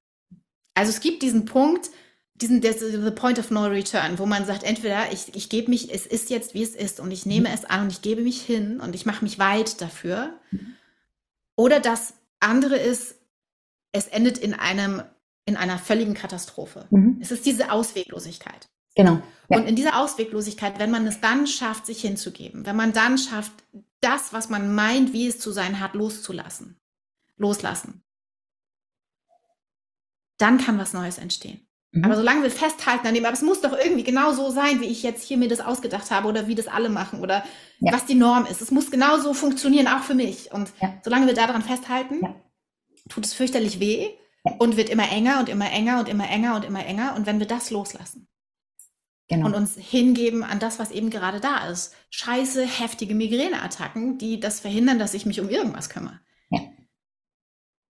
Also 0.74 0.90
es 0.90 1.00
gibt 1.00 1.22
diesen 1.22 1.46
Punkt, 1.46 1.88
diesen 2.34 2.60
the 2.60 3.10
point 3.10 3.38
of 3.38 3.50
no 3.50 3.64
return, 3.64 4.18
wo 4.18 4.26
man 4.26 4.44
sagt, 4.44 4.62
entweder 4.62 5.10
ich, 5.10 5.34
ich 5.34 5.48
gebe 5.48 5.70
mich, 5.70 5.92
es 5.92 6.04
ist 6.04 6.28
jetzt, 6.28 6.52
wie 6.52 6.62
es 6.62 6.74
ist 6.74 7.00
und 7.00 7.10
ich 7.10 7.24
nehme 7.24 7.48
mhm. 7.48 7.54
es 7.54 7.64
an 7.64 7.84
und 7.84 7.92
ich 7.92 8.02
gebe 8.02 8.20
mich 8.20 8.42
hin 8.42 8.78
und 8.78 8.94
ich 8.94 9.06
mache 9.06 9.24
mich 9.24 9.38
weit 9.38 9.80
dafür. 9.80 10.38
Mhm. 10.50 10.76
Oder 11.60 11.78
das 11.78 12.14
andere 12.38 12.78
ist, 12.78 13.16
es 13.92 14.06
endet 14.06 14.38
in 14.38 14.54
einem 14.54 15.02
in 15.44 15.58
einer 15.58 15.78
völligen 15.78 16.14
Katastrophe. 16.14 16.86
Mhm. 16.88 17.18
Es 17.20 17.30
ist 17.30 17.44
diese 17.44 17.70
Ausweglosigkeit. 17.70 18.70
Genau. 18.94 19.20
Ja. 19.50 19.58
Und 19.58 19.66
in 19.66 19.76
dieser 19.76 20.00
Ausweglosigkeit, 20.00 20.78
wenn 20.78 20.90
man 20.90 21.06
es 21.06 21.20
dann 21.20 21.46
schafft, 21.46 21.84
sich 21.84 22.00
hinzugeben, 22.00 22.64
wenn 22.64 22.76
man 22.76 22.94
dann 22.94 23.18
schafft, 23.18 23.52
das, 24.00 24.32
was 24.32 24.48
man 24.48 24.74
meint, 24.74 25.12
wie 25.12 25.26
es 25.26 25.38
zu 25.38 25.52
sein 25.52 25.80
hat, 25.80 25.92
loszulassen, 25.92 26.78
loslassen, 27.36 28.02
dann 30.38 30.56
kann 30.56 30.78
was 30.78 30.94
Neues 30.94 31.18
entstehen. 31.18 31.66
Mhm. 31.92 32.04
Aber 32.04 32.16
solange 32.16 32.42
wir 32.42 32.50
festhalten 32.50 33.06
an 33.06 33.14
dem, 33.14 33.24
aber 33.24 33.34
es 33.34 33.42
muss 33.42 33.60
doch 33.60 33.76
irgendwie 33.76 34.04
genau 34.04 34.32
so 34.32 34.50
sein, 34.50 34.80
wie 34.80 34.86
ich 34.86 35.02
jetzt 35.02 35.24
hier 35.24 35.36
mir 35.36 35.48
das 35.48 35.60
ausgedacht 35.60 36.10
habe 36.10 36.28
oder 36.28 36.46
wie 36.46 36.54
das 36.54 36.68
alle 36.68 36.88
machen 36.88 37.20
oder 37.20 37.44
ja. 37.80 37.92
was 37.92 38.06
die 38.06 38.14
Norm 38.14 38.46
ist. 38.46 38.60
Es 38.60 38.70
muss 38.70 38.90
genau 38.90 39.18
so 39.18 39.34
funktionieren, 39.34 39.88
auch 39.88 40.02
für 40.02 40.14
mich. 40.14 40.52
Und 40.52 40.70
ja. 40.80 40.94
solange 41.02 41.26
wir 41.26 41.34
daran 41.34 41.62
festhalten, 41.62 42.20
tut 43.08 43.24
es 43.24 43.34
fürchterlich 43.34 43.80
weh 43.80 44.08
und 44.58 44.76
wird 44.76 44.88
immer 44.88 45.10
enger 45.10 45.40
und 45.40 45.48
immer 45.48 45.70
enger 45.70 45.98
und 45.98 46.08
immer 46.08 46.28
enger 46.28 46.56
und 46.56 46.64
immer 46.64 46.84
enger. 46.84 47.14
Und 47.16 47.26
wenn 47.26 47.40
wir 47.40 47.46
das 47.46 47.70
loslassen 47.70 48.28
genau. 49.28 49.46
und 49.46 49.54
uns 49.54 49.76
hingeben 49.76 50.44
an 50.44 50.60
das, 50.60 50.78
was 50.78 50.90
eben 50.90 51.10
gerade 51.10 51.40
da 51.40 51.68
ist, 51.68 51.94
scheiße, 52.10 52.64
heftige 52.66 53.14
Migräneattacken, 53.14 54.18
die 54.18 54.38
das 54.38 54.60
verhindern, 54.60 54.98
dass 54.98 55.14
ich 55.14 55.26
mich 55.26 55.40
um 55.40 55.48
irgendwas 55.48 55.88
kümmere, 55.88 56.20
ja. 56.50 56.60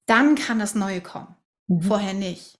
dann 0.06 0.34
kann 0.34 0.58
das 0.58 0.74
Neue 0.74 1.00
kommen. 1.00 1.34
Mhm. 1.68 1.82
Vorher 1.82 2.14
nicht. 2.14 2.58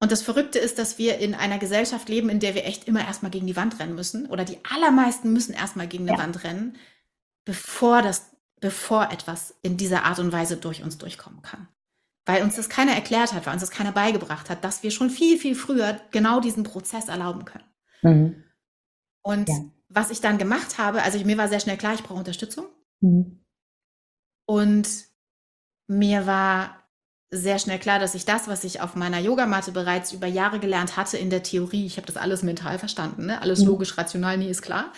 Und 0.00 0.12
das 0.12 0.22
Verrückte 0.22 0.58
ist, 0.58 0.78
dass 0.78 0.98
wir 0.98 1.18
in 1.18 1.34
einer 1.34 1.58
Gesellschaft 1.58 2.08
leben, 2.08 2.28
in 2.28 2.40
der 2.40 2.54
wir 2.54 2.66
echt 2.66 2.86
immer 2.86 3.00
erstmal 3.00 3.30
gegen 3.30 3.46
die 3.46 3.56
Wand 3.56 3.78
rennen 3.78 3.94
müssen. 3.94 4.26
Oder 4.26 4.44
die 4.44 4.58
allermeisten 4.70 5.32
müssen 5.32 5.54
erstmal 5.54 5.88
gegen 5.88 6.08
eine 6.08 6.18
ja. 6.18 6.22
Wand 6.22 6.44
rennen, 6.44 6.76
bevor 7.44 8.02
das, 8.02 8.30
bevor 8.60 9.10
etwas 9.10 9.54
in 9.62 9.76
dieser 9.76 10.04
Art 10.04 10.18
und 10.18 10.32
Weise 10.32 10.56
durch 10.56 10.82
uns 10.82 10.98
durchkommen 10.98 11.42
kann 11.42 11.68
weil 12.26 12.42
uns 12.42 12.56
das 12.56 12.68
keiner 12.68 12.92
erklärt 12.92 13.32
hat, 13.32 13.46
weil 13.46 13.52
uns 13.52 13.62
das 13.62 13.70
keiner 13.70 13.92
beigebracht 13.92 14.48
hat, 14.48 14.64
dass 14.64 14.82
wir 14.82 14.90
schon 14.90 15.10
viel, 15.10 15.38
viel 15.38 15.54
früher 15.54 16.00
genau 16.10 16.40
diesen 16.40 16.64
Prozess 16.64 17.08
erlauben 17.08 17.44
können. 17.44 17.64
Mhm. 18.02 18.44
Und 19.22 19.48
ja. 19.48 19.64
was 19.88 20.10
ich 20.10 20.20
dann 20.20 20.38
gemacht 20.38 20.78
habe, 20.78 21.02
also 21.02 21.22
mir 21.24 21.38
war 21.38 21.48
sehr 21.48 21.60
schnell 21.60 21.76
klar, 21.76 21.94
ich 21.94 22.02
brauche 22.02 22.18
Unterstützung. 22.18 22.66
Mhm. 23.00 23.44
Und 24.46 24.88
mir 25.86 26.26
war 26.26 26.82
sehr 27.30 27.58
schnell 27.58 27.78
klar, 27.78 27.98
dass 27.98 28.14
ich 28.14 28.24
das, 28.24 28.48
was 28.48 28.64
ich 28.64 28.80
auf 28.80 28.94
meiner 28.94 29.18
Yogamatte 29.18 29.72
bereits 29.72 30.12
über 30.12 30.26
Jahre 30.26 30.60
gelernt 30.60 30.96
hatte 30.96 31.16
in 31.16 31.30
der 31.30 31.42
Theorie, 31.42 31.86
ich 31.86 31.96
habe 31.96 32.06
das 32.06 32.16
alles 32.16 32.42
mental 32.42 32.78
verstanden, 32.78 33.26
ne? 33.26 33.42
alles 33.42 33.60
mhm. 33.60 33.66
logisch, 33.66 33.98
rational, 33.98 34.38
nie 34.38 34.48
ist 34.48 34.62
klar, 34.62 34.92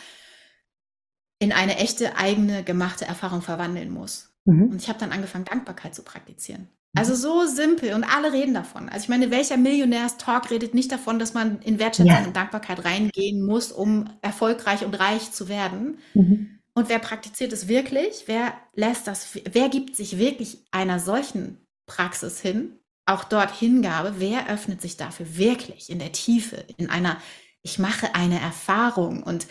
in 1.39 1.53
eine 1.53 1.77
echte 1.77 2.17
eigene 2.17 2.63
gemachte 2.63 3.05
Erfahrung 3.05 3.43
verwandeln 3.43 3.91
muss. 3.91 4.35
Mhm. 4.45 4.71
Und 4.71 4.83
ich 4.83 4.89
habe 4.89 4.99
dann 4.99 5.13
angefangen, 5.13 5.45
Dankbarkeit 5.45 5.95
zu 5.95 6.03
praktizieren. 6.03 6.69
Also 6.97 7.15
so 7.15 7.45
simpel 7.47 7.93
und 7.93 8.05
alle 8.05 8.33
reden 8.33 8.55
davon. 8.55 8.89
Also 8.89 9.05
ich 9.05 9.09
meine, 9.11 9.31
welcher 9.31 9.59
Millionärs-Talk 9.59 10.51
redet 10.51 10.73
nicht 10.73 10.91
davon, 10.91 11.19
dass 11.19 11.35
man 11.35 11.61
in 11.61 11.79
Wertschätzung 11.79 12.15
ja. 12.15 12.25
und 12.25 12.35
Dankbarkeit 12.35 12.85
reingehen 12.87 13.45
muss, 13.45 13.71
um 13.71 14.09
erfolgreich 14.23 14.85
und 14.85 14.99
reich 14.99 15.31
zu 15.31 15.49
werden? 15.49 15.99
Mhm. 16.15 16.59
Und 16.73 16.89
wer 16.89 16.99
praktiziert 16.99 17.53
es 17.53 17.69
wirklich? 17.69 18.25
Wer 18.27 18.55
lässt 18.75 19.07
das, 19.07 19.29
wer 19.51 19.69
gibt 19.69 19.95
sich 19.95 20.19
wirklich 20.19 20.65
einer 20.71 20.99
solchen 20.99 21.66
Praxis 21.87 22.41
hin? 22.41 22.79
Auch 23.07 23.25
dort 23.25 23.55
Hingabe. 23.55 24.17
Wer 24.19 24.51
öffnet 24.51 24.83
sich 24.83 24.97
dafür 24.97 25.37
wirklich 25.37 25.91
in 25.91 25.99
der 25.99 26.13
Tiefe, 26.13 26.57
in 26.77 26.91
einer, 26.91 27.21
ich 27.63 27.79
mache 27.79 28.15
eine 28.15 28.41
Erfahrung 28.41 29.23
und 29.23 29.47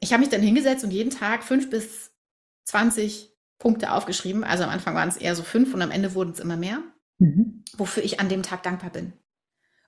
ich 0.00 0.12
habe 0.12 0.20
mich 0.20 0.28
dann 0.28 0.42
hingesetzt 0.42 0.84
und 0.84 0.90
jeden 0.90 1.10
Tag 1.10 1.42
fünf 1.42 1.70
bis 1.70 2.12
zwanzig 2.64 3.34
Punkte 3.58 3.92
aufgeschrieben. 3.92 4.44
Also 4.44 4.64
am 4.64 4.70
Anfang 4.70 4.94
waren 4.94 5.08
es 5.08 5.16
eher 5.16 5.34
so 5.34 5.42
fünf 5.42 5.74
und 5.74 5.82
am 5.82 5.90
Ende 5.90 6.14
wurden 6.14 6.30
es 6.30 6.40
immer 6.40 6.56
mehr, 6.56 6.82
mhm. 7.18 7.64
wofür 7.76 8.04
ich 8.04 8.20
an 8.20 8.28
dem 8.28 8.42
Tag 8.42 8.62
dankbar 8.62 8.90
bin. 8.90 9.12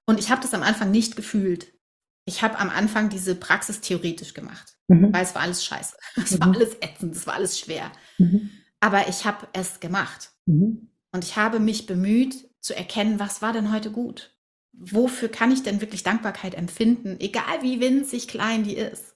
Und 0.07 0.19
ich 0.19 0.31
habe 0.31 0.43
das 0.43 0.55
am 0.55 0.63
Anfang 0.63 0.91
nicht 0.91 1.15
gefühlt. 1.15 1.73
Ich 2.25 2.43
habe 2.43 2.59
am 2.59 2.71
Anfang 2.71 3.09
diese 3.09 3.35
Praxis 3.35 3.81
theoretisch 3.81 4.35
gemacht, 4.35 4.77
mhm. 4.89 5.13
weil 5.13 5.23
es 5.23 5.35
war 5.35 5.43
alles 5.43 5.65
scheiße. 5.65 5.97
Es 6.17 6.33
mhm. 6.33 6.41
war 6.41 6.55
alles 6.55 6.77
ätzend, 6.81 7.15
es 7.15 7.27
war 7.27 7.35
alles 7.35 7.59
schwer. 7.59 7.93
Mhm. 8.19 8.51
Aber 8.81 9.09
ich 9.09 9.25
habe 9.25 9.47
es 9.53 9.81
gemacht. 9.81 10.31
Mhm. 10.47 10.90
Und 11.13 11.25
ich 11.25 11.37
habe 11.37 11.61
mich 11.61 11.87
bemüht 11.87 12.49
zu 12.61 12.77
erkennen, 12.77 13.19
was 13.19 13.43
war 13.43 13.53
denn 13.53 13.73
heute 13.73 13.91
gut? 13.91 14.37
Wofür 14.73 15.29
kann 15.29 15.51
ich 15.51 15.63
denn 15.63 15.81
wirklich 15.81 16.03
Dankbarkeit 16.03 16.55
empfinden, 16.55 17.17
egal 17.19 17.63
wie 17.63 17.81
winzig 17.81 18.29
klein 18.29 18.63
die 18.63 18.77
ist? 18.77 19.15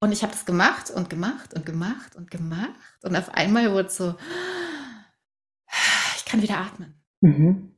Und 0.00 0.12
ich 0.12 0.22
habe 0.22 0.32
das 0.32 0.44
gemacht 0.44 0.90
und 0.90 1.08
gemacht 1.08 1.54
und 1.54 1.64
gemacht 1.64 2.16
und 2.16 2.30
gemacht. 2.30 2.74
Und 3.02 3.16
auf 3.16 3.30
einmal 3.30 3.72
wurde 3.72 3.88
es 3.88 3.96
so, 3.96 4.14
ich 6.16 6.24
kann 6.24 6.42
wieder 6.42 6.58
atmen. 6.58 7.02
Mhm. 7.20 7.76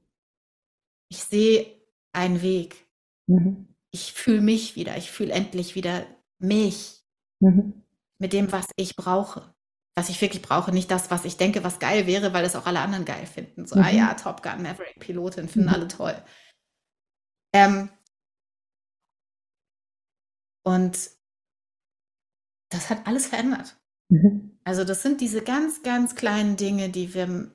Ich 1.10 1.24
sehe 1.24 1.80
einen 2.12 2.42
Weg. 2.42 2.86
Mhm. 3.26 3.74
Ich 3.90 4.12
fühle 4.12 4.40
mich 4.40 4.76
wieder. 4.76 4.96
Ich 4.96 5.10
fühle 5.10 5.32
endlich 5.32 5.74
wieder 5.74 6.06
mich 6.38 7.04
mhm. 7.40 7.84
mit 8.18 8.32
dem, 8.32 8.50
was 8.52 8.66
ich 8.76 8.96
brauche. 8.96 9.54
Was 9.98 10.08
ich 10.08 10.20
wirklich 10.20 10.42
brauche. 10.42 10.70
Nicht 10.70 10.92
das, 10.92 11.10
was 11.10 11.24
ich 11.24 11.38
denke, 11.38 11.64
was 11.64 11.80
geil 11.80 12.06
wäre, 12.06 12.32
weil 12.32 12.44
es 12.44 12.54
auch 12.54 12.66
alle 12.66 12.78
anderen 12.78 13.04
geil 13.04 13.26
finden. 13.26 13.66
So, 13.66 13.74
ah 13.80 13.90
ja, 13.90 14.12
mhm. 14.12 14.16
Top 14.16 14.44
Gun, 14.44 14.62
Maverick, 14.62 15.00
Pilotin, 15.00 15.48
finden 15.48 15.66
mhm. 15.66 15.74
alle 15.74 15.88
toll. 15.88 16.22
Ähm, 17.52 17.90
und 20.62 21.10
das 22.70 22.90
hat 22.90 23.08
alles 23.08 23.26
verändert. 23.26 23.76
Mhm. 24.08 24.60
Also 24.62 24.84
das 24.84 25.02
sind 25.02 25.20
diese 25.20 25.42
ganz, 25.42 25.82
ganz 25.82 26.14
kleinen 26.14 26.56
Dinge, 26.56 26.90
die 26.90 27.12
wir, 27.12 27.50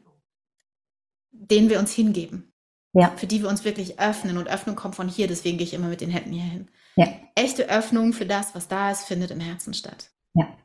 denen 1.32 1.70
wir 1.70 1.80
uns 1.80 1.94
hingeben. 1.94 2.52
Ja. 2.92 3.16
Für 3.16 3.26
die 3.26 3.42
wir 3.42 3.48
uns 3.48 3.64
wirklich 3.64 4.02
öffnen. 4.02 4.36
Und 4.38 4.50
Öffnung 4.50 4.76
kommt 4.76 4.96
von 4.96 5.08
hier, 5.08 5.30
deswegen 5.30 5.58
gehe 5.58 5.66
ich 5.66 5.74
immer 5.74 5.88
mit 5.88 6.02
den 6.02 6.10
Händen 6.10 6.34
hier 6.34 6.44
hin. 6.44 6.70
Ja. 6.98 7.08
Echte 7.36 7.70
Öffnung 7.70 8.12
für 8.12 8.26
das, 8.26 8.54
was 8.54 8.68
da 8.68 8.92
ist, 8.92 9.06
findet 9.06 9.32
im 9.32 9.40
Herzen 9.40 9.74
statt. 9.74 10.12
Ja. 10.34 10.58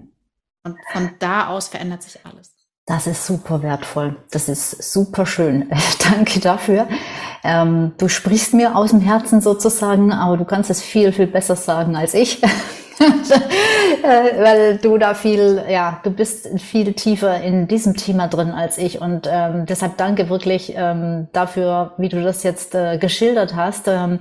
Und 0.65 0.77
von 0.93 1.11
da 1.19 1.49
aus 1.49 1.69
verändert 1.69 2.03
sich 2.03 2.19
alles. 2.25 2.53
Das 2.89 3.07
ist 3.07 3.27
super 3.27 3.63
wertvoll. 3.63 4.17
Das 4.31 4.49
ist 4.49 4.93
super 4.93 5.27
schön. 5.27 5.71
Danke 6.11 6.41
dafür. 6.41 6.89
Ähm, 7.45 7.93
du 7.99 8.09
sprichst 8.09 8.55
mir 8.55 8.75
aus 8.77 8.91
dem 8.91 9.01
Herzen 9.01 9.43
sozusagen, 9.43 10.11
aber 10.11 10.39
du 10.39 10.47
kannst 10.47 10.71
es 10.71 10.81
viel, 10.81 11.13
viel 11.13 11.27
besser 11.27 11.55
sagen 11.57 11.97
als 11.97 12.15
ich. 12.15 12.43
Äh, 14.03 14.43
weil 14.43 14.79
du 14.79 14.99
da 14.99 15.15
viel, 15.15 15.63
ja, 15.69 16.01
du 16.03 16.11
bist 16.11 16.49
viel 16.61 16.95
tiefer 16.95 17.41
in 17.41 17.69
diesem 17.69 17.97
Thema 17.97 18.27
drin 18.27 18.51
als 18.51 18.77
ich 18.77 19.01
und 19.01 19.29
ähm, 19.31 19.67
deshalb 19.67 19.97
danke 19.97 20.29
wirklich 20.29 20.75
ähm, 20.77 21.29
dafür, 21.33 21.95
wie 21.99 22.09
du 22.09 22.23
das 22.23 22.43
jetzt 22.43 22.75
äh, 22.75 22.99
geschildert 22.99 23.55
hast. 23.55 23.87
Ähm, 23.87 24.19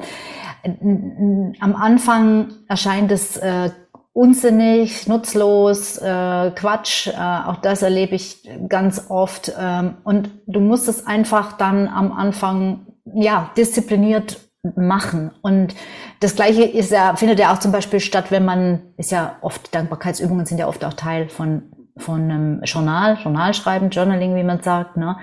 am 1.60 1.76
Anfang 1.76 2.50
erscheint 2.68 3.12
es 3.12 3.38
äh, 3.38 3.72
unsinnig, 4.18 5.08
nutzlos, 5.08 6.00
äh, 6.00 6.52
Quatsch. 6.56 7.08
Äh, 7.08 7.12
auch 7.14 7.58
das 7.58 7.84
erlebe 7.84 8.16
ich 8.16 8.50
ganz 8.68 9.06
oft. 9.10 9.54
Ähm, 9.60 9.98
und 10.04 10.32
du 10.48 10.60
musst 10.60 10.88
es 10.88 11.06
einfach 11.06 11.54
dann 11.54 11.88
am 11.88 12.12
Anfang 12.12 12.88
ja 13.14 13.52
diszipliniert 13.56 14.40
machen. 14.76 15.32
Und 15.44 15.76
das 16.20 16.36
Gleiche 16.36 16.64
ist 16.64 16.92
ja, 16.92 17.16
findet 17.16 17.38
ja 17.38 17.54
auch 17.54 17.60
zum 17.60 17.72
Beispiel 17.72 18.00
statt, 18.00 18.32
wenn 18.32 18.44
man, 18.44 18.82
ist 18.98 19.12
ja 19.12 19.36
oft, 19.42 19.74
Dankbarkeitsübungen 19.76 20.48
sind 20.48 20.58
ja 20.58 20.68
oft 20.68 20.84
auch 20.84 20.94
Teil 20.94 21.30
von, 21.30 21.72
von 21.96 22.22
einem 22.22 22.64
Journal, 22.64 23.20
Journalschreiben, 23.22 23.92
Journaling, 23.92 24.36
wie 24.36 24.44
man 24.44 24.64
sagt, 24.64 24.98
ne? 24.98 25.18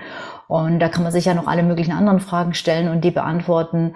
Und 0.47 0.79
da 0.79 0.87
kann 0.87 1.03
man 1.03 1.11
sich 1.11 1.25
ja 1.25 1.33
noch 1.33 1.47
alle 1.47 1.63
möglichen 1.63 1.91
anderen 1.91 2.19
Fragen 2.19 2.53
stellen 2.53 2.87
und 2.87 3.01
die 3.03 3.11
beantworten. 3.11 3.95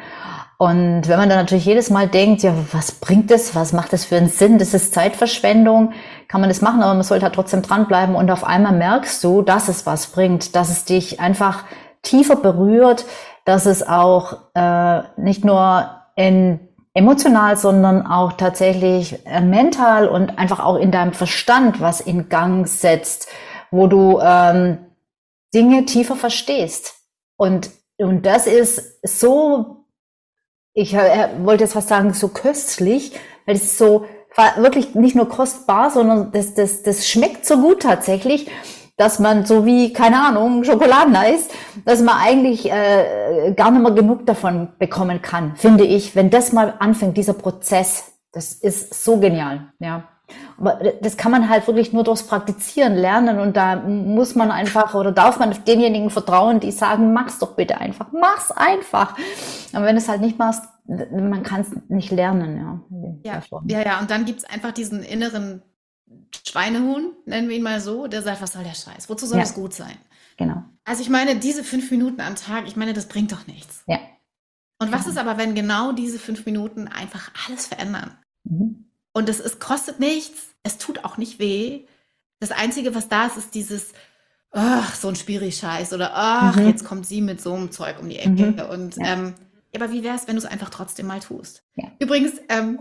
Und 0.61 1.07
wenn 1.07 1.17
man 1.17 1.29
dann 1.29 1.37
natürlich 1.37 1.63
jedes 1.63 1.89
Mal 1.89 2.09
denkt, 2.09 2.43
ja, 2.43 2.53
was 2.73 2.91
bringt 2.91 3.31
das? 3.31 3.55
Was 3.55 3.71
macht 3.71 3.93
das 3.93 4.03
für 4.03 4.17
einen 4.17 4.27
Sinn? 4.27 4.57
Das 4.57 4.73
ist 4.73 4.93
Zeitverschwendung. 4.93 5.93
Kann 6.27 6.41
man 6.41 6.49
das 6.49 6.59
machen, 6.59 6.83
aber 6.83 6.93
man 6.95 7.03
sollte 7.03 7.23
halt 7.23 7.35
trotzdem 7.35 7.61
dranbleiben. 7.61 8.13
Und 8.13 8.29
auf 8.29 8.43
einmal 8.43 8.73
merkst 8.73 9.23
du, 9.23 9.41
dass 9.41 9.69
es 9.69 9.85
was 9.85 10.07
bringt, 10.07 10.57
dass 10.57 10.69
es 10.69 10.83
dich 10.83 11.21
einfach 11.21 11.63
tiefer 12.01 12.35
berührt, 12.35 13.05
dass 13.45 13.65
es 13.65 13.87
auch 13.87 14.51
äh, 14.53 15.03
nicht 15.15 15.45
nur 15.45 15.91
in 16.17 16.59
emotional, 16.93 17.55
sondern 17.55 18.05
auch 18.05 18.33
tatsächlich 18.33 19.25
äh, 19.25 19.39
mental 19.39 20.09
und 20.09 20.37
einfach 20.37 20.59
auch 20.59 20.75
in 20.75 20.91
deinem 20.91 21.13
Verstand 21.13 21.79
was 21.79 22.01
in 22.01 22.27
Gang 22.27 22.67
setzt, 22.67 23.29
wo 23.71 23.87
du 23.87 24.19
ähm, 24.21 24.79
Dinge 25.55 25.85
tiefer 25.85 26.17
verstehst. 26.17 26.95
Und, 27.37 27.69
und 27.97 28.25
das 28.25 28.45
ist 28.45 28.99
so, 29.07 29.78
ich 30.79 30.93
äh, 30.93 31.29
wollte 31.43 31.63
jetzt 31.63 31.73
fast 31.73 31.89
sagen, 31.89 32.13
so 32.13 32.29
köstlich, 32.29 33.11
weil 33.45 33.55
es 33.55 33.77
so 33.77 34.05
wirklich 34.57 34.95
nicht 34.95 35.15
nur 35.15 35.27
kostbar, 35.27 35.89
sondern 35.89 36.31
das, 36.31 36.53
das, 36.53 36.83
das 36.83 37.07
schmeckt 37.07 37.45
so 37.45 37.57
gut 37.57 37.81
tatsächlich 37.81 38.49
dass 38.99 39.17
man 39.17 39.45
so 39.45 39.65
wie, 39.65 39.93
keine 39.93 40.21
Ahnung, 40.21 40.65
Schokoladeneis, 40.65 41.47
dass 41.85 42.01
man 42.01 42.17
eigentlich 42.17 42.69
äh, 42.69 43.53
gar 43.55 43.71
nicht 43.71 43.81
mehr 43.81 43.93
genug 43.93 44.25
davon 44.25 44.73
bekommen 44.77 45.21
kann, 45.21 45.55
finde 45.55 45.85
ich. 45.85 46.17
Wenn 46.17 46.29
das 46.29 46.51
mal 46.51 46.73
anfängt, 46.79 47.15
dieser 47.15 47.31
Prozess, 47.31 48.11
das 48.33 48.51
ist 48.51 49.01
so 49.01 49.17
genial, 49.17 49.71
ja. 49.79 50.03
Aber 50.57 50.79
das 51.01 51.17
kann 51.17 51.31
man 51.31 51.49
halt 51.49 51.67
wirklich 51.67 51.93
nur 51.93 52.03
durchs 52.03 52.23
Praktizieren 52.23 52.95
lernen 52.95 53.39
und 53.39 53.55
da 53.57 53.75
muss 53.77 54.35
man 54.35 54.51
einfach 54.51 54.93
oder 54.93 55.11
darf 55.11 55.39
man 55.39 55.55
denjenigen 55.65 56.09
vertrauen, 56.09 56.59
die 56.59 56.71
sagen, 56.71 57.13
mach's 57.13 57.39
doch 57.39 57.55
bitte 57.55 57.77
einfach, 57.77 58.07
mach's 58.11 58.51
einfach. 58.51 59.17
Aber 59.73 59.85
wenn 59.85 59.95
du 59.95 60.01
es 60.01 60.09
halt 60.09 60.21
nicht 60.21 60.37
machst, 60.37 60.63
man 60.87 61.43
kann 61.43 61.61
es 61.61 61.69
nicht 61.87 62.11
lernen, 62.11 62.57
ja. 62.57 62.81
Ja, 63.23 63.41
ja, 63.67 63.85
ja, 63.85 63.99
und 63.99 64.09
dann 64.09 64.25
gibt's 64.25 64.43
einfach 64.45 64.71
diesen 64.71 65.03
inneren 65.03 65.61
Schweinehuhn, 66.47 67.13
nennen 67.25 67.49
wir 67.49 67.57
ihn 67.57 67.63
mal 67.63 67.79
so, 67.79 68.07
der 68.07 68.21
sagt, 68.21 68.41
was 68.41 68.53
soll 68.53 68.63
der 68.63 68.73
Scheiß? 68.73 69.09
Wozu 69.09 69.25
soll 69.25 69.37
ja. 69.37 69.43
das 69.43 69.53
gut 69.53 69.73
sein? 69.73 69.95
Genau. 70.37 70.63
Also 70.85 71.01
ich 71.01 71.09
meine, 71.09 71.35
diese 71.35 71.63
fünf 71.63 71.91
Minuten 71.91 72.21
am 72.21 72.35
Tag, 72.35 72.65
ich 72.67 72.75
meine, 72.75 72.93
das 72.93 73.07
bringt 73.07 73.31
doch 73.31 73.45
nichts. 73.45 73.83
Ja. 73.87 73.99
Und 74.81 74.91
was 74.91 75.07
ist 75.07 75.17
aber, 75.17 75.37
wenn 75.37 75.55
genau 75.55 75.91
diese 75.91 76.17
fünf 76.17 76.45
Minuten 76.45 76.87
einfach 76.87 77.31
alles 77.47 77.67
verändern? 77.67 78.17
Mhm. 78.45 78.88
Und 79.13 79.29
es, 79.29 79.39
es 79.39 79.59
kostet 79.59 79.99
nichts, 79.99 80.55
es 80.63 80.77
tut 80.77 81.03
auch 81.03 81.17
nicht 81.17 81.39
weh. 81.39 81.85
Das 82.39 82.51
Einzige, 82.51 82.95
was 82.95 83.09
da 83.09 83.25
ist, 83.25 83.37
ist 83.37 83.55
dieses, 83.55 83.93
ach, 84.51 84.95
so 84.95 85.07
ein 85.07 85.15
Spiri-Scheiß 85.15 85.93
oder 85.93 86.11
ach, 86.13 86.55
mhm. 86.55 86.67
jetzt 86.67 86.85
kommt 86.85 87.05
sie 87.05 87.21
mit 87.21 87.41
so 87.41 87.53
einem 87.53 87.71
Zeug 87.71 87.99
um 87.99 88.09
die 88.09 88.19
Ecke. 88.19 88.29
Mhm. 88.29 88.59
Und 88.69 88.97
ja. 88.97 89.13
ähm, 89.13 89.33
aber 89.75 89.91
wie 89.91 90.03
wäre 90.03 90.15
es, 90.15 90.27
wenn 90.27 90.35
du 90.35 90.41
es 90.41 90.47
einfach 90.47 90.69
trotzdem 90.69 91.07
mal 91.07 91.19
tust? 91.19 91.63
Ja. 91.75 91.91
Übrigens, 91.99 92.33
ähm, 92.49 92.79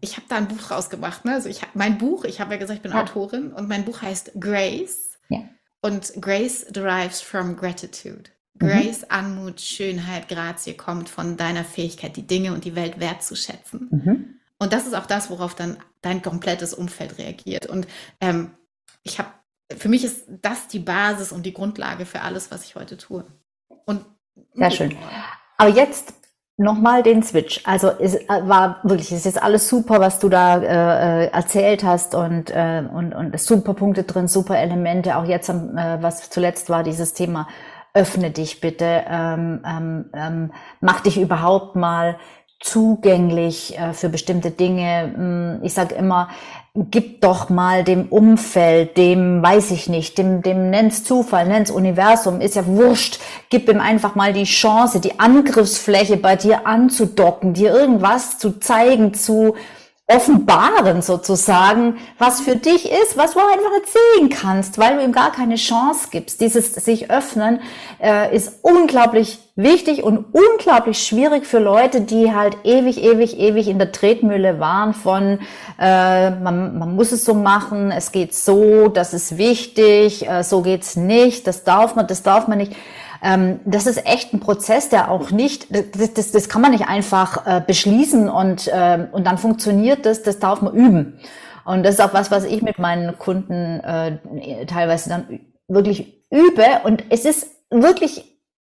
ich 0.00 0.16
habe 0.16 0.26
da 0.28 0.36
ein 0.36 0.48
Buch 0.48 0.70
rausgemacht. 0.70 1.24
Ne? 1.24 1.34
Also 1.34 1.48
ich 1.48 1.60
habe 1.60 1.72
mein 1.74 1.98
Buch, 1.98 2.24
ich 2.24 2.40
habe 2.40 2.54
ja 2.54 2.58
gesagt, 2.58 2.78
ich 2.78 2.82
bin 2.82 2.92
ja. 2.92 3.02
Autorin 3.02 3.52
und 3.52 3.68
mein 3.68 3.84
Buch 3.84 4.00
heißt 4.02 4.32
Grace. 4.40 5.18
Ja. 5.28 5.40
Und 5.82 6.14
Grace 6.20 6.66
derives 6.70 7.20
from 7.20 7.56
gratitude. 7.56 8.30
Mhm. 8.54 8.58
Grace, 8.66 9.02
mhm. 9.02 9.06
Anmut, 9.10 9.60
Schönheit, 9.60 10.28
Grazie 10.28 10.74
kommt 10.74 11.08
von 11.08 11.36
deiner 11.36 11.64
Fähigkeit, 11.64 12.16
die 12.16 12.26
Dinge 12.26 12.54
und 12.54 12.64
die 12.64 12.74
Welt 12.74 12.98
wertzuschätzen. 12.98 13.88
Mhm. 13.90 14.35
Und 14.58 14.72
das 14.72 14.86
ist 14.86 14.94
auch 14.94 15.06
das, 15.06 15.30
worauf 15.30 15.54
dann 15.54 15.76
dein 16.00 16.22
komplettes 16.22 16.72
Umfeld 16.72 17.18
reagiert. 17.18 17.66
Und 17.66 17.86
ähm, 18.20 18.52
ich 19.02 19.18
habe, 19.18 19.28
für 19.76 19.88
mich 19.88 20.04
ist 20.04 20.26
das 20.42 20.68
die 20.68 20.78
Basis 20.78 21.32
und 21.32 21.44
die 21.44 21.52
Grundlage 21.52 22.06
für 22.06 22.22
alles, 22.22 22.50
was 22.50 22.64
ich 22.64 22.74
heute 22.74 22.96
tue. 22.96 23.24
Und 23.84 24.04
sehr 24.54 24.70
schön. 24.70 24.96
Aber 25.58 25.70
jetzt 25.70 26.14
nochmal 26.56 27.02
den 27.02 27.22
Switch. 27.22 27.60
Also 27.64 27.90
es 27.98 28.14
äh, 28.14 28.26
war 28.28 28.80
wirklich, 28.82 29.12
es 29.12 29.26
ist 29.26 29.42
alles 29.42 29.68
super, 29.68 30.00
was 30.00 30.18
du 30.18 30.28
da 30.28 30.58
äh, 30.58 31.24
äh, 31.24 31.30
erzählt 31.30 31.84
hast 31.84 32.14
und, 32.14 32.50
äh, 32.50 32.82
und, 32.90 33.14
und 33.14 33.38
super 33.38 33.74
Punkte 33.74 34.04
drin, 34.04 34.28
super 34.28 34.58
Elemente. 34.58 35.16
Auch 35.16 35.26
jetzt, 35.26 35.48
äh, 35.50 35.52
was 36.00 36.30
zuletzt 36.30 36.70
war, 36.70 36.82
dieses 36.82 37.12
Thema, 37.12 37.46
öffne 37.92 38.30
dich 38.30 38.60
bitte, 38.60 39.04
ähm, 39.08 39.62
ähm, 39.66 40.10
ähm, 40.14 40.52
mach 40.80 41.00
dich 41.00 41.18
überhaupt 41.18 41.76
mal 41.76 42.18
zugänglich 42.60 43.78
äh, 43.78 43.92
für 43.92 44.08
bestimmte 44.08 44.50
Dinge. 44.50 45.12
Hm, 45.14 45.60
ich 45.62 45.74
sage 45.74 45.94
immer, 45.94 46.28
gib 46.74 47.20
doch 47.22 47.48
mal 47.48 47.84
dem 47.84 48.06
Umfeld, 48.08 48.96
dem 48.96 49.42
weiß 49.42 49.70
ich 49.70 49.88
nicht, 49.88 50.18
dem, 50.18 50.42
dem 50.42 50.70
nenn's 50.70 51.04
Zufall, 51.04 51.46
nenn's 51.46 51.70
Universum, 51.70 52.40
ist 52.40 52.56
ja 52.56 52.66
wurscht, 52.66 53.18
gib 53.50 53.68
ihm 53.68 53.80
einfach 53.80 54.14
mal 54.14 54.32
die 54.32 54.44
Chance, 54.44 55.00
die 55.00 55.18
Angriffsfläche 55.18 56.16
bei 56.16 56.36
dir 56.36 56.66
anzudocken, 56.66 57.54
dir 57.54 57.72
irgendwas 57.72 58.38
zu 58.38 58.58
zeigen, 58.60 59.14
zu 59.14 59.54
offenbaren 60.08 61.02
sozusagen, 61.02 61.96
was 62.16 62.40
für 62.40 62.54
dich 62.54 62.92
ist, 62.92 63.16
was 63.16 63.32
du 63.32 63.40
einfach 63.40 63.72
erzählen 63.76 64.28
kannst, 64.30 64.78
weil 64.78 64.96
du 64.96 65.02
ihm 65.02 65.10
gar 65.10 65.32
keine 65.32 65.56
Chance 65.56 66.08
gibst. 66.12 66.40
Dieses 66.40 66.72
sich 66.74 67.10
öffnen 67.10 67.60
äh, 68.00 68.34
ist 68.34 68.60
unglaublich 68.62 69.40
wichtig 69.56 70.04
und 70.04 70.26
unglaublich 70.32 71.04
schwierig 71.04 71.44
für 71.44 71.58
Leute, 71.58 72.02
die 72.02 72.32
halt 72.32 72.58
ewig, 72.62 73.02
ewig, 73.02 73.36
ewig 73.36 73.66
in 73.66 73.78
der 73.78 73.90
Tretmühle 73.90 74.60
waren 74.60 74.94
von 74.94 75.40
äh, 75.80 76.30
man, 76.30 76.78
man 76.78 76.94
muss 76.94 77.10
es 77.10 77.24
so 77.24 77.34
machen, 77.34 77.90
es 77.90 78.12
geht 78.12 78.32
so, 78.32 78.86
das 78.86 79.12
ist 79.12 79.38
wichtig, 79.38 80.28
äh, 80.28 80.44
so 80.44 80.62
geht's 80.62 80.94
nicht, 80.94 81.48
das 81.48 81.64
darf 81.64 81.96
man, 81.96 82.06
das 82.06 82.22
darf 82.22 82.46
man 82.46 82.58
nicht. 82.58 82.76
Ähm, 83.22 83.60
das 83.64 83.86
ist 83.86 84.06
echt 84.06 84.32
ein 84.32 84.40
Prozess, 84.40 84.88
der 84.88 85.10
auch 85.10 85.30
nicht, 85.30 85.68
das, 85.70 86.14
das, 86.14 86.32
das 86.32 86.48
kann 86.48 86.62
man 86.62 86.72
nicht 86.72 86.88
einfach 86.88 87.46
äh, 87.46 87.62
beschließen 87.66 88.28
und, 88.28 88.68
äh, 88.68 89.06
und 89.12 89.26
dann 89.26 89.38
funktioniert 89.38 90.06
das, 90.06 90.22
das 90.22 90.38
darf 90.38 90.62
man 90.62 90.74
üben. 90.74 91.20
Und 91.64 91.84
das 91.84 91.96
ist 91.96 92.00
auch 92.00 92.14
was, 92.14 92.30
was 92.30 92.44
ich 92.44 92.62
mit 92.62 92.78
meinen 92.78 93.18
Kunden 93.18 93.80
äh, 93.80 94.66
teilweise 94.66 95.08
dann 95.08 95.40
wirklich 95.66 96.22
übe. 96.30 96.64
Und 96.84 97.04
es 97.10 97.24
ist 97.24 97.48
wirklich 97.70 98.24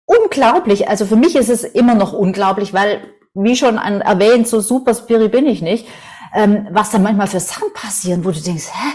unglaublich. 0.06 0.88
Also 0.88 1.06
für 1.06 1.16
mich 1.16 1.36
ist 1.36 1.50
es 1.50 1.62
immer 1.62 1.94
noch 1.94 2.12
unglaublich, 2.12 2.74
weil, 2.74 3.00
wie 3.34 3.54
schon 3.54 3.76
erwähnt, 3.76 4.48
so 4.48 4.60
super 4.60 4.94
Spiri 4.94 5.28
bin 5.28 5.46
ich 5.46 5.62
nicht. 5.62 5.86
Ähm, 6.34 6.68
was 6.70 6.90
da 6.90 6.98
manchmal 6.98 7.26
für 7.26 7.40
Sachen 7.40 7.72
passieren, 7.74 8.24
wo 8.24 8.30
du 8.30 8.40
denkst, 8.40 8.68
hä? 8.72 8.88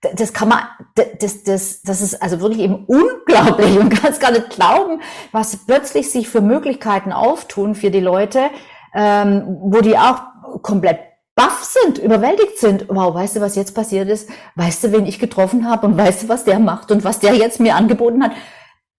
Das 0.00 0.32
kann 0.32 0.48
man, 0.48 0.60
das, 0.94 1.42
das, 1.42 1.82
das 1.82 2.00
ist 2.00 2.22
also 2.22 2.40
wirklich 2.40 2.60
eben 2.60 2.84
unglaublich 2.86 3.78
und 3.78 3.90
kannst 3.90 4.20
gar 4.20 4.30
nicht 4.30 4.50
glauben, 4.50 5.02
was 5.32 5.56
plötzlich 5.66 6.10
sich 6.10 6.28
für 6.28 6.40
Möglichkeiten 6.40 7.12
auftun 7.12 7.74
für 7.74 7.90
die 7.90 8.00
Leute, 8.00 8.50
ähm, 8.94 9.58
wo 9.60 9.80
die 9.80 9.98
auch 9.98 10.22
komplett 10.62 11.00
baff 11.34 11.64
sind, 11.64 11.98
überwältigt 11.98 12.58
sind. 12.58 12.88
Wow, 12.88 13.14
weißt 13.14 13.36
du, 13.36 13.40
was 13.40 13.56
jetzt 13.56 13.74
passiert 13.74 14.08
ist? 14.08 14.28
Weißt 14.54 14.84
du, 14.84 14.92
wen 14.92 15.06
ich 15.06 15.18
getroffen 15.18 15.68
habe 15.68 15.86
und 15.86 15.96
weißt 15.96 16.24
du, 16.24 16.28
was 16.28 16.44
der 16.44 16.58
macht 16.58 16.90
und 16.90 17.04
was 17.04 17.18
der 17.18 17.34
jetzt 17.34 17.60
mir 17.60 17.74
angeboten 17.74 18.22
hat? 18.22 18.32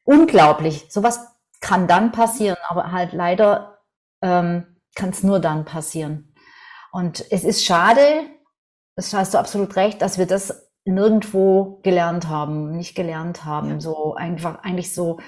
Unglaublich. 0.04 0.88
Sowas 0.90 1.20
kann 1.62 1.88
dann 1.88 2.12
passieren, 2.12 2.58
aber 2.68 2.92
halt 2.92 3.14
leider 3.14 3.80
ähm, 4.22 4.78
kann 4.96 5.10
es 5.10 5.24
nur 5.24 5.40
dann 5.40 5.66
passieren. 5.66 6.34
Und 6.92 7.26
es 7.30 7.44
ist 7.44 7.64
schade, 7.64 8.02
das 8.96 9.14
hast 9.14 9.34
du 9.34 9.38
absolut 9.38 9.76
recht, 9.76 10.02
dass 10.02 10.18
wir 10.18 10.26
das 10.26 10.69
nirgendwo 10.94 11.80
gelernt 11.84 12.28
haben, 12.28 12.76
nicht 12.76 12.96
gelernt 12.96 13.46
haben, 13.46 13.70
ja. 13.70 13.80
so 13.80 14.16
einfach 14.16 14.64
eigentlich 14.64 14.94
so 14.94 15.20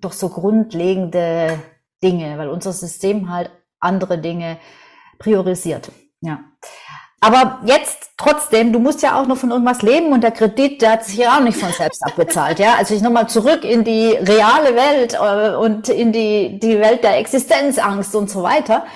doch 0.00 0.12
so 0.12 0.28
grundlegende 0.28 1.58
Dinge, 2.02 2.38
weil 2.38 2.48
unser 2.48 2.72
System 2.72 3.30
halt 3.30 3.50
andere 3.80 4.18
Dinge 4.18 4.58
priorisiert. 5.18 5.90
Ja. 6.20 6.40
Aber 7.20 7.58
jetzt 7.64 8.10
trotzdem, 8.16 8.72
du 8.72 8.78
musst 8.78 9.02
ja 9.02 9.20
auch 9.20 9.26
noch 9.26 9.36
von 9.36 9.50
irgendwas 9.50 9.82
leben 9.82 10.12
und 10.12 10.22
der 10.22 10.30
Kredit, 10.30 10.82
der 10.82 10.92
hat 10.92 11.04
sich 11.04 11.16
ja 11.16 11.36
auch 11.36 11.40
nicht 11.40 11.58
von 11.58 11.72
selbst 11.72 12.04
abbezahlt, 12.06 12.60
ja. 12.60 12.76
Also 12.76 12.94
ich 12.94 13.02
nochmal 13.02 13.28
zurück 13.28 13.64
in 13.64 13.82
die 13.82 14.10
reale 14.10 14.76
Welt 14.76 15.14
äh, 15.14 15.56
und 15.56 15.88
in 15.88 16.12
die, 16.12 16.60
die 16.60 16.78
Welt 16.78 17.02
der 17.02 17.18
Existenzangst 17.18 18.14
und 18.14 18.30
so 18.30 18.44
weiter. 18.44 18.86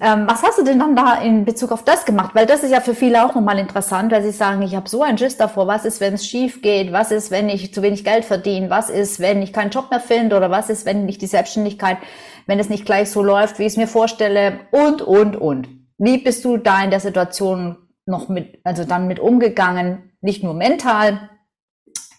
Ähm, 0.00 0.26
was 0.28 0.42
hast 0.42 0.58
du 0.58 0.64
denn 0.64 0.78
dann 0.78 0.96
da 0.96 1.14
in 1.16 1.44
Bezug 1.44 1.72
auf 1.72 1.84
das 1.84 2.04
gemacht? 2.04 2.34
Weil 2.34 2.46
das 2.46 2.62
ist 2.62 2.70
ja 2.70 2.80
für 2.80 2.94
viele 2.94 3.24
auch 3.24 3.34
nochmal 3.34 3.58
interessant, 3.58 4.12
weil 4.12 4.22
sie 4.22 4.30
sagen, 4.30 4.62
ich 4.62 4.74
habe 4.74 4.88
so 4.88 5.02
einen 5.02 5.18
Schiss 5.18 5.36
davor. 5.36 5.66
Was 5.66 5.84
ist, 5.84 6.00
wenn 6.00 6.14
es 6.14 6.26
schief 6.26 6.62
geht? 6.62 6.92
Was 6.92 7.10
ist, 7.10 7.30
wenn 7.30 7.48
ich 7.48 7.74
zu 7.74 7.82
wenig 7.82 8.04
Geld 8.04 8.24
verdiene? 8.24 8.70
Was 8.70 8.90
ist, 8.90 9.20
wenn 9.20 9.42
ich 9.42 9.52
keinen 9.52 9.70
Job 9.70 9.90
mehr 9.90 10.00
finde? 10.00 10.36
Oder 10.36 10.50
was 10.50 10.70
ist, 10.70 10.86
wenn 10.86 11.08
ich 11.08 11.18
die 11.18 11.26
Selbstständigkeit, 11.26 11.98
wenn 12.46 12.58
es 12.58 12.68
nicht 12.68 12.84
gleich 12.86 13.10
so 13.10 13.22
läuft, 13.22 13.58
wie 13.58 13.64
ich 13.64 13.72
es 13.72 13.76
mir 13.76 13.88
vorstelle? 13.88 14.60
Und, 14.70 15.02
und, 15.02 15.36
und. 15.36 15.68
Wie 15.98 16.18
bist 16.18 16.44
du 16.44 16.56
da 16.56 16.82
in 16.82 16.90
der 16.90 17.00
Situation 17.00 17.76
noch 18.06 18.28
mit, 18.28 18.60
also 18.64 18.84
dann 18.84 19.06
mit 19.06 19.20
umgegangen? 19.20 20.12
Nicht 20.20 20.42
nur 20.42 20.54
mental, 20.54 21.30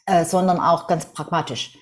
äh, 0.05 0.25
sondern 0.25 0.59
auch 0.59 0.87
ganz 0.87 1.05
pragmatisch. 1.05 1.77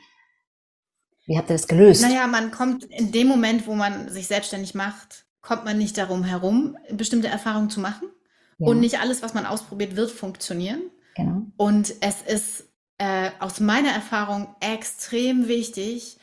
Wie 1.26 1.38
habt 1.38 1.50
ihr 1.50 1.56
das 1.56 1.68
gelöst? 1.68 2.02
Naja, 2.02 2.28
man 2.28 2.52
kommt 2.52 2.84
in 2.86 3.12
dem 3.12 3.28
Moment, 3.28 3.68
wo 3.68 3.74
man 3.74 4.10
sich 4.10 4.28
selbstständig 4.28 4.76
macht, 4.76 5.26
kommt 5.42 5.66
man 5.66 5.78
nicht 5.78 5.98
darum 5.98 6.24
herum, 6.24 6.78
bestimmte 6.92 7.28
Erfahrungen 7.28 7.70
zu 7.70 7.80
machen. 7.80 8.10
Ja. 8.58 8.68
Und 8.68 8.80
nicht 8.80 9.00
alles, 9.00 9.22
was 9.24 9.34
man 9.34 9.46
ausprobiert, 9.46 9.96
wird 9.96 10.12
funktionieren. 10.12 10.82
Genau. 11.16 11.48
Und 11.58 11.94
es 12.02 12.22
ist 12.22 12.66
äh, 12.98 13.32
aus 13.39 13.60
meiner 13.60 13.89
Erfahrung 13.89 14.56
extrem 14.60 15.48
wichtig, 15.48 16.18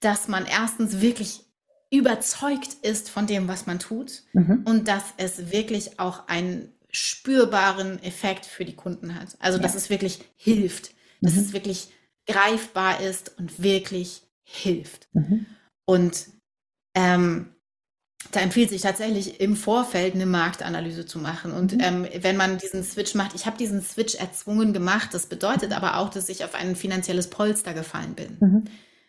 dass 0.00 0.28
man 0.28 0.46
erstens 0.46 1.00
wirklich 1.00 1.44
überzeugt 1.90 2.74
ist 2.82 3.10
von 3.10 3.26
dem, 3.26 3.48
was 3.48 3.66
man 3.66 3.78
tut 3.78 4.22
mhm. 4.32 4.62
und 4.64 4.88
dass 4.88 5.04
es 5.18 5.52
wirklich 5.52 6.00
auch 6.00 6.26
einen 6.26 6.72
spürbaren 6.90 8.02
Effekt 8.02 8.46
für 8.46 8.64
die 8.64 8.74
Kunden 8.74 9.14
hat. 9.14 9.36
Also, 9.38 9.58
ja. 9.58 9.62
dass 9.62 9.74
es 9.74 9.90
wirklich 9.90 10.24
hilft, 10.36 10.94
dass 11.20 11.34
mhm. 11.34 11.40
es 11.40 11.52
wirklich 11.52 11.92
greifbar 12.26 13.00
ist 13.00 13.38
und 13.38 13.62
wirklich 13.62 14.22
hilft. 14.42 15.08
Mhm. 15.12 15.46
Und 15.84 16.26
ähm, 16.94 17.55
da 18.32 18.40
empfiehlt 18.40 18.70
sich 18.70 18.82
tatsächlich 18.82 19.40
im 19.40 19.56
Vorfeld 19.56 20.14
eine 20.14 20.26
Marktanalyse 20.26 21.06
zu 21.06 21.18
machen. 21.18 21.52
Und 21.52 21.74
mhm. 21.74 21.80
ähm, 21.80 22.08
wenn 22.20 22.36
man 22.36 22.58
diesen 22.58 22.82
Switch 22.82 23.14
macht, 23.14 23.34
ich 23.34 23.46
habe 23.46 23.56
diesen 23.56 23.82
Switch 23.82 24.14
erzwungen 24.14 24.72
gemacht, 24.72 25.10
das 25.12 25.26
bedeutet 25.26 25.72
aber 25.72 25.98
auch, 25.98 26.10
dass 26.10 26.28
ich 26.28 26.44
auf 26.44 26.54
ein 26.54 26.76
finanzielles 26.76 27.28
Polster 27.28 27.74
gefallen 27.74 28.14
bin. 28.14 28.36
Mhm. 28.40 28.64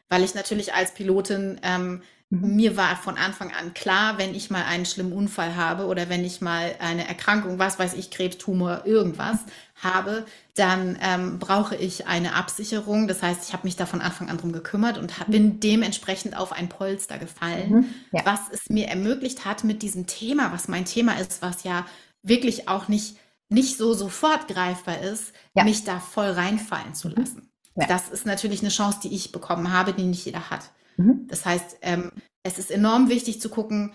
Weil 0.10 0.24
ich 0.24 0.36
natürlich 0.36 0.74
als 0.74 0.94
Pilotin 0.94 1.60
ähm, 1.64 2.02
Mhm. 2.30 2.56
Mir 2.56 2.76
war 2.76 2.96
von 2.98 3.18
Anfang 3.18 3.54
an 3.54 3.74
klar, 3.74 4.18
wenn 4.18 4.36
ich 4.36 4.50
mal 4.50 4.66
einen 4.66 4.86
schlimmen 4.86 5.14
Unfall 5.14 5.56
habe 5.56 5.86
oder 5.86 6.10
wenn 6.10 6.26
ich 6.26 6.42
mal 6.42 6.76
eine 6.80 7.08
Erkrankung, 7.08 7.58
was 7.58 7.80
weiß 7.80 7.94
ich, 7.94 8.12
Krebs, 8.12 8.38
Tumor, 8.38 8.82
irgendwas 8.86 9.40
habe, 9.82 10.26
dann 10.56 10.98
ähm, 11.02 11.40
brauche 11.40 11.76
ich 11.76 12.08
eine 12.08 12.34
Absicherung. 12.34 13.08
Das 13.08 13.22
heißt, 13.22 13.48
ich 13.48 13.54
habe 13.54 13.66
mich 13.68 13.76
da 13.76 13.86
von 13.86 14.02
Anfang 14.02 14.30
an 14.30 14.38
drum 14.38 14.52
gekümmert 14.52 14.98
und 14.98 15.20
hab, 15.20 15.30
bin 15.30 15.60
dementsprechend 15.60 16.36
auf 16.36 16.52
ein 16.52 16.70
Polster 16.70 17.18
gefallen, 17.18 17.72
mhm, 17.72 17.86
ja. 18.12 18.26
was 18.26 18.42
es 18.52 18.70
mir 18.70 18.88
ermöglicht 18.88 19.46
hat 19.46 19.64
mit 19.64 19.82
diesem 19.82 20.08
Thema, 20.08 20.52
was 20.52 20.68
mein 20.68 20.86
Thema 20.86 21.20
ist, 21.20 21.42
was 21.42 21.64
ja 21.64 21.86
wirklich 22.24 22.68
auch 22.68 22.88
nicht, 22.88 23.18
nicht 23.50 23.78
so 23.78 23.94
sofort 23.94 24.48
greifbar 24.48 25.00
ist, 25.02 25.34
ja. 25.56 25.64
mich 25.64 25.84
da 25.84 26.00
voll 26.00 26.32
reinfallen 26.32 26.96
zu 26.96 27.10
mhm. 27.10 27.16
lassen. 27.16 27.50
Ja. 27.76 27.86
Das 27.88 28.10
ist 28.10 28.26
natürlich 28.26 28.62
eine 28.62 28.70
Chance, 28.70 29.00
die 29.04 29.14
ich 29.14 29.32
bekommen 29.32 29.72
habe, 29.72 29.94
die 29.94 30.04
nicht 30.04 30.26
jeder 30.26 30.50
hat. 30.50 30.72
Mhm. 30.98 31.28
Das 31.28 31.46
heißt, 31.46 31.78
ähm, 31.82 32.12
es 32.42 32.58
ist 32.58 32.72
enorm 32.72 33.10
wichtig 33.10 33.40
zu 33.40 33.50
gucken, 33.50 33.94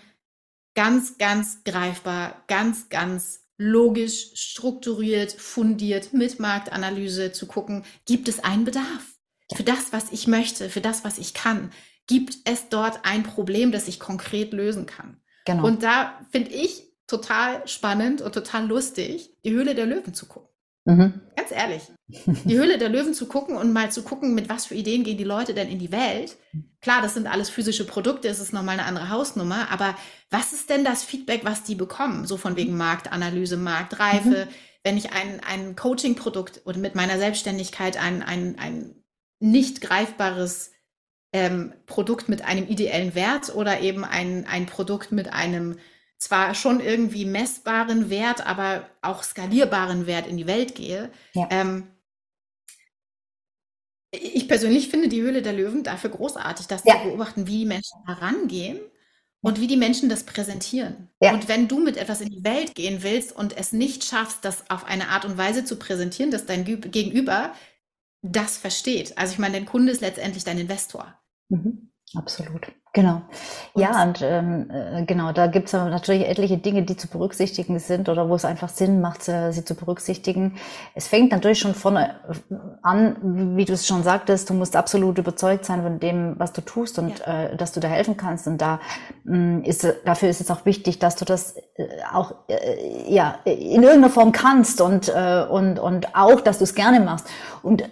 ganz, 0.75 1.17
ganz 1.17 1.63
greifbar, 1.63 2.43
ganz, 2.47 2.89
ganz 2.89 3.42
logisch, 3.57 4.31
strukturiert, 4.35 5.31
fundiert 5.31 6.13
mit 6.13 6.39
Marktanalyse 6.39 7.31
zu 7.31 7.45
gucken, 7.45 7.83
gibt 8.05 8.27
es 8.27 8.43
einen 8.43 8.65
Bedarf 8.65 9.13
für 9.55 9.63
das, 9.63 9.93
was 9.93 10.11
ich 10.11 10.27
möchte, 10.27 10.69
für 10.69 10.81
das, 10.81 11.03
was 11.03 11.17
ich 11.17 11.33
kann? 11.33 11.71
Gibt 12.07 12.37
es 12.45 12.69
dort 12.69 13.01
ein 13.03 13.23
Problem, 13.23 13.71
das 13.71 13.87
ich 13.87 13.99
konkret 13.99 14.53
lösen 14.53 14.85
kann? 14.85 15.21
Genau. 15.45 15.65
Und 15.65 15.83
da 15.83 16.19
finde 16.31 16.51
ich 16.51 16.83
total 17.07 17.67
spannend 17.67 18.21
und 18.21 18.33
total 18.33 18.67
lustig, 18.67 19.29
die 19.43 19.51
Höhle 19.51 19.75
der 19.75 19.85
Löwen 19.85 20.13
zu 20.13 20.25
gucken. 20.25 20.49
Mhm. 20.85 21.21
Ganz 21.35 21.51
ehrlich. 21.51 21.83
Die 22.07 22.57
Höhle 22.57 22.77
der 22.77 22.89
Löwen 22.89 23.13
zu 23.13 23.27
gucken 23.27 23.55
und 23.55 23.71
mal 23.71 23.91
zu 23.91 24.03
gucken, 24.03 24.35
mit 24.35 24.49
was 24.49 24.65
für 24.65 24.75
Ideen 24.75 25.03
gehen 25.03 25.17
die 25.17 25.23
Leute 25.23 25.53
denn 25.53 25.69
in 25.69 25.79
die 25.79 25.91
Welt. 25.91 26.35
Klar, 26.81 27.01
das 27.01 27.13
sind 27.13 27.27
alles 27.27 27.49
physische 27.49 27.85
Produkte, 27.85 28.27
es 28.27 28.39
ist 28.39 28.53
nochmal 28.53 28.77
eine 28.77 28.87
andere 28.87 29.09
Hausnummer, 29.09 29.71
aber 29.71 29.95
was 30.29 30.51
ist 30.51 30.69
denn 30.69 30.83
das 30.83 31.03
Feedback, 31.03 31.41
was 31.45 31.63
die 31.63 31.75
bekommen? 31.75 32.27
So 32.27 32.37
von 32.37 32.55
wegen 32.55 32.75
Marktanalyse, 32.75 33.57
Marktreife. 33.57 34.47
Mhm. 34.49 34.53
Wenn 34.83 34.97
ich 34.97 35.11
ein, 35.13 35.39
ein 35.47 35.75
Coaching-Produkt 35.77 36.61
oder 36.65 36.77
mit 36.77 36.95
meiner 36.95 37.17
Selbstständigkeit 37.17 37.95
ein, 37.97 38.21
ein, 38.21 38.57
ein 38.59 38.95
nicht 39.39 39.79
greifbares 39.79 40.71
ähm, 41.31 41.73
Produkt 41.85 42.27
mit 42.27 42.43
einem 42.43 42.67
ideellen 42.67 43.15
Wert 43.15 43.55
oder 43.55 43.79
eben 43.79 44.03
ein, 44.03 44.45
ein 44.45 44.65
Produkt 44.65 45.11
mit 45.11 45.31
einem 45.31 45.77
zwar 46.23 46.55
schon 46.55 46.79
irgendwie 46.79 47.25
messbaren 47.25 48.09
Wert, 48.09 48.45
aber 48.45 48.89
auch 49.01 49.23
skalierbaren 49.23 50.07
Wert 50.07 50.27
in 50.27 50.37
die 50.37 50.47
Welt 50.47 50.75
gehe. 50.75 51.11
Ja. 51.33 51.47
Ähm, 51.51 51.87
ich 54.11 54.47
persönlich 54.47 54.89
finde 54.89 55.09
die 55.09 55.21
Höhle 55.21 55.41
der 55.41 55.53
Löwen 55.53 55.83
dafür 55.83 56.11
großartig, 56.11 56.67
das 56.67 56.83
ja. 56.85 56.95
zu 56.95 57.09
beobachten, 57.09 57.47
wie 57.47 57.59
die 57.59 57.65
Menschen 57.65 58.05
herangehen 58.05 58.79
und 59.41 59.59
wie 59.59 59.67
die 59.67 59.77
Menschen 59.77 60.07
das 60.07 60.23
präsentieren. 60.23 61.09
Ja. 61.19 61.33
Und 61.33 61.47
wenn 61.47 61.67
du 61.67 61.79
mit 61.79 61.97
etwas 61.97 62.21
in 62.21 62.29
die 62.29 62.43
Welt 62.43 62.75
gehen 62.75 63.03
willst 63.03 63.35
und 63.35 63.57
es 63.57 63.73
nicht 63.73 64.03
schaffst, 64.03 64.45
das 64.45 64.69
auf 64.69 64.85
eine 64.85 65.09
Art 65.09 65.25
und 65.25 65.37
Weise 65.37 65.65
zu 65.65 65.77
präsentieren, 65.77 66.31
dass 66.31 66.45
dein 66.45 66.63
Gegenüber 66.63 67.53
das 68.21 68.57
versteht. 68.57 69.17
Also 69.17 69.33
ich 69.33 69.39
meine, 69.39 69.55
dein 69.55 69.65
Kunde 69.65 69.91
ist 69.91 70.01
letztendlich 70.01 70.43
dein 70.43 70.59
Investor. 70.59 71.19
Mhm. 71.49 71.91
Absolut. 72.15 72.71
Genau. 72.95 73.23
Ja, 73.73 74.03
und 74.03 74.21
ähm, 74.21 74.69
äh, 74.69 75.03
genau, 75.05 75.31
da 75.31 75.47
gibt 75.47 75.65
es 75.65 75.73
natürlich 75.73 76.29
etliche 76.29 76.59
Dinge, 76.59 76.83
die 76.83 76.95
zu 76.95 77.07
berücksichtigen 77.07 77.79
sind 77.79 78.07
oder 78.07 78.29
wo 78.29 78.35
es 78.35 78.45
einfach 78.45 78.69
Sinn 78.69 79.01
macht, 79.01 79.27
äh, 79.27 79.51
sie 79.51 79.65
zu 79.65 79.73
berücksichtigen. 79.73 80.57
Es 80.93 81.07
fängt 81.07 81.31
natürlich 81.31 81.57
schon 81.57 81.73
vorne 81.73 82.11
äh, 82.29 82.55
an, 82.83 83.55
wie 83.57 83.65
du 83.65 83.73
es 83.73 83.87
schon 83.87 84.03
sagtest, 84.03 84.51
du 84.51 84.53
musst 84.53 84.75
absolut 84.75 85.17
überzeugt 85.17 85.65
sein 85.65 85.81
von 85.81 85.99
dem, 85.99 86.35
was 86.37 86.53
du 86.53 86.61
tust 86.61 86.99
und 86.99 87.17
ja. 87.17 87.45
äh, 87.45 87.57
dass 87.57 87.71
du 87.71 87.79
da 87.79 87.87
helfen 87.87 88.15
kannst. 88.15 88.45
Und 88.45 88.59
da 88.59 88.79
mh, 89.23 89.37
mm, 89.37 89.63
ist 89.63 89.87
dafür 90.05 90.29
ist 90.29 90.41
es 90.41 90.51
auch 90.51 90.63
wichtig, 90.67 90.99
dass 90.99 91.15
du 91.15 91.25
das 91.25 91.55
äh, 91.57 91.87
auch 92.13 92.35
äh, 92.47 93.11
ja 93.11 93.39
in 93.43 93.81
irgendeiner 93.81 94.11
Form 94.11 94.31
kannst 94.31 94.81
und 94.81 95.09
äh, 95.09 95.43
und 95.49 95.79
und 95.79 96.15
auch, 96.15 96.41
dass 96.41 96.59
du 96.59 96.63
es 96.63 96.75
gerne 96.75 96.99
machst. 96.99 97.27
Und 97.63 97.89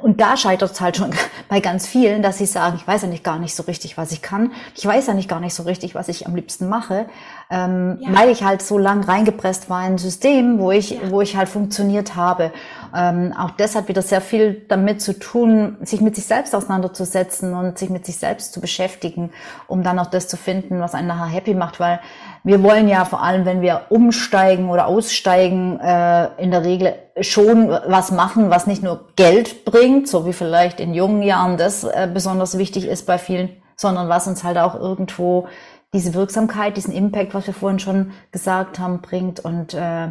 und 0.00 0.20
da 0.20 0.36
scheitert 0.36 0.70
es 0.70 0.80
halt 0.80 0.96
schon 0.96 1.10
bei 1.48 1.58
ganz 1.58 1.88
vielen, 1.88 2.22
dass 2.22 2.38
sie 2.38 2.46
sagen, 2.46 2.76
ich 2.76 2.86
weiß 2.86 3.02
ja 3.02 3.08
nicht 3.08 3.24
gar 3.24 3.40
nicht 3.40 3.56
so 3.56 3.64
richtig, 3.64 3.98
was 3.98 4.12
ich 4.12 4.22
kann 4.22 4.43
kann. 4.44 4.52
Ich 4.74 4.84
weiß 4.84 5.06
ja 5.06 5.14
nicht 5.14 5.28
gar 5.28 5.40
nicht 5.40 5.54
so 5.54 5.62
richtig, 5.64 5.94
was 5.94 6.08
ich 6.08 6.26
am 6.26 6.34
liebsten 6.34 6.68
mache, 6.68 7.06
ähm, 7.50 7.98
ja. 8.00 8.08
weil 8.12 8.30
ich 8.30 8.42
halt 8.42 8.62
so 8.62 8.78
lang 8.78 9.04
reingepresst 9.04 9.70
war 9.70 9.86
in 9.86 9.94
ein 9.94 9.98
System, 9.98 10.58
wo 10.58 10.70
ich, 10.70 10.90
ja. 10.90 11.10
wo 11.10 11.20
ich 11.20 11.36
halt 11.36 11.48
funktioniert 11.48 12.16
habe. 12.16 12.52
Ähm, 12.94 13.34
auch 13.38 13.50
das 13.50 13.74
hat 13.74 13.88
wieder 13.88 14.02
sehr 14.02 14.20
viel 14.20 14.62
damit 14.68 15.00
zu 15.02 15.18
tun, 15.18 15.76
sich 15.82 16.00
mit 16.00 16.14
sich 16.14 16.26
selbst 16.26 16.54
auseinanderzusetzen 16.54 17.54
und 17.54 17.78
sich 17.78 17.90
mit 17.90 18.06
sich 18.06 18.16
selbst 18.16 18.52
zu 18.52 18.60
beschäftigen, 18.60 19.30
um 19.66 19.82
dann 19.82 19.98
auch 19.98 20.06
das 20.06 20.28
zu 20.28 20.36
finden, 20.36 20.80
was 20.80 20.94
einen 20.94 21.08
nachher 21.08 21.26
happy 21.26 21.54
macht, 21.54 21.80
weil 21.80 22.00
wir 22.44 22.62
wollen 22.62 22.88
ja 22.88 23.04
vor 23.04 23.22
allem, 23.22 23.46
wenn 23.46 23.62
wir 23.62 23.86
umsteigen 23.88 24.68
oder 24.68 24.86
aussteigen, 24.86 25.80
äh, 25.80 26.28
in 26.36 26.50
der 26.50 26.62
Regel 26.62 26.94
schon 27.20 27.68
was 27.68 28.10
machen, 28.10 28.50
was 28.50 28.66
nicht 28.66 28.82
nur 28.82 29.08
Geld 29.16 29.64
bringt, 29.64 30.08
so 30.08 30.26
wie 30.26 30.32
vielleicht 30.32 30.80
in 30.80 30.94
jungen 30.94 31.22
Jahren 31.22 31.56
das 31.56 31.84
äh, 31.84 32.08
besonders 32.12 32.58
wichtig 32.58 32.86
ist 32.86 33.06
bei 33.06 33.18
vielen, 33.18 33.50
sondern 33.76 34.08
was 34.08 34.26
uns 34.26 34.44
halt 34.44 34.58
auch 34.58 34.74
irgendwo 34.74 35.48
diese 35.92 36.14
Wirksamkeit, 36.14 36.76
diesen 36.76 36.92
Impact, 36.92 37.34
was 37.34 37.46
wir 37.46 37.54
vorhin 37.54 37.78
schon 37.78 38.12
gesagt 38.32 38.78
haben, 38.78 39.00
bringt 39.00 39.40
und 39.40 39.74
äh, 39.74 40.08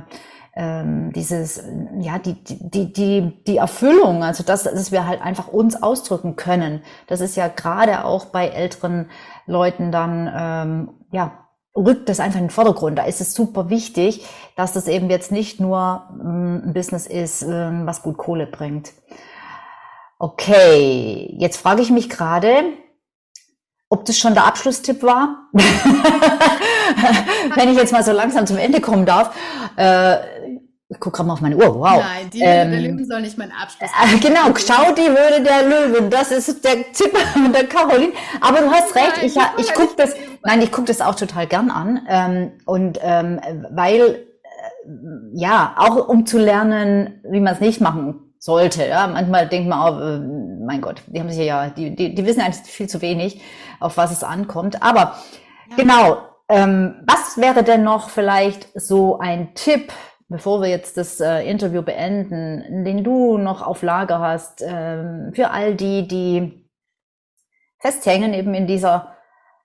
ähm, 0.56 1.12
dieses, 1.14 1.64
ja, 2.00 2.20
die, 2.20 2.36
die, 2.44 2.94
die, 2.94 3.44
die 3.46 3.58
Erfüllung, 3.58 4.24
also 4.24 4.44
das, 4.44 4.64
dass 4.64 4.92
wir 4.92 5.08
halt 5.08 5.22
einfach 5.22 5.48
uns 5.48 5.82
ausdrücken 5.82 6.36
können. 6.36 6.84
Das 7.08 7.22
ist 7.22 7.36
ja 7.36 7.48
gerade 7.48 8.06
auch 8.06 8.26
bei 8.26 8.48
älteren 8.48 9.10
Leuten 9.48 9.92
dann, 9.92 10.32
ähm, 10.36 10.90
ja, 11.12 11.40
rückt 11.76 12.08
das 12.08 12.20
einfach 12.20 12.40
in 12.40 12.46
den 12.46 12.52
Vordergrund. 12.52 13.00
Da 13.00 13.06
ist 13.06 13.20
es 13.20 13.34
super 13.34 13.70
wichtig, 13.70 14.28
dass 14.56 14.74
das 14.74 14.88
eben 14.88 15.10
jetzt 15.10 15.32
nicht 15.32 15.60
nur 15.60 16.08
ähm, 16.22 16.62
ein 16.68 16.74
Business 16.74 17.08
ist, 17.08 17.42
ähm, 17.42 17.88
was 17.88 18.04
gut 18.04 18.18
Kohle 18.18 18.46
bringt. 18.46 18.94
Okay, 20.20 21.36
jetzt 21.40 21.58
frage 21.58 21.82
ich 21.82 21.90
mich 21.90 22.10
gerade, 22.10 22.64
ob 23.90 24.06
das 24.06 24.18
schon 24.18 24.34
der 24.34 24.46
Abschlusstipp 24.46 25.04
war. 25.04 25.48
Wenn 27.56 27.70
ich 27.70 27.78
jetzt 27.78 27.94
mal 27.94 28.04
so 28.04 28.12
langsam 28.12 28.48
zum 28.48 28.58
Ende 28.58 28.82
kommen 28.82 29.06
darf. 29.06 29.36
Äh, 29.76 30.18
ich 30.94 31.00
gucke 31.00 31.18
gerade 31.18 31.28
mal 31.28 31.34
auf 31.34 31.42
meine 31.42 31.56
Uhr. 31.56 31.80
Wow. 31.80 32.04
Nein, 32.04 32.30
die 32.32 32.42
ähm, 32.42 32.72
der 32.72 32.82
Löwen 32.82 33.06
soll 33.06 33.22
nicht 33.22 33.38
mein 33.38 33.52
Abschluss. 33.52 33.90
Äh, 33.90 34.18
genau, 34.20 34.54
schau 34.56 34.94
die 34.94 35.08
Höhle 35.08 35.42
der 35.44 35.64
Löwen. 35.68 36.10
Das 36.10 36.32
ist 36.32 36.64
der 36.64 36.92
Tipp 36.92 37.12
der 37.54 37.66
Caroline. 37.66 38.14
Aber 38.42 38.60
du 38.60 38.72
hast 38.72 38.96
recht. 38.96 39.18
Nein, 39.18 39.26
ich, 39.58 39.66
ich 39.66 39.74
gucke 39.74 39.96
das, 39.98 40.14
nein, 40.44 40.62
ich 40.62 40.72
gucke 40.72 40.88
das 40.88 41.02
auch 41.02 41.16
total 41.16 41.48
gern 41.48 41.72
an. 41.72 42.02
Ähm, 42.08 42.52
und 42.66 43.00
ähm, 43.02 43.40
weil, 43.72 44.02
äh, 44.02 44.18
ja, 45.34 45.76
auch 45.78 46.08
um 46.08 46.26
zu 46.26 46.38
lernen, 46.38 47.22
wie 47.30 47.40
man 47.40 47.54
es 47.54 47.60
nicht 47.60 47.82
machen 47.82 48.34
sollte. 48.38 48.86
Ja, 48.86 49.08
manchmal 49.08 49.48
denkt 49.48 49.70
man 49.70 49.80
auch, 49.80 50.00
äh, 50.00 50.20
mein 50.66 50.82
Gott, 50.82 51.02
die 51.08 51.20
haben 51.20 51.30
sich 51.30 51.46
ja, 51.46 51.70
die, 51.70 51.96
die, 51.96 52.16
die 52.16 52.26
wissen 52.26 52.42
eigentlich 52.42 52.72
viel 52.72 52.88
zu 52.88 53.02
wenig, 53.02 53.42
auf 53.80 53.98
was 53.98 54.12
es 54.12 54.24
ankommt. 54.24 54.82
Aber 54.82 55.16
ja. 55.70 55.76
genau, 55.78 56.18
Ähm, 56.50 57.04
was 57.08 57.38
wäre 57.38 57.64
denn 57.64 57.84
noch 57.84 58.10
vielleicht 58.10 58.68
so 58.76 59.18
ein 59.18 59.56
Tipp, 59.56 59.94
bevor 60.28 60.62
wir 60.62 60.70
jetzt 60.70 60.98
das 60.98 61.22
äh, 61.22 61.42
Interview 61.50 61.82
beenden, 61.82 62.84
den 62.84 63.04
du 63.04 63.38
noch 63.38 63.62
auf 63.62 63.82
Lager 63.82 64.20
hast, 64.20 64.62
ähm, 64.62 65.32
für 65.34 65.52
all 65.52 65.74
die, 65.76 66.08
die 66.08 66.70
festhängen 67.80 68.34
eben 68.34 68.54
in 68.54 68.68
dieser, 68.68 69.13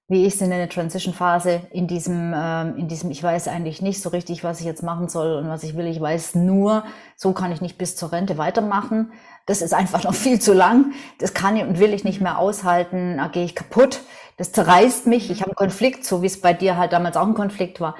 wie 0.09 0.24
ich 0.24 0.34
es 0.34 0.40
in 0.40 0.48
der 0.48 0.68
Transition-Phase, 0.70 1.66
in 1.70 1.86
diesem, 1.86 2.32
ähm, 2.34 2.76
in 2.78 2.88
diesem, 2.88 3.11
ich 3.11 3.22
weiß 3.22 3.46
eigentlich 3.46 3.82
nicht 3.82 4.00
so 4.00 4.09
richtig, 4.09 4.42
was 4.42 4.59
ich 4.59 4.64
jetzt 4.64 4.82
machen 4.82 5.09
soll 5.11 5.36
und 5.36 5.48
was 5.48 5.62
ich 5.64 5.76
will. 5.76 5.86
Ich 5.86 6.00
weiß 6.00 6.34
nur, 6.34 6.84
so 7.14 7.34
kann 7.34 7.52
ich 7.52 7.61
nicht 7.61 7.76
bis 7.76 7.94
zur 7.94 8.11
Rente 8.11 8.38
weitermachen. 8.38 9.12
Das 9.44 9.61
ist 9.61 9.74
einfach 9.74 10.04
noch 10.04 10.14
viel 10.14 10.40
zu 10.40 10.54
lang. 10.54 10.94
Das 11.18 11.34
kann 11.34 11.56
ich 11.56 11.62
und 11.62 11.78
will 11.78 11.92
ich 11.92 12.04
nicht 12.04 12.22
mehr 12.22 12.38
aushalten. 12.38 13.18
Da 13.18 13.28
gehe 13.28 13.44
ich 13.44 13.54
kaputt. 13.54 14.00
Das 14.38 14.52
zerreißt 14.52 15.06
mich. 15.06 15.30
Ich 15.30 15.42
habe 15.42 15.50
einen 15.50 15.56
Konflikt, 15.56 16.06
so 16.06 16.22
wie 16.22 16.26
es 16.26 16.40
bei 16.40 16.54
dir 16.54 16.78
halt 16.78 16.94
damals 16.94 17.18
auch 17.18 17.26
ein 17.26 17.34
Konflikt 17.34 17.78
war. 17.78 17.94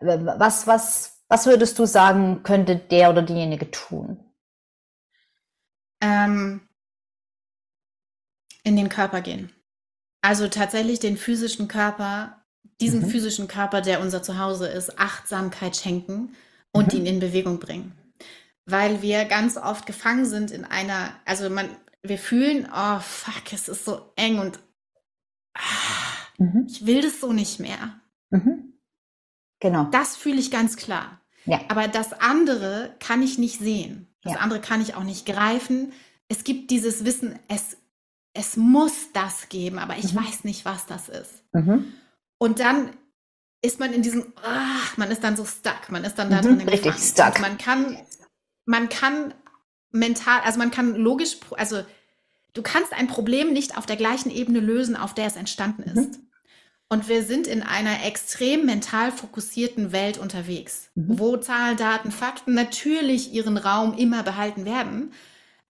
Was, 0.00 0.66
was, 0.66 1.22
was 1.28 1.46
würdest 1.46 1.78
du 1.78 1.86
sagen, 1.86 2.42
könnte 2.42 2.76
der 2.76 3.08
oder 3.08 3.22
diejenige 3.22 3.70
tun? 3.70 4.20
Ähm, 6.02 6.68
in 8.64 8.76
den 8.76 8.90
Körper 8.90 9.22
gehen. 9.22 9.53
Also 10.24 10.48
tatsächlich 10.48 11.00
den 11.00 11.18
physischen 11.18 11.68
Körper, 11.68 12.42
diesem 12.80 13.02
mhm. 13.02 13.08
physischen 13.10 13.46
Körper, 13.46 13.82
der 13.82 14.00
unser 14.00 14.22
Zuhause 14.22 14.66
ist, 14.66 14.98
Achtsamkeit 14.98 15.76
schenken 15.76 16.34
und 16.72 16.94
mhm. 16.94 17.00
ihn 17.00 17.06
in 17.06 17.20
Bewegung 17.20 17.58
bringen. 17.58 17.92
Weil 18.64 19.02
wir 19.02 19.26
ganz 19.26 19.58
oft 19.58 19.84
gefangen 19.84 20.24
sind 20.24 20.50
in 20.50 20.64
einer, 20.64 21.10
also 21.26 21.50
man, 21.50 21.68
wir 22.02 22.16
fühlen, 22.16 22.66
oh 22.74 23.00
fuck, 23.00 23.52
es 23.52 23.68
ist 23.68 23.84
so 23.84 24.12
eng 24.16 24.38
und 24.38 24.60
ah, 25.58 25.60
mhm. 26.38 26.68
ich 26.70 26.86
will 26.86 27.02
das 27.02 27.20
so 27.20 27.34
nicht 27.34 27.60
mehr. 27.60 28.00
Mhm. 28.30 28.78
Genau. 29.60 29.84
Das 29.90 30.16
fühle 30.16 30.40
ich 30.40 30.50
ganz 30.50 30.78
klar. 30.78 31.20
Ja. 31.44 31.60
Aber 31.68 31.86
das 31.86 32.14
andere 32.14 32.94
kann 32.98 33.22
ich 33.22 33.36
nicht 33.36 33.58
sehen. 33.58 34.06
Das 34.22 34.32
ja. 34.32 34.38
andere 34.38 34.62
kann 34.62 34.80
ich 34.80 34.94
auch 34.94 35.04
nicht 35.04 35.26
greifen. 35.26 35.92
Es 36.28 36.44
gibt 36.44 36.70
dieses 36.70 37.04
Wissen, 37.04 37.38
es, 37.48 37.76
es 38.34 38.56
muss 38.56 39.12
das 39.12 39.48
geben, 39.48 39.78
aber 39.78 39.96
ich 39.96 40.12
mhm. 40.12 40.26
weiß 40.26 40.44
nicht, 40.44 40.64
was 40.64 40.86
das 40.86 41.08
ist. 41.08 41.44
Mhm. 41.52 41.92
Und 42.38 42.60
dann 42.60 42.90
ist 43.62 43.80
man 43.80 43.92
in 43.92 44.02
diesem, 44.02 44.32
ach, 44.42 44.96
man 44.98 45.10
ist 45.10 45.24
dann 45.24 45.36
so 45.36 45.44
stuck, 45.44 45.90
man 45.90 46.04
ist 46.04 46.16
dann 46.16 46.28
da 46.28 46.42
mhm, 46.42 46.58
drin. 46.58 46.68
Richtig 46.68 46.94
stuck. 46.96 47.40
man 47.40 47.56
kann, 47.56 47.96
man 48.66 48.88
kann 48.88 49.32
mental, 49.90 50.40
also 50.40 50.58
man 50.58 50.70
kann 50.70 50.96
logisch, 50.96 51.38
also 51.56 51.82
du 52.52 52.62
kannst 52.62 52.92
ein 52.92 53.06
Problem 53.06 53.52
nicht 53.52 53.78
auf 53.78 53.86
der 53.86 53.96
gleichen 53.96 54.30
Ebene 54.30 54.60
lösen, 54.60 54.96
auf 54.96 55.14
der 55.14 55.26
es 55.26 55.36
entstanden 55.36 55.84
ist. 55.84 56.18
Mhm. 56.18 56.28
Und 56.90 57.08
wir 57.08 57.22
sind 57.22 57.46
in 57.46 57.62
einer 57.62 58.04
extrem 58.04 58.66
mental 58.66 59.10
fokussierten 59.10 59.92
Welt 59.92 60.18
unterwegs, 60.18 60.90
mhm. 60.94 61.18
wo 61.18 61.36
Zahlen, 61.36 61.76
Daten, 61.76 62.10
Fakten 62.10 62.52
natürlich 62.52 63.32
ihren 63.32 63.56
Raum 63.56 63.94
immer 63.94 64.22
behalten 64.24 64.64
werden, 64.64 65.12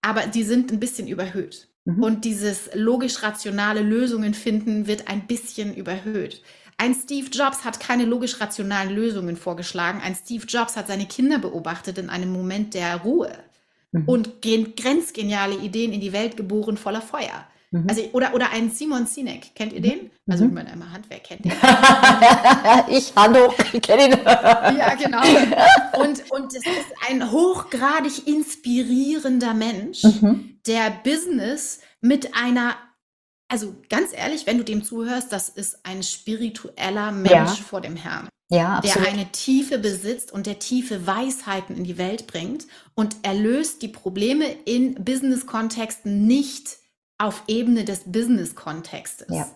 aber 0.02 0.26
die 0.26 0.42
sind 0.42 0.72
ein 0.72 0.80
bisschen 0.80 1.06
überhöht. 1.06 1.68
Mhm. 1.84 2.02
Und 2.02 2.24
dieses 2.24 2.70
logisch-rationale 2.74 3.82
Lösungen 3.82 4.34
finden 4.34 4.86
wird 4.86 5.08
ein 5.08 5.26
bisschen 5.26 5.74
überhöht. 5.74 6.42
Ein 6.76 6.94
Steve 6.94 7.28
Jobs 7.30 7.64
hat 7.64 7.78
keine 7.78 8.04
logisch-rationalen 8.04 8.94
Lösungen 8.94 9.36
vorgeschlagen. 9.36 10.00
Ein 10.02 10.14
Steve 10.14 10.44
Jobs 10.46 10.76
hat 10.76 10.88
seine 10.88 11.06
Kinder 11.06 11.38
beobachtet 11.38 11.98
in 11.98 12.10
einem 12.10 12.32
Moment 12.32 12.74
der 12.74 12.96
Ruhe 12.96 13.32
mhm. 13.92 14.08
und 14.08 14.42
grenzgeniale 14.42 15.56
Ideen 15.56 15.92
in 15.92 16.00
die 16.00 16.12
Welt 16.12 16.36
geboren 16.36 16.76
voller 16.76 17.02
Feuer. 17.02 17.46
Mhm. 17.70 17.86
Also, 17.88 18.02
oder, 18.12 18.34
oder 18.34 18.50
einen 18.50 18.70
Simon 18.70 19.06
Sinek, 19.06 19.54
kennt 19.54 19.72
ihr 19.72 19.80
den? 19.80 20.04
Mhm. 20.04 20.10
Also, 20.30 20.44
mhm. 20.44 20.48
wenn 20.48 20.54
man 20.54 20.66
einmal 20.68 20.92
Handwerk 20.92 21.24
kennt. 21.24 21.44
Den. 21.44 21.52
ich, 22.88 23.12
hallo, 23.16 23.52
ich 23.72 23.82
kenne 23.82 24.06
ihn. 24.06 24.18
ja, 24.24 24.94
genau. 24.94 25.20
Und, 26.00 26.30
und 26.30 26.46
es 26.54 26.64
ist 26.66 26.94
ein 27.08 27.30
hochgradig 27.30 28.26
inspirierender 28.26 29.54
Mensch, 29.54 30.02
mhm. 30.02 30.53
Der 30.66 30.90
Business 31.02 31.80
mit 32.00 32.34
einer 32.34 32.76
also 33.48 33.76
ganz 33.88 34.10
ehrlich, 34.12 34.46
wenn 34.46 34.58
du 34.58 34.64
dem 34.64 34.82
zuhörst, 34.82 35.30
das 35.30 35.48
ist 35.48 35.84
ein 35.84 36.02
spiritueller 36.02 37.12
Mensch 37.12 37.30
ja. 37.30 37.46
vor 37.46 37.80
dem 37.80 37.94
Herrn. 37.94 38.28
Ja. 38.50 38.80
Der 38.80 39.08
eine 39.08 39.30
Tiefe 39.32 39.78
besitzt 39.78 40.32
und 40.32 40.46
der 40.46 40.58
tiefe 40.58 41.06
Weisheiten 41.06 41.76
in 41.76 41.84
die 41.84 41.98
Welt 41.98 42.26
bringt 42.26 42.66
und 42.94 43.16
er 43.22 43.34
löst 43.34 43.82
die 43.82 43.88
Probleme 43.88 44.44
in 44.64 44.94
Business-Kontexten 45.02 46.26
nicht 46.26 46.78
auf 47.16 47.44
Ebene 47.46 47.84
des 47.84 48.00
Business-Kontextes, 48.06 49.28
ja. 49.30 49.48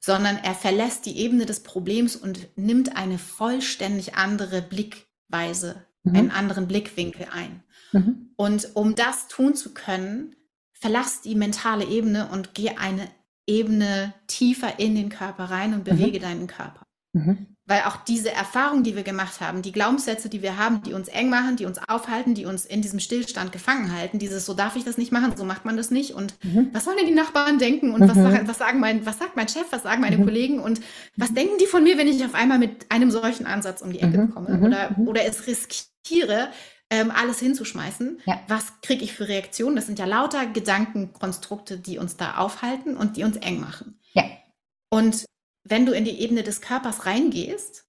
sondern 0.00 0.36
er 0.36 0.54
verlässt 0.54 1.06
die 1.06 1.18
Ebene 1.18 1.46
des 1.46 1.60
Problems 1.60 2.16
und 2.16 2.48
nimmt 2.56 2.96
eine 2.96 3.18
vollständig 3.18 4.14
andere 4.16 4.62
Blickweise, 4.62 5.84
mhm. 6.02 6.16
einen 6.16 6.30
anderen 6.30 6.68
Blickwinkel 6.68 7.28
ein. 7.32 7.62
Mhm. 7.92 8.30
Und 8.36 8.70
um 8.74 8.94
das 8.94 9.28
tun 9.28 9.54
zu 9.54 9.72
können, 9.72 10.36
verlass 10.84 11.22
die 11.22 11.34
mentale 11.34 11.86
Ebene 11.86 12.28
und 12.30 12.52
geh 12.52 12.72
eine 12.76 13.08
Ebene 13.46 14.12
tiefer 14.26 14.78
in 14.78 14.94
den 14.94 15.08
Körper 15.08 15.44
rein 15.44 15.72
und 15.72 15.82
bewege 15.82 16.18
mhm. 16.18 16.22
deinen 16.22 16.46
Körper. 16.46 16.82
Mhm. 17.14 17.46
Weil 17.64 17.84
auch 17.84 17.96
diese 18.04 18.30
Erfahrungen, 18.30 18.84
die 18.84 18.94
wir 18.94 19.02
gemacht 19.02 19.40
haben, 19.40 19.62
die 19.62 19.72
Glaubenssätze, 19.72 20.28
die 20.28 20.42
wir 20.42 20.58
haben, 20.58 20.82
die 20.82 20.92
uns 20.92 21.08
eng 21.08 21.30
machen, 21.30 21.56
die 21.56 21.64
uns 21.64 21.78
aufhalten, 21.88 22.34
die 22.34 22.44
uns 22.44 22.66
in 22.66 22.82
diesem 22.82 23.00
Stillstand 23.00 23.50
gefangen 23.50 23.96
halten, 23.96 24.18
dieses 24.18 24.44
so 24.44 24.52
darf 24.52 24.76
ich 24.76 24.84
das 24.84 24.98
nicht 24.98 25.10
machen, 25.10 25.32
so 25.34 25.46
macht 25.46 25.64
man 25.64 25.78
das 25.78 25.90
nicht 25.90 26.12
und 26.12 26.34
mhm. 26.44 26.68
was 26.74 26.84
sollen 26.84 26.98
denn 26.98 27.06
die 27.06 27.14
Nachbarn 27.14 27.58
denken 27.58 27.92
und 27.92 28.02
mhm. 28.02 28.08
was, 28.10 28.46
was, 28.46 28.58
sagen 28.58 28.78
mein, 28.78 29.06
was 29.06 29.18
sagt 29.18 29.36
mein 29.36 29.48
Chef, 29.48 29.64
was 29.70 29.84
sagen 29.84 30.02
meine 30.02 30.18
mhm. 30.18 30.24
Kollegen 30.26 30.60
und 30.60 30.82
was 31.16 31.32
denken 31.32 31.56
die 31.58 31.66
von 31.66 31.82
mir, 31.82 31.96
wenn 31.96 32.08
ich 32.08 32.22
auf 32.22 32.34
einmal 32.34 32.58
mit 32.58 32.92
einem 32.92 33.10
solchen 33.10 33.46
Ansatz 33.46 33.80
um 33.80 33.90
die 33.90 34.00
Ecke 34.00 34.18
mhm. 34.18 34.34
komme 34.34 34.50
mhm. 34.50 34.64
oder, 34.64 34.90
mhm. 34.98 35.08
oder 35.08 35.24
es 35.24 35.46
riskiere, 35.46 36.50
ähm, 36.94 37.10
alles 37.10 37.40
hinzuschmeißen. 37.40 38.20
Ja. 38.24 38.40
Was 38.46 38.80
kriege 38.80 39.02
ich 39.02 39.12
für 39.12 39.26
Reaktionen? 39.26 39.74
Das 39.74 39.86
sind 39.86 39.98
ja 39.98 40.04
lauter 40.04 40.46
Gedankenkonstrukte, 40.46 41.78
die 41.78 41.98
uns 41.98 42.16
da 42.16 42.36
aufhalten 42.36 42.96
und 42.96 43.16
die 43.16 43.24
uns 43.24 43.36
eng 43.38 43.60
machen. 43.60 43.98
Ja. 44.12 44.22
Und 44.90 45.24
wenn 45.64 45.86
du 45.86 45.92
in 45.92 46.04
die 46.04 46.20
Ebene 46.20 46.44
des 46.44 46.60
Körpers 46.60 47.04
reingehst 47.04 47.84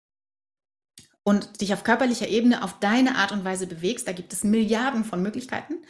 und 1.23 1.61
dich 1.61 1.71
auf 1.71 1.83
körperlicher 1.83 2.27
Ebene 2.27 2.63
auf 2.63 2.79
deine 2.79 3.15
Art 3.15 3.31
und 3.31 3.45
Weise 3.45 3.67
bewegst, 3.67 4.07
da 4.07 4.11
gibt 4.11 4.33
es 4.33 4.43
Milliarden 4.43 5.05
von 5.05 5.21
Möglichkeiten, 5.21 5.85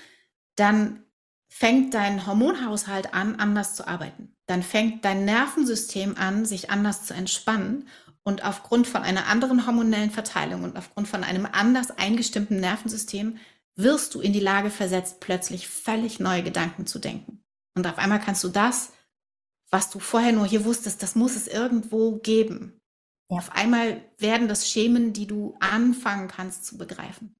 dann 0.58 1.06
fängt 1.48 1.94
dein 1.94 2.28
Hormonhaushalt 2.28 3.14
an, 3.14 3.36
anders 3.36 3.76
zu 3.76 3.88
arbeiten. 3.88 4.36
Dann 4.46 4.62
fängt 4.62 5.06
dein 5.06 5.24
Nervensystem 5.24 6.18
an, 6.18 6.44
sich 6.44 6.70
anders 6.70 7.06
zu 7.06 7.14
entspannen. 7.14 7.88
Und 8.28 8.44
aufgrund 8.44 8.88
von 8.88 9.04
einer 9.04 9.28
anderen 9.28 9.68
hormonellen 9.68 10.10
Verteilung 10.10 10.64
und 10.64 10.76
aufgrund 10.78 11.08
von 11.08 11.24
einem 11.24 11.46
anders 11.46 11.92
eingestimmten 11.92 12.60
Nervensystem 12.60 13.38
wirst 13.76 14.16
du 14.16 14.22
in 14.22 14.34
die 14.34 14.40
Lage 14.40 14.72
versetzt, 14.72 15.20
plötzlich 15.20 15.68
völlig 15.68 16.20
neue 16.20 16.42
Gedanken 16.42 16.88
zu 16.88 16.98
denken. 16.98 17.44
Und 17.76 17.86
auf 17.86 18.00
einmal 18.00 18.20
kannst 18.20 18.44
du 18.44 18.50
das, 18.50 18.94
was 19.70 19.90
du 19.90 20.00
vorher 20.00 20.32
nur 20.32 20.46
hier 20.46 20.66
wusstest, 20.66 21.04
das 21.04 21.16
muss 21.16 21.36
es 21.36 21.48
irgendwo 21.48 22.18
geben. 22.18 22.80
Ja. 23.30 23.38
Auf 23.38 23.52
einmal 23.52 24.02
werden 24.18 24.48
das 24.48 24.70
Schemen, 24.70 25.14
die 25.14 25.28
du 25.28 25.56
anfangen 25.60 26.28
kannst 26.28 26.66
zu 26.66 26.78
begreifen. 26.78 27.36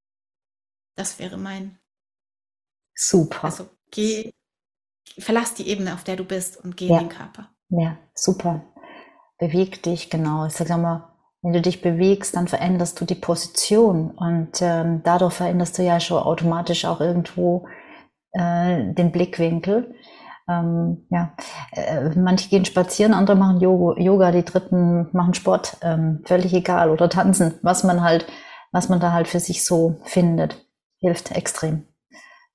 Das 0.96 1.20
wäre 1.20 1.38
mein. 1.38 1.80
Super. 2.96 3.46
Also 3.46 3.70
geh, 3.92 4.32
verlass 5.18 5.54
die 5.54 5.68
Ebene, 5.68 5.94
auf 5.94 6.04
der 6.04 6.16
du 6.16 6.26
bist 6.26 6.58
und 6.58 6.78
geh 6.78 6.88
ja. 6.88 7.00
in 7.00 7.08
den 7.08 7.18
Körper. 7.18 7.52
Ja, 7.70 7.98
super. 8.14 8.66
Beweg 9.38 9.84
dich, 9.84 10.10
genau. 10.10 10.46
Ich 10.46 10.54
sag 10.54 10.70
mal, 10.70 11.16
wenn 11.42 11.54
du 11.54 11.62
dich 11.62 11.82
bewegst, 11.82 12.36
dann 12.36 12.48
veränderst 12.48 13.00
du 13.00 13.06
die 13.06 13.16
Position 13.16 14.12
und 14.12 14.62
ähm, 14.62 15.02
dadurch 15.04 15.34
veränderst 15.34 15.78
du 15.78 15.84
ja 15.84 16.00
schon 16.00 16.24
automatisch 16.24 16.86
auch 16.86 17.02
irgendwo 17.02 17.68
äh, 18.32 18.94
den 18.94 19.12
Blickwinkel. 19.12 19.94
Ähm, 20.48 21.06
ja, 21.10 21.34
äh, 21.72 22.10
manche 22.16 22.50
gehen 22.50 22.66
spazieren, 22.66 23.14
andere 23.14 23.36
machen 23.36 23.60
Yoga, 23.60 24.00
Yoga 24.00 24.32
die 24.32 24.46
Dritten 24.46 25.10
machen 25.12 25.34
Sport, 25.34 25.78
ähm, 25.82 26.22
völlig 26.26 26.54
egal 26.54 26.90
oder 26.90 27.10
tanzen, 27.10 27.56
was 27.62 27.84
man 27.84 28.02
halt, 28.02 28.28
was 28.72 28.90
man 28.90 29.00
da 29.00 29.12
halt 29.12 29.28
für 29.28 29.40
sich 29.40 29.66
so 29.66 29.98
findet, 30.04 30.66
hilft 31.00 31.32
extrem. 31.32 31.88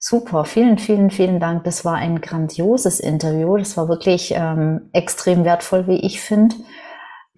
Super, 0.03 0.47
vielen, 0.47 0.79
vielen, 0.79 1.11
vielen 1.11 1.41
Dank. 1.41 1.65
Das 1.65 1.85
war 1.85 1.95
ein 1.97 2.23
grandioses 2.23 3.01
Interview. 3.01 3.59
Das 3.59 3.77
war 3.77 3.89
wirklich 3.89 4.33
ähm, 4.35 4.89
extrem 4.95 5.45
wertvoll, 5.45 5.87
wie 5.89 6.01
ich 6.01 6.23
finde. 6.23 6.57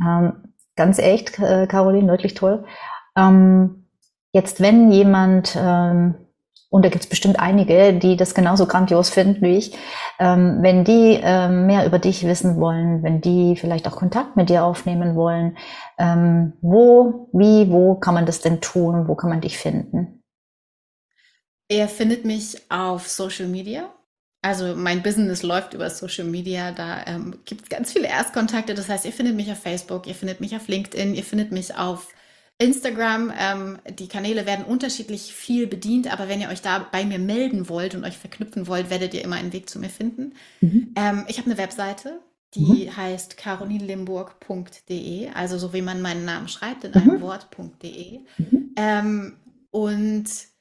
Ähm, 0.01 0.55
ganz 0.77 0.99
echt, 1.01 1.41
äh, 1.41 1.67
Caroline, 1.67 2.07
wirklich 2.07 2.35
toll. 2.35 2.65
Ähm, 3.17 3.89
jetzt, 4.33 4.61
wenn 4.61 4.93
jemand 4.93 5.57
ähm, 5.61 6.15
und 6.71 6.87
da 6.87 6.89
gibt 6.89 7.05
es 7.05 7.11
bestimmt 7.11 7.39
einige, 7.39 7.93
die 7.93 8.17
das 8.17 8.35
genauso 8.35 8.65
grandios 8.67 9.11
finden 9.11 9.43
wie 9.43 9.59
ich, 9.59 9.77
ähm, 10.19 10.59
wenn 10.63 10.85
die 10.85 11.21
ähm, 11.23 11.67
mehr 11.67 11.85
über 11.85 11.99
dich 11.99 12.27
wissen 12.27 12.59
wollen, 12.59 13.03
wenn 13.03 13.21
die 13.21 13.57
vielleicht 13.57 13.87
auch 13.87 13.97
Kontakt 13.97 14.37
mit 14.37 14.49
dir 14.49 14.65
aufnehmen 14.65 15.15
wollen, 15.15 15.59
ähm, 15.99 16.55
wo, 16.63 17.29
wie, 17.35 17.71
wo 17.71 17.97
kann 17.97 18.15
man 18.15 18.25
das 18.25 18.41
denn 18.41 18.63
tun? 18.63 19.07
Wo 19.07 19.17
kann 19.17 19.29
man 19.29 19.43
dich 19.43 19.59
finden? 19.59 20.22
Er 21.73 21.89
findet 21.89 22.27
mich 22.27 22.59
auf 22.69 23.09
Social 23.09 23.49
Media 23.49 23.91
Also 24.43 24.77
mein 24.77 25.03
Business 25.03 25.43
läuft 25.43 25.73
über 25.73 25.89
Social 25.89 26.27
Media, 26.27 26.71
da 26.71 27.03
ähm, 27.07 27.39
gibt 27.47 27.63
es 27.63 27.69
ganz 27.71 27.93
viele 27.93 28.09
Erstkontakte. 28.09 28.75
Das 28.75 28.91
heißt, 28.91 29.07
ihr 29.07 29.13
findet 29.13 29.37
mich 29.37 29.51
auf 29.51 29.59
Facebook, 29.59 30.07
ihr 30.07 30.15
findet 30.15 30.43
mich 30.43 30.55
auf 30.55 30.69
LinkedIn, 30.69 31.15
ihr 31.15 31.25
findet 31.25 31.51
mich 31.51 31.75
auf 31.75 32.09
Instagram. 32.59 33.33
Ähm, 33.39 33.79
die 33.99 34.07
Kanäle 34.07 34.45
werden 34.45 34.67
unterschiedlich 34.67 35.33
viel 35.33 35.67
bedient, 35.67 36.13
aber 36.13 36.29
wenn 36.29 36.43
ihr 36.43 36.51
euch 36.51 36.61
da 36.61 36.87
bei 36.93 37.07
mir 37.07 37.19
melden 37.19 37.71
wollt 37.71 37.95
und 37.95 38.05
euch 38.05 38.19
verknüpfen 38.19 38.67
wollt, 38.67 38.91
werdet 38.91 39.15
ihr 39.15 39.25
immer 39.25 39.37
einen 39.37 39.55
Weg 39.55 39.71
zu 39.71 39.79
mir 39.79 39.89
finden. 39.89 40.35
Mhm. 40.61 40.93
Ähm, 40.95 41.25
ich 41.29 41.39
habe 41.39 41.47
eine 41.47 41.57
Webseite, 41.57 42.21
die 42.55 42.91
mhm. 42.91 42.97
heißt 42.99 43.39
carolinlimburg.de, 43.39 45.31
also 45.31 45.57
so 45.57 45.73
wie 45.73 45.81
man 45.81 46.03
meinen 46.03 46.27
Namen 46.27 46.49
schreibt, 46.49 46.85
in 46.85 46.91
mhm. 46.91 46.97
einem 47.01 47.21
Wort.de. 47.23 48.21
Mhm. 48.37 48.75
Ähm, 48.77 49.37
und 49.71 50.52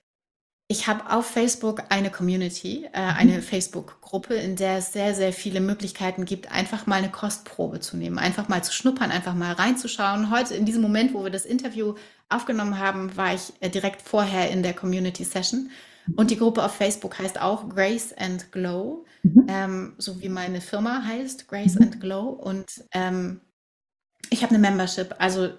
ich 0.72 0.88
habe 0.88 1.11
auf 1.11 1.26
Facebook 1.26 1.84
eine 1.89 2.09
Community, 2.09 2.88
äh, 2.93 3.11
mhm. 3.11 3.17
eine 3.17 3.41
Facebook-Gruppe, 3.41 4.36
in 4.36 4.55
der 4.55 4.78
es 4.78 4.93
sehr, 4.93 5.13
sehr 5.13 5.34
viele 5.34 5.59
Möglichkeiten 5.59 6.24
gibt, 6.24 6.49
einfach 6.49 6.88
mal 6.88 6.95
eine 6.95 7.11
Kostprobe 7.11 7.82
zu 7.82 7.97
nehmen, 7.97 8.17
einfach 8.17 8.47
mal 8.47 8.63
zu 8.63 8.72
schnuppern, 8.72 9.11
einfach 9.11 9.34
mal 9.34 9.51
reinzuschauen. 9.51 10.32
Heute, 10.32 10.55
in 10.55 10.65
diesem 10.65 10.82
Moment, 10.82 11.13
wo 11.13 11.26
wir 11.26 11.30
das 11.30 11.45
Interview 11.45 11.95
aufgenommen 12.30 12.80
haben, 12.80 13.17
war 13.17 13.34
ich 13.34 13.51
äh, 13.59 13.69
direkt 13.69 14.01
vorher 14.01 14.49
in 14.49 14.63
der 14.63 14.74
Community-Session. 14.74 15.72
Und 16.15 16.32
die 16.32 16.38
Gruppe 16.38 16.63
auf 16.63 16.74
Facebook 16.74 17.19
heißt 17.19 17.41
auch 17.41 17.67
Grace 17.67 18.13
and 18.13 18.53
Glow, 18.53 19.05
mhm. 19.24 19.45
ähm, 19.49 19.93
so 19.97 20.22
wie 20.22 20.30
meine 20.30 20.61
Firma 20.61 21.03
heißt, 21.05 21.49
Grace 21.49 21.76
mhm. 21.76 21.82
and 21.82 21.99
Glow. 21.99 22.30
Und 22.30 22.86
ähm, 22.93 23.41
ich 24.30 24.41
habe 24.41 24.55
eine 24.55 24.59
Membership, 24.59 25.15
also 25.19 25.49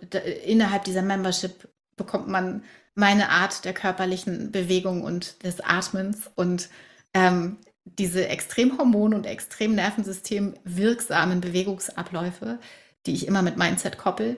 innerhalb 0.47 0.85
dieser 0.85 1.03
Membership 1.03 1.69
bekommt 1.97 2.29
man 2.29 2.65
meine 2.95 3.31
Art 3.31 3.65
der 3.65 3.73
körperlichen 3.73 4.53
Bewegung 4.53 5.03
und 5.03 5.43
des 5.45 5.61
Atmens 5.61 6.31
und 6.35 6.69
ähm, 7.15 7.59
diese 7.85 8.29
extrem 8.29 8.79
hormon- 8.79 9.15
und 9.15 9.27
extrem 9.27 9.75
Nervensystem 9.75 10.55
wirksamen 10.65 11.41
Bewegungsabläufe, 11.41 12.59
die 13.07 13.15
ich 13.15 13.27
immer 13.27 13.43
mit 13.43 13.57
Mindset 13.57 13.99
koppel. 13.99 14.37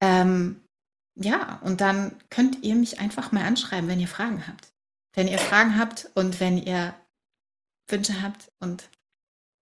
Ähm, 0.00 0.60
ja, 1.14 1.60
und 1.62 1.80
dann 1.80 2.16
könnt 2.30 2.62
ihr 2.62 2.74
mich 2.74 3.00
einfach 3.00 3.32
mal 3.32 3.44
anschreiben, 3.44 3.88
wenn 3.88 4.00
ihr 4.00 4.08
Fragen 4.08 4.46
habt. 4.46 4.72
Wenn 5.14 5.28
ihr 5.28 5.38
Fragen 5.38 5.78
habt 5.78 6.10
und 6.14 6.40
wenn 6.40 6.58
ihr 6.58 6.94
Wünsche 7.88 8.22
habt 8.22 8.50
und 8.60 8.88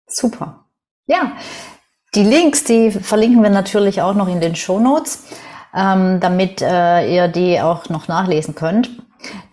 super. 0.08 0.64
Ja, 1.06 1.36
die 2.14 2.24
Links, 2.24 2.64
die 2.64 2.90
verlinken 2.90 3.42
wir 3.42 3.50
natürlich 3.50 4.02
auch 4.02 4.14
noch 4.14 4.28
in 4.28 4.40
den 4.40 4.56
Show 4.56 4.80
Notes 4.80 5.24
ähm, 5.76 6.20
damit 6.20 6.62
äh, 6.62 7.14
ihr 7.14 7.28
die 7.28 7.60
auch 7.60 7.88
noch 7.90 8.08
nachlesen 8.08 8.54
könnt. 8.54 8.90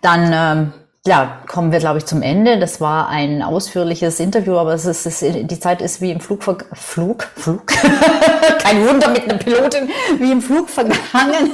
Dann 0.00 0.32
ähm, 0.32 0.72
ja, 1.06 1.42
kommen 1.46 1.70
wir, 1.70 1.80
glaube 1.80 1.98
ich, 1.98 2.06
zum 2.06 2.22
Ende. 2.22 2.58
Das 2.58 2.80
war 2.80 3.08
ein 3.08 3.42
ausführliches 3.42 4.20
Interview, 4.20 4.56
aber 4.56 4.72
es 4.72 4.86
ist, 4.86 5.04
es 5.04 5.20
ist, 5.20 5.50
die 5.50 5.60
Zeit 5.60 5.82
ist 5.82 6.00
wie 6.00 6.10
im 6.10 6.20
Flug, 6.20 6.42
Flug, 6.72 7.24
Flug, 7.36 7.66
kein 8.58 8.86
Wunder 8.88 9.10
mit 9.10 9.24
einer 9.24 9.38
Pilotin, 9.38 9.90
wie 10.18 10.32
im 10.32 10.40
Flug 10.40 10.70
vergangen. 10.70 11.52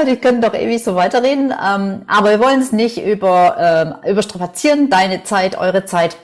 die 0.06 0.16
können 0.16 0.40
doch 0.40 0.54
ewig 0.54 0.82
so 0.82 0.94
weiterreden. 0.94 1.52
Ähm, 1.52 2.02
aber 2.06 2.30
wir 2.30 2.40
wollen 2.40 2.60
es 2.60 2.72
nicht 2.72 3.02
über, 3.02 4.00
äh, 4.04 4.10
überstrapazieren, 4.10 4.88
deine 4.88 5.24
Zeit, 5.24 5.58
eure 5.58 5.84
Zeit. 5.84 6.16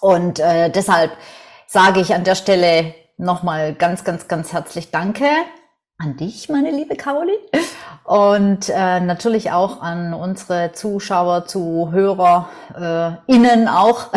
Und 0.00 0.38
äh, 0.38 0.70
deshalb 0.70 1.10
sage 1.66 2.00
ich 2.00 2.14
an 2.14 2.24
der 2.24 2.36
Stelle 2.36 2.94
nochmal 3.18 3.74
ganz, 3.74 4.02
ganz, 4.02 4.28
ganz 4.28 4.54
herzlich 4.54 4.90
Danke 4.90 5.26
an 5.98 6.16
dich, 6.16 6.48
meine 6.50 6.70
liebe 6.70 6.94
Caroline. 6.94 7.38
Und 8.04 8.68
äh, 8.68 9.00
natürlich 9.00 9.50
auch 9.50 9.80
an 9.80 10.12
unsere 10.14 10.72
Zuschauer, 10.72 11.46
Zuhörer, 11.46 12.48
äh, 12.78 13.32
innen 13.32 13.66
auch. 13.66 14.12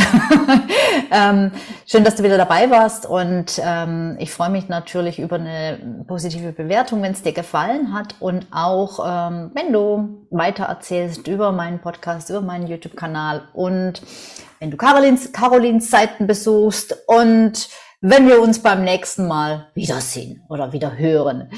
ähm, 1.12 1.52
schön, 1.88 2.04
dass 2.04 2.16
du 2.16 2.24
wieder 2.24 2.38
dabei 2.38 2.70
warst. 2.70 3.06
Und 3.06 3.60
ähm, 3.64 4.18
ich 4.20 4.32
freue 4.32 4.50
mich 4.50 4.68
natürlich 4.68 5.20
über 5.20 5.38
eine 5.38 6.04
positive 6.06 6.52
Bewertung, 6.52 7.02
wenn 7.02 7.14
es 7.14 7.24
dir 7.24 7.34
gefallen 7.34 7.94
hat. 7.94 8.16
Und 8.20 8.46
auch, 8.52 9.00
ähm, 9.08 9.52
wenn 9.54 9.72
du 9.72 10.28
weiter 10.30 10.66
erzählst 10.66 11.28
über 11.28 11.52
meinen 11.52 11.80
Podcast, 11.80 12.30
über 12.30 12.42
meinen 12.42 12.68
YouTube-Kanal 12.68 13.44
und 13.54 14.02
wenn 14.60 14.72
du 14.72 14.78
Carolins, 14.78 15.32
Carolins 15.32 15.90
Seiten 15.90 16.28
besuchst 16.28 16.96
und 17.08 17.70
wenn 18.02 18.28
wir 18.28 18.42
uns 18.42 18.62
beim 18.62 18.84
nächsten 18.84 19.28
Mal 19.28 19.70
wiedersehen 19.74 20.44
oder 20.50 20.72
wieder 20.72 20.98
hören. 20.98 21.50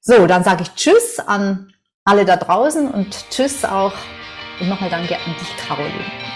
So, 0.00 0.26
dann 0.26 0.44
sage 0.44 0.62
ich 0.62 0.74
Tschüss 0.74 1.18
an 1.18 1.72
alle 2.04 2.24
da 2.24 2.36
draußen 2.36 2.90
und 2.90 3.28
Tschüss 3.30 3.64
auch 3.64 3.92
und 4.60 4.68
nochmal 4.68 4.90
Danke 4.90 5.16
an 5.16 5.34
dich, 5.38 5.56
Caroline. 5.56 6.35